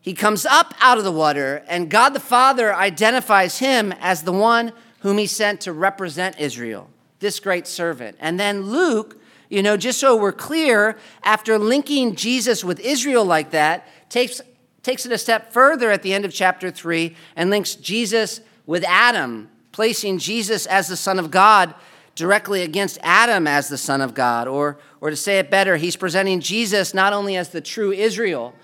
he 0.00 0.14
comes 0.14 0.44
up 0.44 0.74
out 0.80 0.98
of 0.98 1.04
the 1.04 1.12
water, 1.12 1.62
and 1.68 1.88
God 1.88 2.10
the 2.10 2.20
Father 2.20 2.74
identifies 2.74 3.60
him 3.60 3.92
as 4.00 4.22
the 4.22 4.32
one 4.32 4.72
whom 4.98 5.18
he 5.18 5.26
sent 5.26 5.60
to 5.60 5.72
represent 5.72 6.40
Israel, 6.40 6.90
this 7.20 7.38
great 7.38 7.68
servant. 7.68 8.16
And 8.18 8.40
then 8.40 8.62
Luke, 8.62 9.20
you 9.48 9.62
know, 9.62 9.76
just 9.76 10.00
so 10.00 10.16
we're 10.16 10.32
clear, 10.32 10.98
after 11.22 11.56
linking 11.56 12.16
Jesus 12.16 12.64
with 12.64 12.80
Israel 12.80 13.24
like 13.24 13.52
that, 13.52 13.86
takes 14.08 14.40
takes 14.82 15.06
it 15.06 15.12
a 15.12 15.18
step 15.18 15.52
further 15.52 15.90
at 15.90 16.02
the 16.02 16.12
end 16.12 16.24
of 16.24 16.32
chapter 16.32 16.70
3 16.70 17.14
and 17.36 17.50
links 17.50 17.74
Jesus 17.74 18.40
with 18.66 18.84
Adam, 18.86 19.48
placing 19.70 20.18
Jesus 20.18 20.66
as 20.66 20.88
the 20.88 20.96
Son 20.96 21.18
of 21.18 21.30
God 21.30 21.74
directly 22.14 22.62
against 22.62 22.98
Adam 23.02 23.46
as 23.46 23.68
the 23.68 23.78
Son 23.78 24.00
of 24.00 24.14
God. 24.14 24.48
Or, 24.48 24.78
or 25.00 25.10
to 25.10 25.16
say 25.16 25.38
it 25.38 25.50
better, 25.50 25.76
he's 25.76 25.96
presenting 25.96 26.40
Jesus 26.40 26.94
not 26.94 27.12
only 27.12 27.36
as 27.36 27.50
the 27.50 27.60
true 27.60 27.92
Israel, 27.92 28.54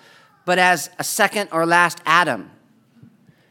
but 0.44 0.58
as 0.58 0.90
a 0.98 1.04
second 1.04 1.48
or 1.52 1.66
last 1.66 2.00
Adam. 2.04 2.50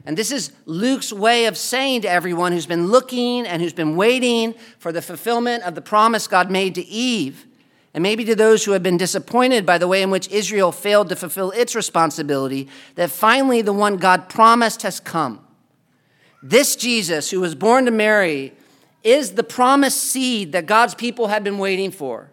And 0.06 0.18
this 0.18 0.32
is 0.32 0.52
Luke's 0.66 1.12
way 1.12 1.46
of 1.46 1.58
saying 1.58 2.02
to 2.02 2.10
everyone 2.10 2.54
who's 2.54 2.66
been 2.66 2.88
looking 2.88 3.46
and 3.46 3.62
who's 3.62 3.74
been 3.74 3.98
waiting 3.98 4.56
for 4.80 4.92
the 4.92 5.02
fulfillment 5.02 5.64
of 5.64 5.76
the 5.76 5.82
promise 5.82 6.28
God 6.28 6.50
made 6.50 6.76
to 6.76 6.86
Eve 6.86 7.47
and 7.98 8.04
maybe 8.04 8.24
to 8.24 8.36
those 8.36 8.64
who 8.64 8.74
have 8.74 8.84
been 8.84 8.98
disappointed 8.98 9.66
by 9.66 9.80
the 9.80 9.88
way 9.88 10.04
in 10.04 10.12
which 10.12 10.30
Israel 10.30 10.72
failed 10.72 11.10
to 11.10 11.16
fulfill 11.16 11.50
its 11.50 11.74
responsibility, 11.74 12.68
that 12.94 13.10
finally 13.10 13.64
the 13.64 13.74
one 13.74 13.98
God 13.98 14.30
promised 14.30 14.84
has 14.84 15.00
come. 15.00 15.44
This 16.44 16.76
Jesus, 16.76 17.32
who 17.32 17.40
was 17.40 17.56
born 17.56 17.86
to 17.86 17.92
Mary, 17.92 18.54
is 19.04 19.32
the 19.32 19.44
promised 19.44 19.98
seed 19.98 20.52
that 20.52 20.68
God's 20.68 20.94
people 20.94 21.30
had 21.30 21.44
been 21.44 21.58
waiting 21.58 21.90
for 21.90 22.30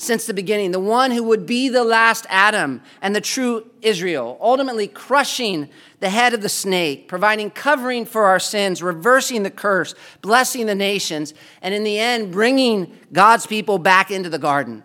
since 0.00 0.24
the 0.24 0.32
beginning, 0.32 0.70
the 0.70 0.80
one 0.80 1.10
who 1.10 1.22
would 1.22 1.44
be 1.44 1.68
the 1.68 1.84
last 1.84 2.24
Adam 2.30 2.80
and 3.02 3.14
the 3.14 3.20
true 3.20 3.70
Israel, 3.82 4.38
ultimately 4.40 4.88
crushing 4.88 5.68
the 6.00 6.08
head 6.08 6.32
of 6.32 6.40
the 6.40 6.48
snake, 6.48 7.06
providing 7.06 7.50
covering 7.50 8.06
for 8.06 8.24
our 8.24 8.40
sins, 8.40 8.82
reversing 8.82 9.42
the 9.42 9.50
curse, 9.50 9.94
blessing 10.22 10.64
the 10.64 10.74
nations, 10.74 11.34
and 11.60 11.74
in 11.74 11.84
the 11.84 11.98
end, 11.98 12.32
bringing 12.32 12.96
God's 13.12 13.46
people 13.46 13.78
back 13.78 14.10
into 14.10 14.30
the 14.30 14.38
garden, 14.38 14.82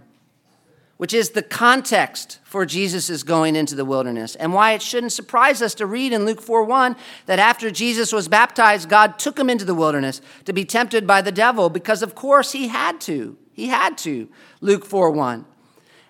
which 0.97 1.13
is 1.13 1.30
the 1.30 1.41
context 1.41 2.39
for 2.43 2.66
Jesus' 2.66 3.24
going 3.24 3.55
into 3.55 3.74
the 3.74 3.86
wilderness, 3.86 4.36
and 4.36 4.53
why 4.53 4.74
it 4.74 4.82
shouldn't 4.82 5.13
surprise 5.13 5.61
us 5.61 5.74
to 5.76 5.86
read 5.86 6.11
in 6.11 6.26
Luke 6.26 6.41
4 6.41 6.66
1 6.66 6.93
that 7.26 7.39
after 7.39 7.72
Jesus 7.72 8.11
was 8.11 8.28
baptized, 8.28 8.89
God 8.89 9.18
took 9.18 9.39
him 9.39 9.49
into 9.49 9.63
the 9.63 9.76
wilderness 9.76 10.20
to 10.43 10.51
be 10.51 10.66
tempted 10.66 11.07
by 11.07 11.22
the 11.22 11.32
devil, 11.32 11.70
because 11.70 12.03
of 12.03 12.16
course 12.16 12.51
he 12.51 12.68
had 12.68 12.99
to. 13.01 13.38
He 13.56 13.68
had 13.68 13.97
to. 13.99 14.28
Luke 14.60 14.86
4 14.86 15.12
1. 15.12 15.45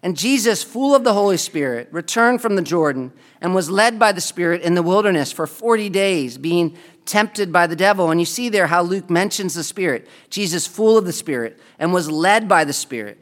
And 0.01 0.17
Jesus, 0.17 0.63
full 0.63 0.93
of 0.93 1.03
the 1.03 1.13
Holy 1.13 1.37
Spirit, 1.37 1.87
returned 1.91 2.41
from 2.41 2.55
the 2.55 2.61
Jordan 2.61 3.11
and 3.41 3.55
was 3.55 3.69
led 3.69 3.97
by 3.97 4.11
the 4.11 4.21
Spirit 4.21 4.61
in 4.61 4.75
the 4.75 4.83
wilderness 4.83 5.31
for 5.31 5.47
40 5.47 5.89
days, 5.89 6.37
being 6.37 6.77
tempted 7.05 7.51
by 7.51 7.67
the 7.67 7.75
devil. 7.75 8.11
And 8.11 8.19
you 8.19 8.25
see 8.25 8.49
there 8.49 8.67
how 8.67 8.81
Luke 8.81 9.09
mentions 9.09 9.53
the 9.53 9.63
Spirit. 9.63 10.07
Jesus, 10.29 10.67
full 10.67 10.97
of 10.97 11.05
the 11.05 11.13
Spirit, 11.13 11.59
and 11.79 11.93
was 11.93 12.09
led 12.11 12.47
by 12.47 12.65
the 12.65 12.73
Spirit. 12.73 13.19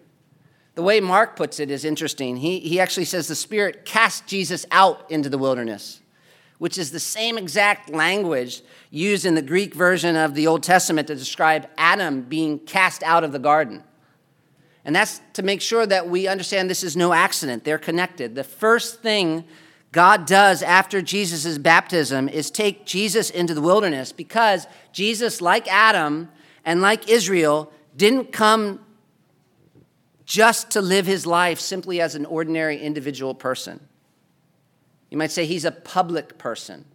The 0.76 0.82
way 0.82 1.00
Mark 1.00 1.36
puts 1.36 1.60
it 1.60 1.70
is 1.70 1.86
interesting. 1.86 2.38
He, 2.38 2.60
he 2.60 2.80
actually 2.80 3.06
says 3.06 3.28
the 3.28 3.36
Spirit 3.36 3.86
cast 3.86 4.26
Jesus 4.26 4.66
out 4.72 5.10
into 5.12 5.30
the 5.30 5.38
wilderness, 5.38 6.02
which 6.58 6.78
is 6.78 6.92
the 6.92 7.00
same 7.00 7.38
exact 7.38 7.90
language 7.90 8.62
used 8.90 9.26
in 9.26 9.36
the 9.36 9.42
Greek 9.42 9.74
version 9.74 10.16
of 10.16 10.34
the 10.34 10.48
Old 10.48 10.64
Testament 10.64 11.08
to 11.08 11.16
describe 11.16 11.70
Adam 11.78 12.22
being 12.22 12.60
cast 12.60 13.04
out 13.04 13.24
of 13.24 13.32
the 13.32 13.40
garden. 13.40 13.84
And 14.86 14.96
that's 14.96 15.22
to 15.34 15.44
make 15.44 15.62
sure 15.62 15.86
that 15.86 16.10
we 16.10 16.28
understand 16.28 16.70
this 16.70 16.84
is 16.84 16.98
no 16.98 17.14
accident. 17.14 17.64
They're 17.64 17.78
connected. 17.78 18.36
The 18.36 18.44
first 18.44 19.02
thing 19.02 19.46
God 19.92 20.26
does 20.26 20.62
after 20.64 21.02
Jesus' 21.02 21.58
baptism 21.58 22.28
is 22.28 22.50
take 22.50 22.86
Jesus 22.86 23.30
into 23.30 23.54
the 23.54 23.62
wilderness 23.62 24.12
because 24.12 24.68
Jesus, 24.92 25.40
like 25.40 25.72
Adam 25.72 26.30
and 26.66 26.82
like 26.82 27.10
Israel, 27.10 27.72
didn't 27.96 28.32
come 28.32 28.80
just 30.26 30.72
to 30.72 30.82
live 30.82 31.06
his 31.06 31.26
life 31.26 31.60
simply 31.60 32.02
as 32.02 32.16
an 32.16 32.26
ordinary 32.26 32.80
individual 32.80 33.36
person. 33.36 33.80
You 35.10 35.18
might 35.18 35.32
say 35.32 35.46
he's 35.46 35.66
a 35.66 35.72
public 35.72 36.38
person, 36.38 36.86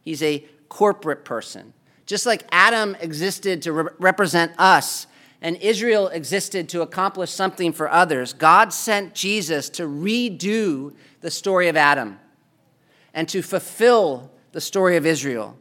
he's 0.00 0.22
a 0.22 0.44
corporate 0.68 1.24
person. 1.24 1.74
Just 2.06 2.24
like 2.24 2.44
Adam 2.52 2.96
existed 3.00 3.62
to 3.62 3.72
re- 3.72 3.90
represent 3.98 4.52
us 4.58 5.06
and 5.40 5.56
Israel 5.56 6.08
existed 6.08 6.68
to 6.70 6.82
accomplish 6.82 7.30
something 7.30 7.72
for 7.72 7.90
others, 7.90 8.32
God 8.32 8.72
sent 8.72 9.14
Jesus 9.14 9.68
to 9.70 9.84
redo 9.84 10.94
the 11.20 11.30
story 11.30 11.68
of 11.68 11.76
Adam 11.76 12.18
and 13.12 13.28
to 13.28 13.42
fulfill 13.42 14.30
the 14.52 14.60
story 14.60 14.96
of 14.96 15.04
Israel. 15.04 15.56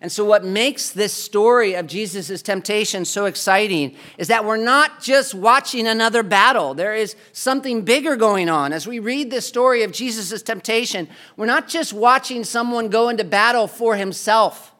And 0.00 0.12
so, 0.12 0.24
what 0.24 0.44
makes 0.44 0.90
this 0.90 1.12
story 1.12 1.74
of 1.74 1.88
Jesus' 1.88 2.40
temptation 2.40 3.04
so 3.04 3.24
exciting 3.24 3.96
is 4.16 4.28
that 4.28 4.44
we're 4.44 4.56
not 4.56 5.02
just 5.02 5.34
watching 5.34 5.88
another 5.88 6.22
battle. 6.22 6.74
There 6.74 6.94
is 6.94 7.16
something 7.32 7.82
bigger 7.82 8.14
going 8.14 8.48
on. 8.48 8.72
As 8.72 8.86
we 8.86 9.00
read 9.00 9.32
this 9.32 9.44
story 9.46 9.82
of 9.82 9.90
Jesus' 9.90 10.40
temptation, 10.42 11.08
we're 11.36 11.46
not 11.46 11.66
just 11.66 11.92
watching 11.92 12.44
someone 12.44 12.90
go 12.90 13.08
into 13.08 13.24
battle 13.24 13.66
for 13.66 13.96
himself. 13.96 14.72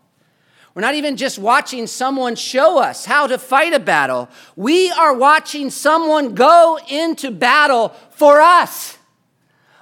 We're 0.79 0.83
not 0.83 0.95
even 0.95 1.17
just 1.17 1.41
watching 1.41 1.89
someone 1.89 2.37
show 2.37 2.79
us 2.79 3.05
how 3.05 3.27
to 3.27 3.37
fight 3.37 3.75
a 3.75 3.81
battle. 3.81 4.29
We 4.55 4.93
are 4.93 5.13
watching 5.13 5.71
someone 5.71 6.37
go 6.37 6.79
into 6.89 7.33
battle 7.33 7.89
for 8.11 8.41
us 8.41 8.97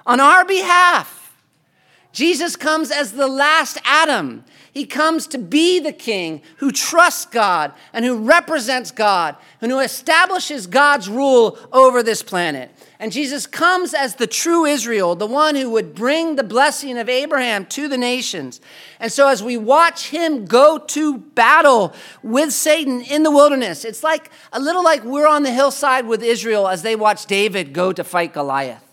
on 0.07 0.19
our 0.19 0.43
behalf. 0.43 1.37
Jesus 2.13 2.55
comes 2.55 2.89
as 2.89 3.11
the 3.11 3.27
last 3.27 3.77
Adam. 3.85 4.43
He 4.77 4.85
comes 4.85 5.25
to 5.29 5.39
be 5.39 5.79
the 5.79 5.91
king 5.91 6.43
who 6.57 6.71
trusts 6.71 7.25
God 7.25 7.73
and 7.93 8.05
who 8.05 8.15
represents 8.15 8.91
God 8.91 9.35
and 9.59 9.71
who 9.71 9.79
establishes 9.79 10.67
God's 10.67 11.09
rule 11.09 11.57
over 11.71 12.03
this 12.03 12.21
planet. 12.21 12.69
And 12.99 13.11
Jesus 13.11 13.47
comes 13.47 13.95
as 13.95 14.13
the 14.13 14.27
true 14.27 14.65
Israel, 14.65 15.15
the 15.15 15.25
one 15.25 15.55
who 15.55 15.71
would 15.71 15.95
bring 15.95 16.35
the 16.35 16.43
blessing 16.43 16.99
of 16.99 17.09
Abraham 17.09 17.65
to 17.65 17.87
the 17.87 17.97
nations. 17.97 18.61
And 18.99 19.11
so, 19.11 19.27
as 19.27 19.41
we 19.41 19.57
watch 19.57 20.09
him 20.09 20.45
go 20.45 20.77
to 20.77 21.17
battle 21.17 21.95
with 22.21 22.53
Satan 22.53 23.01
in 23.01 23.23
the 23.23 23.31
wilderness, 23.31 23.83
it's 23.83 24.03
like 24.03 24.29
a 24.53 24.59
little 24.59 24.83
like 24.83 25.03
we're 25.03 25.27
on 25.27 25.41
the 25.41 25.51
hillside 25.51 26.05
with 26.05 26.21
Israel 26.21 26.67
as 26.67 26.83
they 26.83 26.95
watch 26.95 27.25
David 27.25 27.73
go 27.73 27.91
to 27.93 28.03
fight 28.03 28.31
Goliath. 28.31 28.83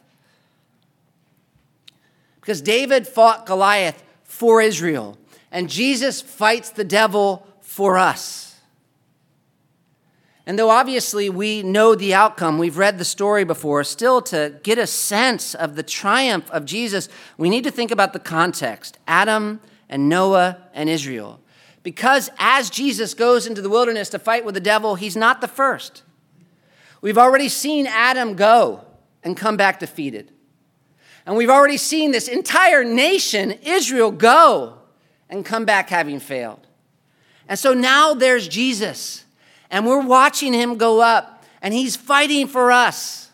Because 2.41 2.62
David 2.62 3.07
fought 3.07 3.45
Goliath 3.45 4.03
for 4.22 4.62
Israel 4.62 5.18
and 5.55 5.70
Jesus 5.70 6.20
fights 6.20 6.70
the 6.70 6.82
devil 6.82 7.46
for 7.61 7.96
us. 7.96 8.61
And 10.46 10.59
though 10.59 10.68
obviously 10.68 11.30
we 11.30 11.62
know 11.62 11.94
the 11.94 12.12
outcome, 12.12 12.59
we've 12.59 12.76
read 12.76 12.98
the 12.98 13.05
story 13.05 13.44
before, 13.44 13.84
still 13.84 14.20
to 14.22 14.59
get 14.64 14.78
a 14.78 14.86
sense 14.86 15.55
of 15.55 15.76
the 15.76 15.84
triumph 15.84 16.50
of 16.50 16.64
Jesus, 16.64 17.09
we 17.38 17.48
need 17.48 17.62
to 17.62 17.70
think 17.70 17.92
about 17.92 18.12
the 18.12 18.18
context 18.18 18.98
Adam 19.07 19.61
and 19.88 20.09
Noah 20.09 20.59
and 20.74 20.88
Israel. 20.88 21.40
Because 21.84 22.30
as 22.40 22.68
Jesus 22.68 23.14
goes 23.14 23.46
into 23.46 23.62
the 23.62 23.70
wilderness 23.70 24.09
to 24.09 24.18
fight 24.18 24.44
with 24.44 24.57
the 24.57 24.61
devil, 24.61 24.96
he's 24.96 25.16
not 25.16 25.40
the 25.40 25.46
first. 25.46 26.02
We've 27.00 27.18
already 27.18 27.48
seen 27.48 27.86
Adam 27.86 28.34
go 28.34 28.84
and 29.22 29.36
come 29.36 29.57
back 29.57 29.78
defeated. 29.78 30.32
And 31.24 31.36
we've 31.36 31.48
already 31.48 31.76
seen 31.76 32.11
this 32.11 32.26
entire 32.26 32.82
nation, 32.82 33.52
Israel, 33.62 34.11
go 34.11 34.80
and 35.35 35.45
come 35.45 35.64
back 35.64 35.91
having 35.91 36.20
failed. 36.20 36.66
And 37.49 37.59
so 37.59 37.74
now 37.74 38.14
there's 38.14 38.49
Jesus, 38.49 39.24
and 39.70 39.87
we're 39.87 40.01
watching 40.01 40.53
him 40.53 40.76
go 40.78 41.01
up, 41.01 41.45
and 41.61 41.74
he's 41.74 41.97
fighting 41.97 42.47
for 42.47 42.72
us. 42.72 43.30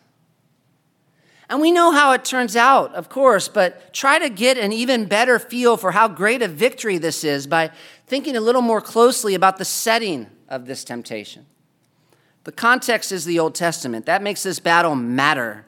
And 1.49 1.61
we 1.61 1.73
know 1.73 1.91
how 1.91 2.13
it 2.13 2.25
turns 2.25 2.55
out, 2.55 2.95
of 2.95 3.09
course, 3.09 3.49
but 3.49 3.93
try 3.93 4.19
to 4.19 4.29
get 4.29 4.57
an 4.57 4.73
even 4.73 5.07
better 5.07 5.39
feel 5.39 5.77
for 5.77 5.91
how 5.93 6.07
great 6.07 6.43
a 6.43 6.49
victory 6.49 6.99
this 6.99 7.25
is 7.25 7.47
by 7.47 7.71
thinking 8.07 8.37
a 8.37 8.41
little 8.41 8.63
more 8.63 8.81
closely 8.81 9.35
about 9.35 9.59
the 9.59 9.65
setting 9.65 10.29
of 10.49 10.67
this 10.67 10.85
temptation. 10.85 11.47
The 12.45 12.53
context 12.53 13.13
is 13.13 13.25
the 13.25 13.39
Old 13.39 13.55
Testament. 13.55 14.07
That 14.07 14.23
makes 14.23 14.45
this 14.45 14.61
battle 14.61 14.95
matter. 14.95 15.67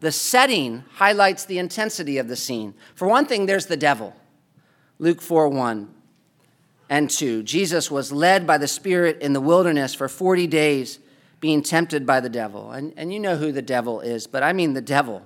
The 0.00 0.12
setting 0.12 0.84
highlights 0.94 1.46
the 1.46 1.58
intensity 1.58 2.18
of 2.18 2.28
the 2.28 2.36
scene. 2.36 2.74
For 2.94 3.08
one 3.08 3.24
thing, 3.26 3.46
there's 3.46 3.66
the 3.66 3.76
devil. 3.76 4.14
Luke 4.98 5.20
4 5.20 5.48
1 5.48 5.94
and 6.88 7.10
2. 7.10 7.42
Jesus 7.42 7.90
was 7.90 8.12
led 8.12 8.46
by 8.46 8.58
the 8.58 8.68
Spirit 8.68 9.20
in 9.20 9.32
the 9.32 9.40
wilderness 9.40 9.94
for 9.94 10.08
40 10.08 10.46
days, 10.46 10.98
being 11.40 11.62
tempted 11.62 12.06
by 12.06 12.20
the 12.20 12.28
devil. 12.28 12.70
And, 12.70 12.92
and 12.96 13.12
you 13.12 13.20
know 13.20 13.36
who 13.36 13.52
the 13.52 13.62
devil 13.62 14.00
is, 14.00 14.26
but 14.26 14.42
I 14.42 14.52
mean 14.52 14.72
the 14.72 14.80
devil. 14.80 15.22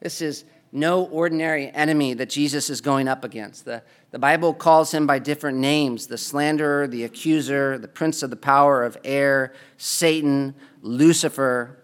This 0.00 0.20
is 0.20 0.44
no 0.72 1.04
ordinary 1.04 1.70
enemy 1.70 2.14
that 2.14 2.28
Jesus 2.28 2.68
is 2.68 2.80
going 2.80 3.06
up 3.06 3.22
against. 3.22 3.64
The, 3.64 3.82
the 4.10 4.18
Bible 4.18 4.52
calls 4.52 4.92
him 4.92 5.06
by 5.06 5.20
different 5.20 5.58
names 5.58 6.08
the 6.08 6.18
slanderer, 6.18 6.88
the 6.88 7.04
accuser, 7.04 7.78
the 7.78 7.88
prince 7.88 8.22
of 8.22 8.30
the 8.30 8.36
power 8.36 8.82
of 8.82 8.98
air, 9.04 9.52
Satan, 9.76 10.54
Lucifer. 10.82 11.78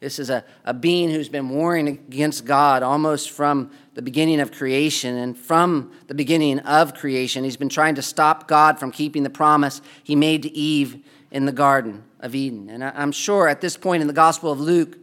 This 0.00 0.18
is 0.18 0.28
a, 0.28 0.44
a 0.64 0.74
being 0.74 1.10
who's 1.10 1.28
been 1.28 1.48
warring 1.48 1.86
against 1.86 2.44
God 2.44 2.82
almost 2.82 3.30
from 3.30 3.70
the 3.94 4.02
beginning 4.02 4.40
of 4.40 4.52
creation. 4.52 5.16
And 5.16 5.36
from 5.36 5.92
the 6.08 6.14
beginning 6.14 6.58
of 6.60 6.94
creation, 6.94 7.44
he's 7.44 7.56
been 7.56 7.68
trying 7.68 7.94
to 7.94 8.02
stop 8.02 8.46
God 8.46 8.78
from 8.78 8.90
keeping 8.90 9.22
the 9.22 9.30
promise 9.30 9.80
he 10.02 10.14
made 10.14 10.42
to 10.42 10.52
Eve 10.56 11.04
in 11.30 11.46
the 11.46 11.52
Garden 11.52 12.04
of 12.20 12.34
Eden. 12.34 12.68
And 12.68 12.84
I'm 12.84 13.12
sure 13.12 13.48
at 13.48 13.60
this 13.60 13.76
point 13.76 14.00
in 14.00 14.06
the 14.06 14.12
Gospel 14.12 14.52
of 14.52 14.60
Luke, 14.60 14.98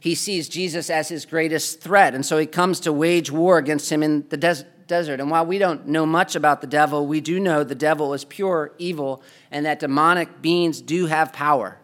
he 0.00 0.14
sees 0.14 0.50
Jesus 0.50 0.90
as 0.90 1.08
his 1.08 1.24
greatest 1.24 1.80
threat. 1.80 2.14
And 2.14 2.26
so 2.26 2.36
he 2.36 2.44
comes 2.44 2.80
to 2.80 2.92
wage 2.92 3.30
war 3.30 3.56
against 3.56 3.90
him 3.90 4.02
in 4.02 4.28
the 4.28 4.36
des- 4.36 4.66
desert. 4.86 5.18
And 5.18 5.30
while 5.30 5.46
we 5.46 5.56
don't 5.58 5.86
know 5.86 6.04
much 6.04 6.36
about 6.36 6.60
the 6.60 6.66
devil, 6.66 7.06
we 7.06 7.22
do 7.22 7.40
know 7.40 7.64
the 7.64 7.74
devil 7.74 8.12
is 8.12 8.24
pure 8.24 8.72
evil 8.76 9.22
and 9.50 9.64
that 9.64 9.80
demonic 9.80 10.42
beings 10.42 10.82
do 10.82 11.06
have 11.06 11.32
power. 11.32 11.78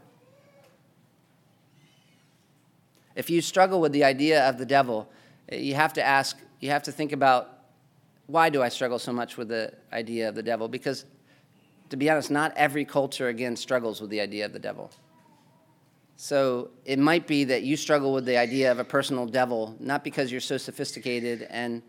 If 3.21 3.29
you 3.29 3.43
struggle 3.43 3.83
with 3.83 3.93
the 3.93 4.03
idea 4.03 4.49
of 4.49 4.57
the 4.57 4.65
devil, 4.65 5.07
you 5.53 5.75
have 5.75 5.93
to 5.93 6.03
ask, 6.03 6.39
you 6.59 6.71
have 6.71 6.85
to 6.85 6.91
think 6.91 7.13
about 7.13 7.51
why 8.29 8.49
do 8.49 8.63
I 8.63 8.71
struggle 8.71 8.99
so 8.99 9.13
much 9.13 9.37
with 9.37 9.49
the 9.49 9.75
idea 9.93 10.27
of 10.31 10.35
the 10.35 10.43
devil? 10.43 10.69
Because, 10.69 11.05
to 11.91 11.99
be 11.99 12.09
honest, 12.09 12.31
not 12.31 12.55
every 12.57 12.87
culture, 12.87 13.29
again, 13.29 13.57
struggles 13.57 14.01
with 14.01 14.09
the 14.09 14.23
idea 14.23 14.47
of 14.47 14.55
the 14.55 14.59
devil. 14.59 14.91
So 16.17 16.71
it 16.87 16.99
might 16.99 17.27
be 17.27 17.45
that 17.45 17.63
you 17.63 17.77
struggle 17.77 18.15
with 18.15 18.25
the 18.25 18.39
idea 18.39 18.73
of 18.73 18.79
a 18.79 18.85
personal 18.85 19.27
devil, 19.27 19.77
not 19.79 20.03
because 20.03 20.33
you're 20.33 20.41
so 20.41 20.57
sophisticated 20.57 21.47
and 21.51 21.83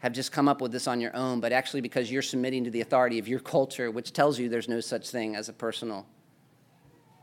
have 0.00 0.12
just 0.12 0.32
come 0.32 0.48
up 0.48 0.60
with 0.60 0.72
this 0.72 0.88
on 0.88 1.00
your 1.00 1.14
own, 1.14 1.38
but 1.38 1.52
actually 1.52 1.82
because 1.82 2.10
you're 2.10 2.20
submitting 2.20 2.64
to 2.64 2.70
the 2.72 2.80
authority 2.80 3.20
of 3.20 3.28
your 3.28 3.38
culture, 3.38 3.92
which 3.92 4.12
tells 4.12 4.40
you 4.40 4.48
there's 4.48 4.68
no 4.68 4.80
such 4.80 5.08
thing 5.08 5.36
as 5.36 5.48
a 5.48 5.52
personal, 5.52 6.04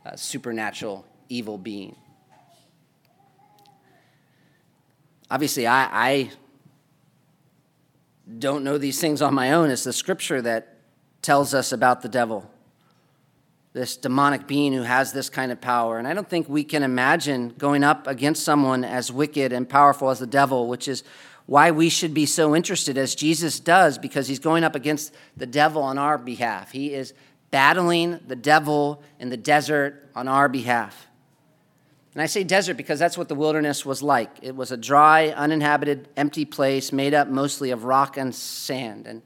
uh, 0.06 0.16
supernatural, 0.16 1.06
evil 1.28 1.58
being. 1.58 1.98
Obviously, 5.32 5.66
I, 5.66 5.90
I 5.92 6.32
don't 8.38 8.64
know 8.64 8.78
these 8.78 9.02
things 9.02 9.24
on 9.24 9.34
my 9.34 9.54
own. 9.54 9.72
It's 9.72 9.84
the 9.84 9.94
scripture 9.94 10.42
that 10.44 10.78
tells 11.24 11.56
us 11.56 11.72
about 11.72 12.04
the 12.04 12.10
devil 12.10 12.48
this 13.74 13.96
demonic 13.96 14.48
being 14.48 14.74
who 14.74 14.82
has 14.82 15.14
this 15.14 15.30
kind 15.30 15.52
of 15.52 15.62
power. 15.62 15.98
And 15.98 16.08
I 16.08 16.14
don't 16.14 16.30
think 16.30 16.50
we 16.50 16.64
can 16.64 16.84
imagine 16.84 17.54
going 17.58 17.84
up 17.84 18.06
against 18.06 18.44
someone 18.44 18.84
as 18.84 19.12
wicked 19.12 19.54
and 19.54 19.68
powerful 19.68 20.10
as 20.10 20.20
the 20.20 20.28
devil, 20.28 20.68
which 20.68 20.88
is 20.88 21.04
why 21.46 21.72
we 21.72 21.90
should 21.90 22.14
be 22.14 22.26
so 22.26 22.56
interested 22.56 22.98
as 22.98 23.16
Jesus 23.16 23.60
does, 23.60 23.98
because 23.98 24.28
he's 24.28 24.40
going 24.40 24.64
up 24.64 24.76
against 24.76 25.14
the 25.38 25.46
devil 25.46 25.82
on 25.82 25.98
our 25.98 26.18
behalf. 26.18 26.72
He 26.72 26.94
is 26.94 27.14
battling 27.50 28.20
the 28.28 28.36
devil 28.36 29.02
in 29.20 29.30
the 29.30 29.38
desert 29.38 30.10
on 30.16 30.28
our 30.28 30.50
behalf. 30.50 31.08
And 32.14 32.22
I 32.22 32.26
say 32.26 32.44
desert 32.44 32.76
because 32.76 33.00
that's 33.00 33.18
what 33.18 33.30
the 33.30 33.36
wilderness 33.36 33.86
was 33.86 34.04
like. 34.04 34.30
It 34.42 34.56
was 34.56 34.72
a 34.72 34.78
dry, 34.78 35.30
uninhabited, 35.30 36.10
empty 36.18 36.44
place 36.44 36.92
made 36.92 37.14
up 37.14 37.30
mostly 37.30 37.72
of 37.72 37.86
rock 37.86 38.18
and 38.18 38.36
sand. 38.36 39.08
And 39.08 39.22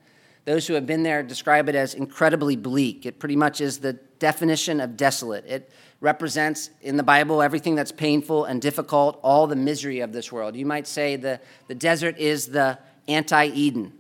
those 0.45 0.67
who 0.67 0.75
have 0.75 0.85
been 0.85 1.01
there 1.01 1.23
describe 1.23 1.67
it 1.67 1.75
as 1.75 1.95
incredibly 1.95 2.55
bleak. 2.55 3.07
It 3.07 3.17
pretty 3.17 3.35
much 3.35 3.59
is 3.59 3.79
the 3.79 3.93
definition 4.19 4.79
of 4.79 4.95
desolate. 4.95 5.45
It 5.47 5.71
represents 5.99 6.69
in 6.81 6.97
the 6.97 7.03
Bible 7.03 7.41
everything 7.41 7.73
that's 7.73 7.91
painful 7.91 8.45
and 8.45 8.61
difficult, 8.61 9.19
all 9.23 9.47
the 9.47 9.55
misery 9.55 10.01
of 10.01 10.13
this 10.13 10.31
world. 10.31 10.55
You 10.55 10.67
might 10.67 10.85
say 10.85 11.15
the, 11.15 11.39
the 11.67 11.75
desert 11.75 12.19
is 12.19 12.47
the 12.47 12.77
anti 13.07 13.47
Eden. 13.47 13.93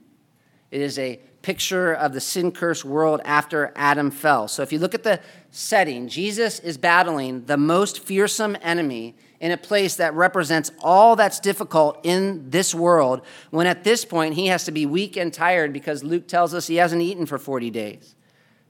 It 0.69 0.81
is 0.81 0.99
a 0.99 1.19
picture 1.41 1.93
of 1.93 2.13
the 2.13 2.21
sin 2.21 2.51
cursed 2.51 2.85
world 2.85 3.21
after 3.23 3.71
Adam 3.75 4.11
fell. 4.11 4.47
So 4.47 4.61
if 4.61 4.71
you 4.71 4.79
look 4.79 4.95
at 4.95 5.03
the 5.03 5.19
setting, 5.55 6.09
Jesus 6.09 6.59
is 6.59 6.77
battling 6.77 7.45
the 7.45 7.55
most 7.55 7.99
fearsome 7.99 8.57
enemy 8.61 9.15
in 9.39 9.51
a 9.51 9.57
place 9.57 9.95
that 9.95 10.13
represents 10.13 10.69
all 10.81 11.15
that's 11.15 11.39
difficult 11.39 11.99
in 12.03 12.49
this 12.49 12.75
world, 12.75 13.21
when 13.51 13.65
at 13.65 13.85
this 13.85 14.03
point 14.03 14.33
he 14.33 14.47
has 14.47 14.65
to 14.65 14.71
be 14.71 14.85
weak 14.85 15.15
and 15.15 15.33
tired 15.33 15.71
because 15.71 16.03
Luke 16.03 16.27
tells 16.27 16.53
us 16.53 16.67
he 16.67 16.75
hasn't 16.75 17.01
eaten 17.01 17.25
for 17.25 17.37
40 17.37 17.69
days. 17.69 18.15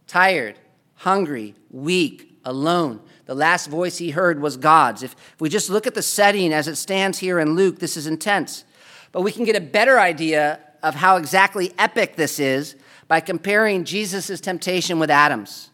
Tired, 0.05 0.59
hungry, 0.95 1.55
weak, 1.71 2.37
alone. 2.45 3.01
The 3.25 3.33
last 3.33 3.65
voice 3.67 3.97
he 3.97 4.11
heard 4.11 4.39
was 4.39 4.55
God's. 4.55 5.01
If, 5.01 5.15
we 5.39 5.49
just 5.49 5.71
look 5.71 5.87
at 5.87 5.95
the 5.95 6.03
setting 6.03 6.53
as 6.53 6.67
it 6.67 6.75
stands 6.75 7.17
here 7.17 7.39
in 7.39 7.55
Luke, 7.55 7.79
this 7.79 7.97
is 7.97 8.05
intense. 8.05 8.63
But 9.11 9.21
we 9.21 9.31
can 9.31 9.43
get 9.43 9.55
a 9.55 9.61
better 9.61 9.99
idea 9.99 10.59
of 10.83 10.93
how 10.93 11.17
exactly 11.17 11.73
epic 11.79 12.15
this 12.15 12.39
is 12.39 12.75
by 13.07 13.21
comparing 13.21 13.85
Jesus' 13.85 14.39
temptation 14.39 14.99
with 14.99 15.09
Adam's. 15.09 15.71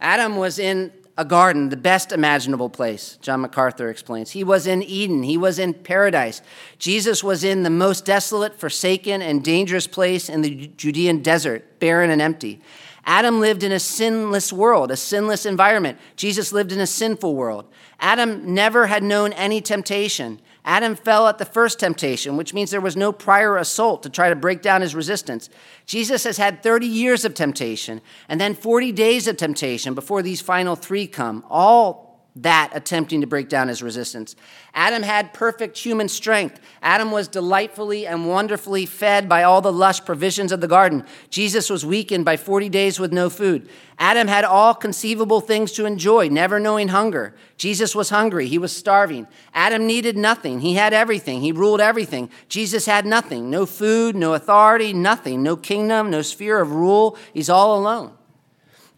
Adam 0.00 0.36
was 0.36 0.58
in 0.58 0.92
a 1.16 1.24
garden, 1.24 1.68
the 1.68 1.76
best 1.76 2.12
imaginable 2.12 2.70
place, 2.70 3.18
John 3.20 3.40
MacArthur 3.40 3.88
explains. 3.90 4.30
He 4.30 4.44
was 4.44 4.68
in 4.68 4.84
Eden, 4.84 5.24
he 5.24 5.36
was 5.36 5.58
in 5.58 5.74
paradise. 5.74 6.40
Jesus 6.78 7.24
was 7.24 7.42
in 7.42 7.64
the 7.64 7.70
most 7.70 8.04
desolate, 8.04 8.54
forsaken, 8.54 9.20
and 9.20 9.42
dangerous 9.42 9.88
place 9.88 10.28
in 10.28 10.42
the 10.42 10.68
Judean 10.76 11.20
desert, 11.20 11.80
barren 11.80 12.10
and 12.10 12.22
empty. 12.22 12.60
Adam 13.04 13.40
lived 13.40 13.64
in 13.64 13.72
a 13.72 13.80
sinless 13.80 14.52
world, 14.52 14.92
a 14.92 14.96
sinless 14.96 15.44
environment. 15.44 15.98
Jesus 16.14 16.52
lived 16.52 16.70
in 16.70 16.78
a 16.78 16.86
sinful 16.86 17.34
world. 17.34 17.64
Adam 17.98 18.54
never 18.54 18.86
had 18.86 19.02
known 19.02 19.32
any 19.32 19.60
temptation. 19.60 20.40
Adam 20.68 20.94
fell 20.94 21.26
at 21.26 21.38
the 21.38 21.46
first 21.46 21.80
temptation, 21.80 22.36
which 22.36 22.52
means 22.52 22.70
there 22.70 22.78
was 22.78 22.94
no 22.94 23.10
prior 23.10 23.56
assault 23.56 24.02
to 24.02 24.10
try 24.10 24.28
to 24.28 24.36
break 24.36 24.60
down 24.60 24.82
his 24.82 24.94
resistance. 24.94 25.48
Jesus 25.86 26.24
has 26.24 26.36
had 26.36 26.62
30 26.62 26.86
years 26.86 27.24
of 27.24 27.32
temptation 27.32 28.02
and 28.28 28.38
then 28.38 28.54
40 28.54 28.92
days 28.92 29.26
of 29.26 29.38
temptation 29.38 29.94
before 29.94 30.20
these 30.20 30.42
final 30.42 30.76
three 30.76 31.06
come, 31.06 31.42
all 31.48 32.07
that 32.42 32.70
attempting 32.72 33.20
to 33.20 33.26
break 33.26 33.48
down 33.48 33.68
his 33.68 33.82
resistance. 33.82 34.36
Adam 34.74 35.02
had 35.02 35.32
perfect 35.32 35.78
human 35.78 36.08
strength. 36.08 36.60
Adam 36.82 37.10
was 37.10 37.26
delightfully 37.26 38.06
and 38.06 38.28
wonderfully 38.28 38.86
fed 38.86 39.28
by 39.28 39.42
all 39.42 39.60
the 39.60 39.72
lush 39.72 40.04
provisions 40.04 40.52
of 40.52 40.60
the 40.60 40.68
garden. 40.68 41.04
Jesus 41.30 41.68
was 41.68 41.84
weakened 41.84 42.24
by 42.24 42.36
40 42.36 42.68
days 42.68 43.00
with 43.00 43.12
no 43.12 43.28
food. 43.30 43.68
Adam 43.98 44.28
had 44.28 44.44
all 44.44 44.74
conceivable 44.74 45.40
things 45.40 45.72
to 45.72 45.84
enjoy, 45.84 46.28
never 46.28 46.60
knowing 46.60 46.88
hunger. 46.88 47.34
Jesus 47.56 47.94
was 47.94 48.10
hungry. 48.10 48.46
He 48.46 48.58
was 48.58 48.74
starving. 48.74 49.26
Adam 49.52 49.86
needed 49.86 50.16
nothing. 50.16 50.60
He 50.60 50.74
had 50.74 50.92
everything. 50.92 51.40
He 51.40 51.50
ruled 51.50 51.80
everything. 51.80 52.30
Jesus 52.48 52.86
had 52.86 53.06
nothing 53.06 53.50
no 53.50 53.66
food, 53.66 54.14
no 54.14 54.34
authority, 54.34 54.92
nothing, 54.92 55.42
no 55.42 55.56
kingdom, 55.56 56.10
no 56.10 56.22
sphere 56.22 56.60
of 56.60 56.72
rule. 56.72 57.16
He's 57.32 57.48
all 57.48 57.78
alone. 57.78 58.17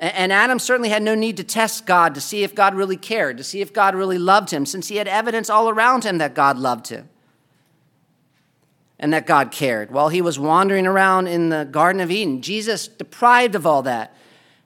And 0.01 0.33
Adam 0.33 0.59
certainly 0.59 0.89
had 0.89 1.03
no 1.03 1.15
need 1.15 1.37
to 1.37 1.45
test 1.45 1.85
God 1.85 2.15
to 2.15 2.23
see 2.23 2.43
if 2.43 2.55
God 2.55 2.75
really 2.75 2.97
cared, 2.97 3.37
to 3.37 3.45
see 3.45 3.61
if 3.61 3.71
God 3.71 3.95
really 3.95 4.17
loved 4.17 4.51
him, 4.51 4.65
since 4.65 4.89
he 4.89 4.97
had 4.97 5.07
evidence 5.07 5.51
all 5.51 5.69
around 5.69 6.05
him 6.05 6.17
that 6.19 6.35
God 6.35 6.59
loved 6.59 6.89
him 6.89 7.11
and 8.99 9.13
that 9.13 9.27
God 9.27 9.51
cared. 9.51 9.91
While 9.91 10.09
he 10.09 10.23
was 10.23 10.39
wandering 10.39 10.87
around 10.87 11.27
in 11.27 11.51
the 11.51 11.65
Garden 11.71 12.01
of 12.01 12.11
Eden, 12.11 12.41
Jesus, 12.41 12.89
deprived 12.89 13.55
of 13.55 13.67
all 13.67 13.83
that 13.83 14.17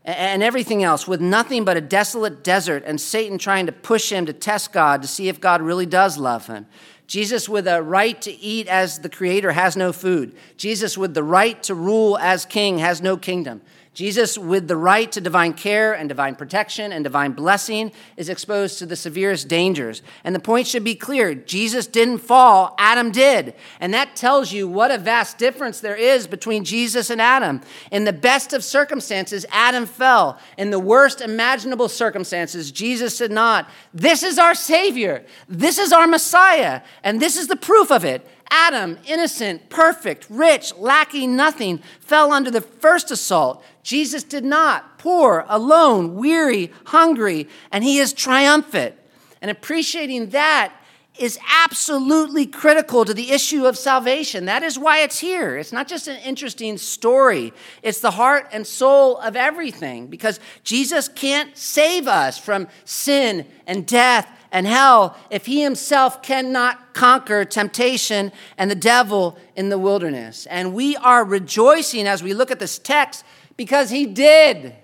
and 0.05 0.41
everything 0.43 0.85
else, 0.85 1.09
with 1.09 1.21
nothing 1.21 1.65
but 1.65 1.77
a 1.77 1.81
desolate 1.81 2.45
desert 2.45 2.85
and 2.87 3.01
Satan 3.01 3.37
trying 3.37 3.67
to 3.67 3.73
push 3.73 4.13
him 4.13 4.27
to 4.27 4.33
test 4.33 4.73
God 4.73 5.03
to 5.03 5.09
see 5.09 5.29
if 5.29 5.41
God 5.41 5.63
really 5.63 5.87
does 5.87 6.17
love 6.17 6.47
him. 6.47 6.67
Jesus, 7.07 7.49
with 7.49 7.67
a 7.67 7.83
right 7.83 8.21
to 8.23 8.31
eat 8.31 8.69
as 8.69 9.01
the 9.01 9.09
Creator, 9.09 9.53
has 9.53 9.77
no 9.77 9.93
food. 9.93 10.37
Jesus, 10.57 10.97
with 10.97 11.15
the 11.15 11.25
right 11.25 11.61
to 11.65 11.75
rule 11.75 12.17
as 12.19 12.45
King, 12.45 12.79
has 12.79 13.03
no 13.03 13.17
kingdom. 13.17 13.63
Jesus, 13.95 14.37
with 14.37 14.67
the 14.67 14.77
right 14.77 15.11
to 15.13 15.21
divine 15.21 15.53
care 15.53 15.93
and 15.93 16.09
divine 16.09 16.35
protection 16.35 16.93
and 16.93 17.05
divine 17.05 17.31
blessing, 17.31 17.93
is 18.17 18.29
exposed 18.29 18.81
to 18.81 18.87
the 18.87 18.97
severest 18.97 19.47
dangers. 19.47 20.03
And 20.25 20.35
the 20.35 20.41
point 20.41 20.67
should 20.67 20.83
be 20.83 20.97
clear 20.97 21.33
Jesus 21.33 21.87
didn't 21.87 22.19
fall, 22.19 22.75
Adam 22.77 23.13
did. 23.13 23.55
And 23.79 23.95
that 23.95 24.17
tells 24.17 24.53
you 24.53 24.67
what 24.67 24.91
a 24.91 24.99
vast 24.99 25.39
difference 25.39 25.79
there 25.79 25.95
is 25.95 26.27
between 26.27 26.65
Jesus 26.65 27.09
and 27.09 27.21
Adam. 27.21 27.61
In 27.93 28.05
the 28.05 28.13
best 28.13 28.53
of 28.53 28.65
circumstances, 28.65 29.47
Adam 29.53 29.87
fell. 29.87 30.41
In 30.59 30.71
the 30.71 30.81
worst 30.81 31.21
imaginable 31.21 31.89
circumstances, 31.89 32.73
Jesus 32.73 33.17
did 33.17 33.31
not. 33.31 33.71
This 33.93 34.25
is 34.25 34.41
our 34.41 34.57
Savior, 34.57 35.25
this 35.49 35.79
is 35.79 35.93
our 35.93 36.09
Messiah, 36.09 36.81
and 37.05 37.23
this 37.23 37.37
is 37.37 37.47
the 37.47 37.55
proof 37.55 37.93
of 37.93 38.05
it. 38.05 38.27
Adam, 38.51 38.99
innocent, 39.07 39.69
perfect, 39.69 40.27
rich, 40.29 40.75
lacking 40.77 41.37
nothing, 41.37 41.79
fell 42.01 42.33
under 42.33 42.51
the 42.51 42.61
first 42.61 43.11
assault. 43.11 43.65
Jesus 43.83 44.23
did 44.23 44.45
not. 44.45 44.99
Poor, 44.99 45.45
alone, 45.49 46.15
weary, 46.15 46.73
hungry, 46.87 47.49
and 47.71 47.85
he 47.85 47.99
is 47.99 48.13
triumphant. 48.13 48.95
And 49.43 49.51
appreciating 49.51 50.31
that 50.31 50.73
is 51.19 51.39
absolutely 51.65 52.47
critical 52.47 53.05
to 53.05 53.15
the 53.15 53.31
issue 53.31 53.67
of 53.67 53.79
salvation. 53.79 54.47
That 54.47 54.63
is 54.63 54.79
why 54.79 55.01
it's 55.01 55.21
here. 55.21 55.57
It's 55.57 55.73
not 55.73 55.87
just 55.87 56.09
an 56.09 56.21
interesting 56.25 56.77
story, 56.77 57.53
it's 57.83 58.01
the 58.01 58.11
heart 58.13 58.49
and 58.53 58.67
soul 58.67 59.19
of 59.19 59.37
everything 59.37 60.09
because 60.09 60.41
Jesus 60.65 61.09
can't 61.09 61.57
save 61.57 62.09
us 62.09 62.39
from 62.39 62.67
sin 62.85 63.47
and 63.67 63.87
death 63.87 64.29
and 64.55 64.69
hell 64.69 65.17
if 65.31 65.47
he 65.47 65.63
himself 65.63 66.23
cannot 66.23 66.95
conquer 66.95 67.45
temptation 67.45 68.31
and 68.57 68.71
the 68.71 68.77
devil 68.77 69.37
in 69.57 69.69
the 69.69 69.79
wilderness. 69.79 70.47
And 70.47 70.73
we 70.73 70.97
are 70.97 71.25
rejoicing 71.25 72.07
as 72.07 72.23
we 72.23 72.33
look 72.33 72.53
at 72.53 72.61
this 72.61 72.79
text 72.79 73.25
because 73.57 73.91
he 73.91 74.07
did. 74.07 74.77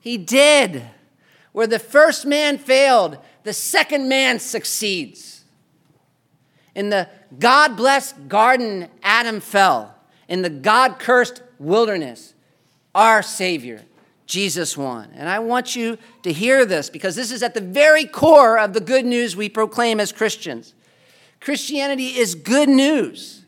He 0.00 0.16
did. 0.16 0.82
Where 1.52 1.66
the 1.66 1.78
first 1.78 2.24
man 2.24 2.56
failed, 2.56 3.18
the 3.42 3.52
second 3.52 4.08
man 4.08 4.38
succeeds. 4.38 5.44
In 6.74 6.88
the 6.88 7.10
God 7.38 7.76
blessed 7.76 8.28
garden, 8.28 8.88
Adam 9.02 9.40
fell. 9.40 9.94
In 10.26 10.40
the 10.40 10.50
God 10.50 10.98
cursed 10.98 11.42
wilderness, 11.58 12.32
our 12.94 13.22
Savior, 13.22 13.82
Jesus 14.26 14.76
won. 14.76 15.10
And 15.14 15.28
I 15.28 15.38
want 15.38 15.76
you 15.76 15.98
to 16.22 16.32
hear 16.32 16.66
this 16.66 16.90
because 16.90 17.16
this 17.16 17.30
is 17.30 17.42
at 17.42 17.54
the 17.54 17.60
very 17.60 18.04
core 18.04 18.58
of 18.58 18.72
the 18.72 18.80
good 18.80 19.06
news 19.06 19.36
we 19.36 19.48
proclaim 19.48 20.00
as 20.00 20.12
Christians. 20.12 20.74
Christianity 21.40 22.18
is 22.18 22.34
good 22.34 22.68
news. 22.68 23.44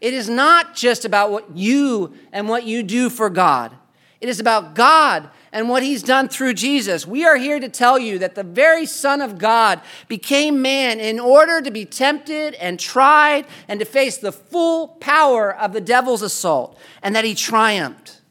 It 0.00 0.14
is 0.14 0.28
not 0.28 0.74
just 0.74 1.04
about 1.04 1.30
what 1.30 1.56
you 1.56 2.14
and 2.32 2.48
what 2.48 2.64
you 2.64 2.82
do 2.82 3.10
for 3.10 3.30
God. 3.30 3.72
It 4.20 4.28
is 4.28 4.40
about 4.40 4.74
God 4.74 5.28
and 5.52 5.68
what 5.68 5.82
he's 5.82 6.02
done 6.02 6.28
through 6.28 6.54
Jesus. 6.54 7.06
We 7.06 7.24
are 7.24 7.36
here 7.36 7.60
to 7.60 7.68
tell 7.68 7.98
you 7.98 8.18
that 8.20 8.34
the 8.34 8.44
very 8.44 8.86
Son 8.86 9.20
of 9.20 9.36
God 9.36 9.80
became 10.08 10.62
man 10.62 10.98
in 10.98 11.20
order 11.20 11.60
to 11.60 11.70
be 11.70 11.84
tempted 11.84 12.54
and 12.54 12.80
tried 12.80 13.46
and 13.68 13.78
to 13.80 13.84
face 13.84 14.16
the 14.16 14.32
full 14.32 14.88
power 14.88 15.54
of 15.54 15.72
the 15.72 15.80
devil's 15.80 16.22
assault, 16.22 16.78
and 17.02 17.14
that 17.14 17.24
he 17.24 17.34
triumphed. 17.34 18.21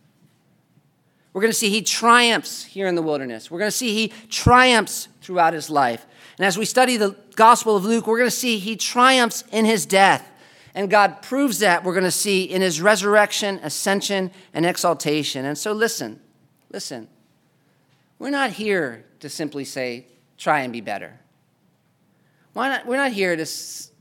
We're 1.33 1.41
going 1.41 1.51
to 1.51 1.57
see 1.57 1.69
he 1.69 1.81
triumphs 1.81 2.63
here 2.63 2.87
in 2.87 2.95
the 2.95 3.01
wilderness. 3.01 3.49
We're 3.49 3.59
going 3.59 3.71
to 3.71 3.77
see 3.77 3.93
he 3.93 4.13
triumphs 4.29 5.07
throughout 5.21 5.53
his 5.53 5.69
life. 5.69 6.05
And 6.37 6.45
as 6.45 6.57
we 6.57 6.65
study 6.65 6.97
the 6.97 7.15
Gospel 7.35 7.75
of 7.75 7.85
Luke, 7.85 8.07
we're 8.07 8.17
going 8.17 8.29
to 8.29 8.35
see 8.35 8.57
he 8.57 8.75
triumphs 8.75 9.43
in 9.51 9.65
his 9.65 9.85
death. 9.85 10.27
And 10.73 10.89
God 10.89 11.21
proves 11.21 11.59
that, 11.59 11.83
we're 11.83 11.93
going 11.93 12.05
to 12.05 12.11
see, 12.11 12.43
in 12.43 12.61
his 12.61 12.81
resurrection, 12.81 13.59
ascension, 13.61 14.31
and 14.53 14.65
exaltation. 14.65 15.45
And 15.45 15.57
so, 15.57 15.73
listen, 15.73 16.19
listen. 16.71 17.09
We're 18.19 18.29
not 18.29 18.51
here 18.51 19.05
to 19.19 19.29
simply 19.29 19.65
say, 19.65 20.07
try 20.37 20.61
and 20.61 20.71
be 20.71 20.81
better. 20.81 21.19
Why 22.53 22.69
not? 22.69 22.85
We're 22.85 22.97
not 22.97 23.11
here 23.11 23.35
to, 23.35 23.45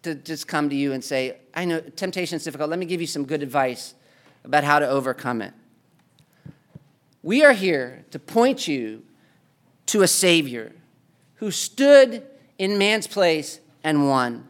to 0.02 0.14
just 0.14 0.46
come 0.46 0.70
to 0.70 0.76
you 0.76 0.92
and 0.92 1.02
say, 1.02 1.38
I 1.54 1.64
know 1.64 1.80
temptation 1.80 2.36
is 2.36 2.44
difficult. 2.44 2.70
Let 2.70 2.78
me 2.78 2.86
give 2.86 3.00
you 3.00 3.06
some 3.06 3.24
good 3.24 3.42
advice 3.42 3.94
about 4.44 4.64
how 4.64 4.78
to 4.78 4.88
overcome 4.88 5.42
it. 5.42 5.52
We 7.22 7.44
are 7.44 7.52
here 7.52 8.04
to 8.10 8.18
point 8.18 8.66
you 8.66 9.02
to 9.86 10.02
a 10.02 10.08
Savior 10.08 10.72
who 11.36 11.50
stood 11.50 12.26
in 12.58 12.78
man's 12.78 13.06
place 13.06 13.60
and 13.82 14.08
won 14.08 14.46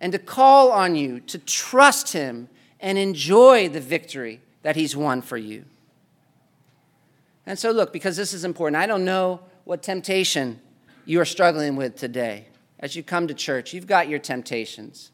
and 0.00 0.12
to 0.12 0.18
call 0.18 0.70
on 0.70 0.94
you 0.96 1.20
to 1.20 1.38
trust 1.38 2.12
him 2.12 2.48
and 2.80 2.98
enjoy 2.98 3.68
the 3.68 3.80
victory 3.80 4.40
that 4.62 4.76
he's 4.76 4.96
won 4.96 5.22
for 5.22 5.36
you. 5.38 5.64
And 7.46 7.58
so, 7.58 7.70
look, 7.70 7.92
because 7.92 8.16
this 8.16 8.32
is 8.32 8.44
important, 8.44 8.76
I 8.76 8.86
don't 8.86 9.04
know 9.04 9.40
what 9.64 9.82
temptation 9.82 10.60
you 11.04 11.20
are 11.20 11.26
struggling 11.26 11.76
with 11.76 11.96
today. 11.96 12.48
As 12.80 12.96
you 12.96 13.02
come 13.02 13.28
to 13.28 13.34
church, 13.34 13.72
you've 13.72 13.86
got 13.86 14.08
your 14.08 14.18
temptations. 14.18 15.10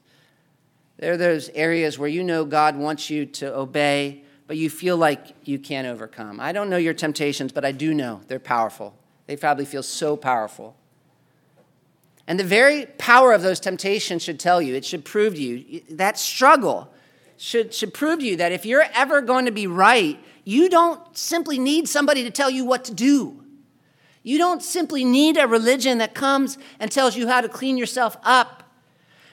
There 0.99 1.12
are 1.12 1.16
those 1.16 1.49
areas 1.51 1.99
where 1.99 2.09
you 2.09 2.23
know 2.23 2.45
God 2.45 2.77
wants 2.77 3.11
you 3.11 3.27
to 3.27 3.57
obey, 3.57 4.25
but 4.51 4.57
you 4.57 4.68
feel 4.68 4.96
like 4.96 5.28
you 5.44 5.61
can't 5.61 5.86
overcome. 5.86 6.40
I 6.40 6.51
don't 6.51 6.68
know 6.68 6.76
your 6.76 6.92
temptations, 6.92 7.53
but 7.53 7.64
I 7.64 7.70
do 7.70 7.94
know 7.94 8.22
they're 8.26 8.40
powerful. 8.40 8.96
They 9.28 9.36
probably 9.36 9.64
feel 9.64 9.84
so 9.84 10.16
powerful. 10.16 10.74
And 12.26 12.36
the 12.36 12.42
very 12.42 12.86
power 12.98 13.32
of 13.32 13.42
those 13.42 13.61
temptations 13.61 14.24
should 14.24 14.40
tell 14.40 14.61
you, 14.61 14.74
it 14.74 14.84
should 14.84 15.05
prove 15.05 15.36
to 15.36 15.40
you, 15.40 15.82
that 15.90 16.18
struggle 16.18 16.92
should, 17.36 17.72
should 17.72 17.94
prove 17.94 18.18
to 18.18 18.26
you 18.26 18.36
that 18.38 18.51
if 18.51 18.66
you're 18.66 18.86
ever 18.92 19.20
going 19.22 19.44
to 19.44 19.53
be 19.53 19.68
right, 19.68 20.18
you 20.42 20.68
don't 20.68 21.16
simply 21.16 21.57
need 21.57 21.86
somebody 21.88 22.24
to 22.24 22.30
tell 22.32 22.51
you 22.51 22.64
what 22.64 22.84
to 22.86 22.92
do. 22.92 23.44
You 24.24 24.36
don't 24.36 24.64
simply 24.64 25.05
need 25.05 25.36
a 25.36 25.46
religion 25.46 25.98
that 25.98 26.12
comes 26.12 26.59
and 26.80 26.90
tells 26.90 27.16
you 27.16 27.28
how 27.28 27.40
to 27.40 27.48
clean 27.48 27.76
yourself 27.76 28.16
up. 28.24 28.64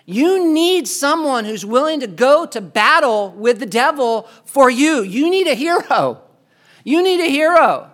You 0.09 0.53
need 0.53 0.87
someone 0.87 1.43
who's 1.43 1.65
willing 1.65 1.99
to 1.99 2.07
go 2.07 2.45
to 2.45 2.61
battle 2.61 3.31
with 3.31 3.59
the 3.59 3.65
devil 3.65 4.23
for 4.45 4.69
you. 4.69 5.03
You 5.03 5.29
need 5.29 5.47
a 5.47 5.53
hero. 5.53 6.21
You 6.85 7.03
need 7.03 7.19
a 7.19 7.29
hero. 7.29 7.91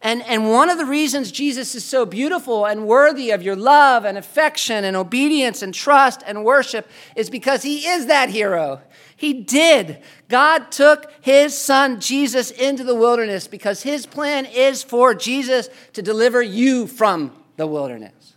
And, 0.00 0.22
and 0.22 0.48
one 0.48 0.70
of 0.70 0.78
the 0.78 0.84
reasons 0.84 1.32
Jesus 1.32 1.74
is 1.74 1.84
so 1.84 2.06
beautiful 2.06 2.64
and 2.64 2.86
worthy 2.86 3.32
of 3.32 3.42
your 3.42 3.56
love 3.56 4.04
and 4.04 4.16
affection 4.16 4.84
and 4.84 4.96
obedience 4.96 5.62
and 5.62 5.74
trust 5.74 6.22
and 6.24 6.44
worship 6.44 6.88
is 7.16 7.28
because 7.28 7.64
he 7.64 7.88
is 7.88 8.06
that 8.06 8.30
hero. 8.30 8.80
He 9.16 9.32
did. 9.32 10.00
God 10.28 10.70
took 10.70 11.10
his 11.22 11.58
son 11.58 11.98
Jesus 11.98 12.52
into 12.52 12.84
the 12.84 12.94
wilderness 12.94 13.48
because 13.48 13.82
his 13.82 14.06
plan 14.06 14.46
is 14.46 14.84
for 14.84 15.12
Jesus 15.12 15.68
to 15.94 16.02
deliver 16.02 16.40
you 16.40 16.86
from 16.86 17.32
the 17.56 17.66
wilderness 17.66 18.36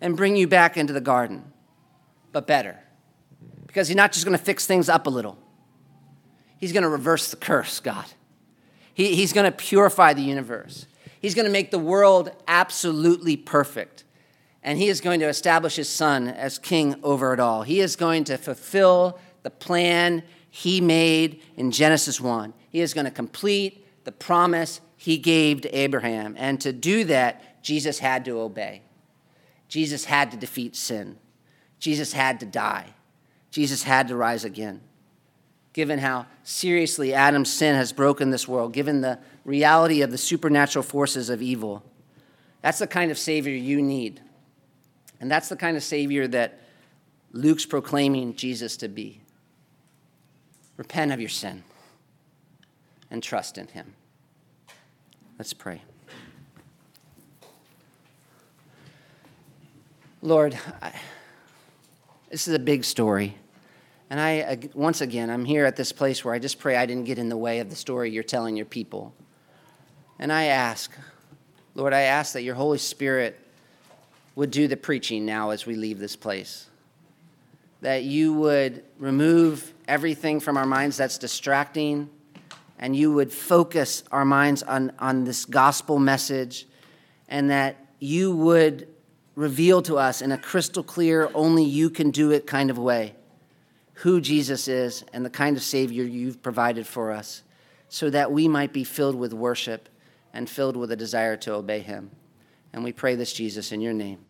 and 0.00 0.16
bring 0.16 0.34
you 0.34 0.48
back 0.48 0.78
into 0.78 0.94
the 0.94 1.00
garden, 1.02 1.49
but 2.32 2.46
better. 2.46 2.78
Because 3.66 3.88
he's 3.88 3.96
not 3.96 4.12
just 4.12 4.24
going 4.24 4.36
to 4.36 4.44
fix 4.44 4.66
things 4.66 4.88
up 4.88 5.06
a 5.06 5.10
little, 5.10 5.38
he's 6.58 6.72
going 6.72 6.82
to 6.82 6.88
reverse 6.88 7.30
the 7.30 7.36
curse, 7.36 7.80
God. 7.80 8.06
He, 8.94 9.14
he's 9.14 9.32
going 9.32 9.50
to 9.50 9.56
purify 9.56 10.12
the 10.12 10.22
universe. 10.22 10.86
He's 11.20 11.34
going 11.34 11.46
to 11.46 11.52
make 11.52 11.70
the 11.70 11.78
world 11.78 12.30
absolutely 12.48 13.36
perfect. 13.36 14.04
And 14.62 14.78
he 14.78 14.88
is 14.88 15.00
going 15.00 15.20
to 15.20 15.28
establish 15.28 15.76
his 15.76 15.88
son 15.88 16.28
as 16.28 16.58
king 16.58 16.96
over 17.02 17.32
it 17.32 17.40
all. 17.40 17.62
He 17.62 17.80
is 17.80 17.96
going 17.96 18.24
to 18.24 18.36
fulfill 18.36 19.18
the 19.42 19.50
plan 19.50 20.22
he 20.50 20.80
made 20.80 21.42
in 21.56 21.70
Genesis 21.70 22.20
1. 22.20 22.52
He 22.68 22.80
is 22.80 22.92
going 22.92 23.04
to 23.04 23.10
complete 23.10 23.86
the 24.04 24.12
promise 24.12 24.80
he 24.96 25.16
gave 25.16 25.62
to 25.62 25.70
Abraham. 25.70 26.34
And 26.36 26.60
to 26.60 26.72
do 26.72 27.04
that, 27.04 27.62
Jesus 27.62 28.00
had 28.00 28.24
to 28.26 28.40
obey. 28.40 28.82
Jesus 29.68 30.04
had 30.04 30.30
to 30.32 30.36
defeat 30.36 30.76
sin. 30.76 31.16
Jesus 31.80 32.12
had 32.12 32.38
to 32.40 32.46
die. 32.46 32.94
Jesus 33.50 33.82
had 33.82 34.06
to 34.08 34.16
rise 34.16 34.44
again 34.44 34.80
given 35.72 35.98
how 35.98 36.26
seriously 36.42 37.14
Adam's 37.14 37.52
sin 37.52 37.76
has 37.76 37.92
broken 37.92 38.30
this 38.30 38.48
world, 38.48 38.72
given 38.72 39.00
the 39.00 39.18
reality 39.44 40.02
of 40.02 40.10
the 40.10 40.18
supernatural 40.18 40.82
forces 40.82 41.30
of 41.30 41.40
evil. 41.40 41.82
That's 42.62 42.78
the 42.78 42.86
kind 42.86 43.10
of 43.10 43.18
Savior 43.18 43.54
you 43.54 43.80
need. 43.80 44.20
And 45.20 45.30
that's 45.30 45.48
the 45.48 45.56
kind 45.56 45.76
of 45.76 45.82
Savior 45.82 46.26
that 46.28 46.60
Luke's 47.32 47.66
proclaiming 47.66 48.34
Jesus 48.34 48.76
to 48.78 48.88
be. 48.88 49.20
Repent 50.76 51.12
of 51.12 51.20
your 51.20 51.28
sin 51.28 51.62
and 53.10 53.22
trust 53.22 53.58
in 53.58 53.68
Him. 53.68 53.94
Let's 55.38 55.52
pray. 55.52 55.82
Lord, 60.22 60.58
I, 60.82 60.92
this 62.30 62.46
is 62.46 62.54
a 62.54 62.58
big 62.58 62.84
story. 62.84 63.36
And 64.08 64.18
I, 64.20 64.58
once 64.74 65.00
again, 65.00 65.30
I'm 65.30 65.44
here 65.44 65.66
at 65.66 65.76
this 65.76 65.92
place 65.92 66.24
where 66.24 66.32
I 66.32 66.38
just 66.38 66.58
pray 66.58 66.76
I 66.76 66.86
didn't 66.86 67.04
get 67.04 67.18
in 67.18 67.28
the 67.28 67.36
way 67.36 67.60
of 67.60 67.70
the 67.70 67.76
story 67.76 68.10
you're 68.10 68.22
telling 68.22 68.56
your 68.56 68.66
people. 68.66 69.12
And 70.18 70.32
I 70.32 70.44
ask, 70.46 70.90
Lord, 71.74 71.92
I 71.92 72.02
ask 72.02 72.32
that 72.32 72.42
your 72.42 72.54
Holy 72.54 72.78
Spirit 72.78 73.38
would 74.34 74.50
do 74.50 74.68
the 74.68 74.76
preaching 74.76 75.26
now 75.26 75.50
as 75.50 75.66
we 75.66 75.74
leave 75.74 75.98
this 75.98 76.16
place. 76.16 76.66
That 77.82 78.04
you 78.04 78.32
would 78.34 78.84
remove 78.98 79.72
everything 79.88 80.40
from 80.40 80.56
our 80.56 80.66
minds 80.66 80.96
that's 80.96 81.18
distracting, 81.18 82.10
and 82.78 82.94
you 82.94 83.12
would 83.12 83.32
focus 83.32 84.04
our 84.12 84.24
minds 84.24 84.62
on, 84.62 84.92
on 84.98 85.24
this 85.24 85.44
gospel 85.44 85.98
message, 85.98 86.66
and 87.28 87.50
that 87.50 87.76
you 87.98 88.34
would 88.34 88.88
reveal 89.34 89.82
to 89.82 89.96
us 89.96 90.22
in 90.22 90.32
a 90.32 90.38
crystal 90.38 90.82
clear, 90.82 91.30
only 91.34 91.64
you 91.64 91.90
can 91.90 92.10
do 92.10 92.30
it 92.30 92.46
kind 92.46 92.70
of 92.70 92.78
way 92.78 93.14
who 94.00 94.18
Jesus 94.20 94.66
is 94.66 95.04
and 95.12 95.26
the 95.26 95.30
kind 95.30 95.58
of 95.58 95.62
Savior 95.62 96.04
you've 96.04 96.42
provided 96.42 96.86
for 96.86 97.10
us 97.10 97.42
so 97.90 98.08
that 98.08 98.32
we 98.32 98.48
might 98.48 98.72
be 98.72 98.82
filled 98.82 99.14
with 99.14 99.34
worship 99.34 99.90
and 100.32 100.48
filled 100.48 100.76
with 100.76 100.90
a 100.90 100.96
desire 100.96 101.36
to 101.36 101.52
obey 101.52 101.80
Him. 101.80 102.10
And 102.72 102.82
we 102.82 102.92
pray 102.92 103.14
this, 103.14 103.32
Jesus, 103.32 103.72
in 103.72 103.80
your 103.82 103.92
name. 103.92 104.24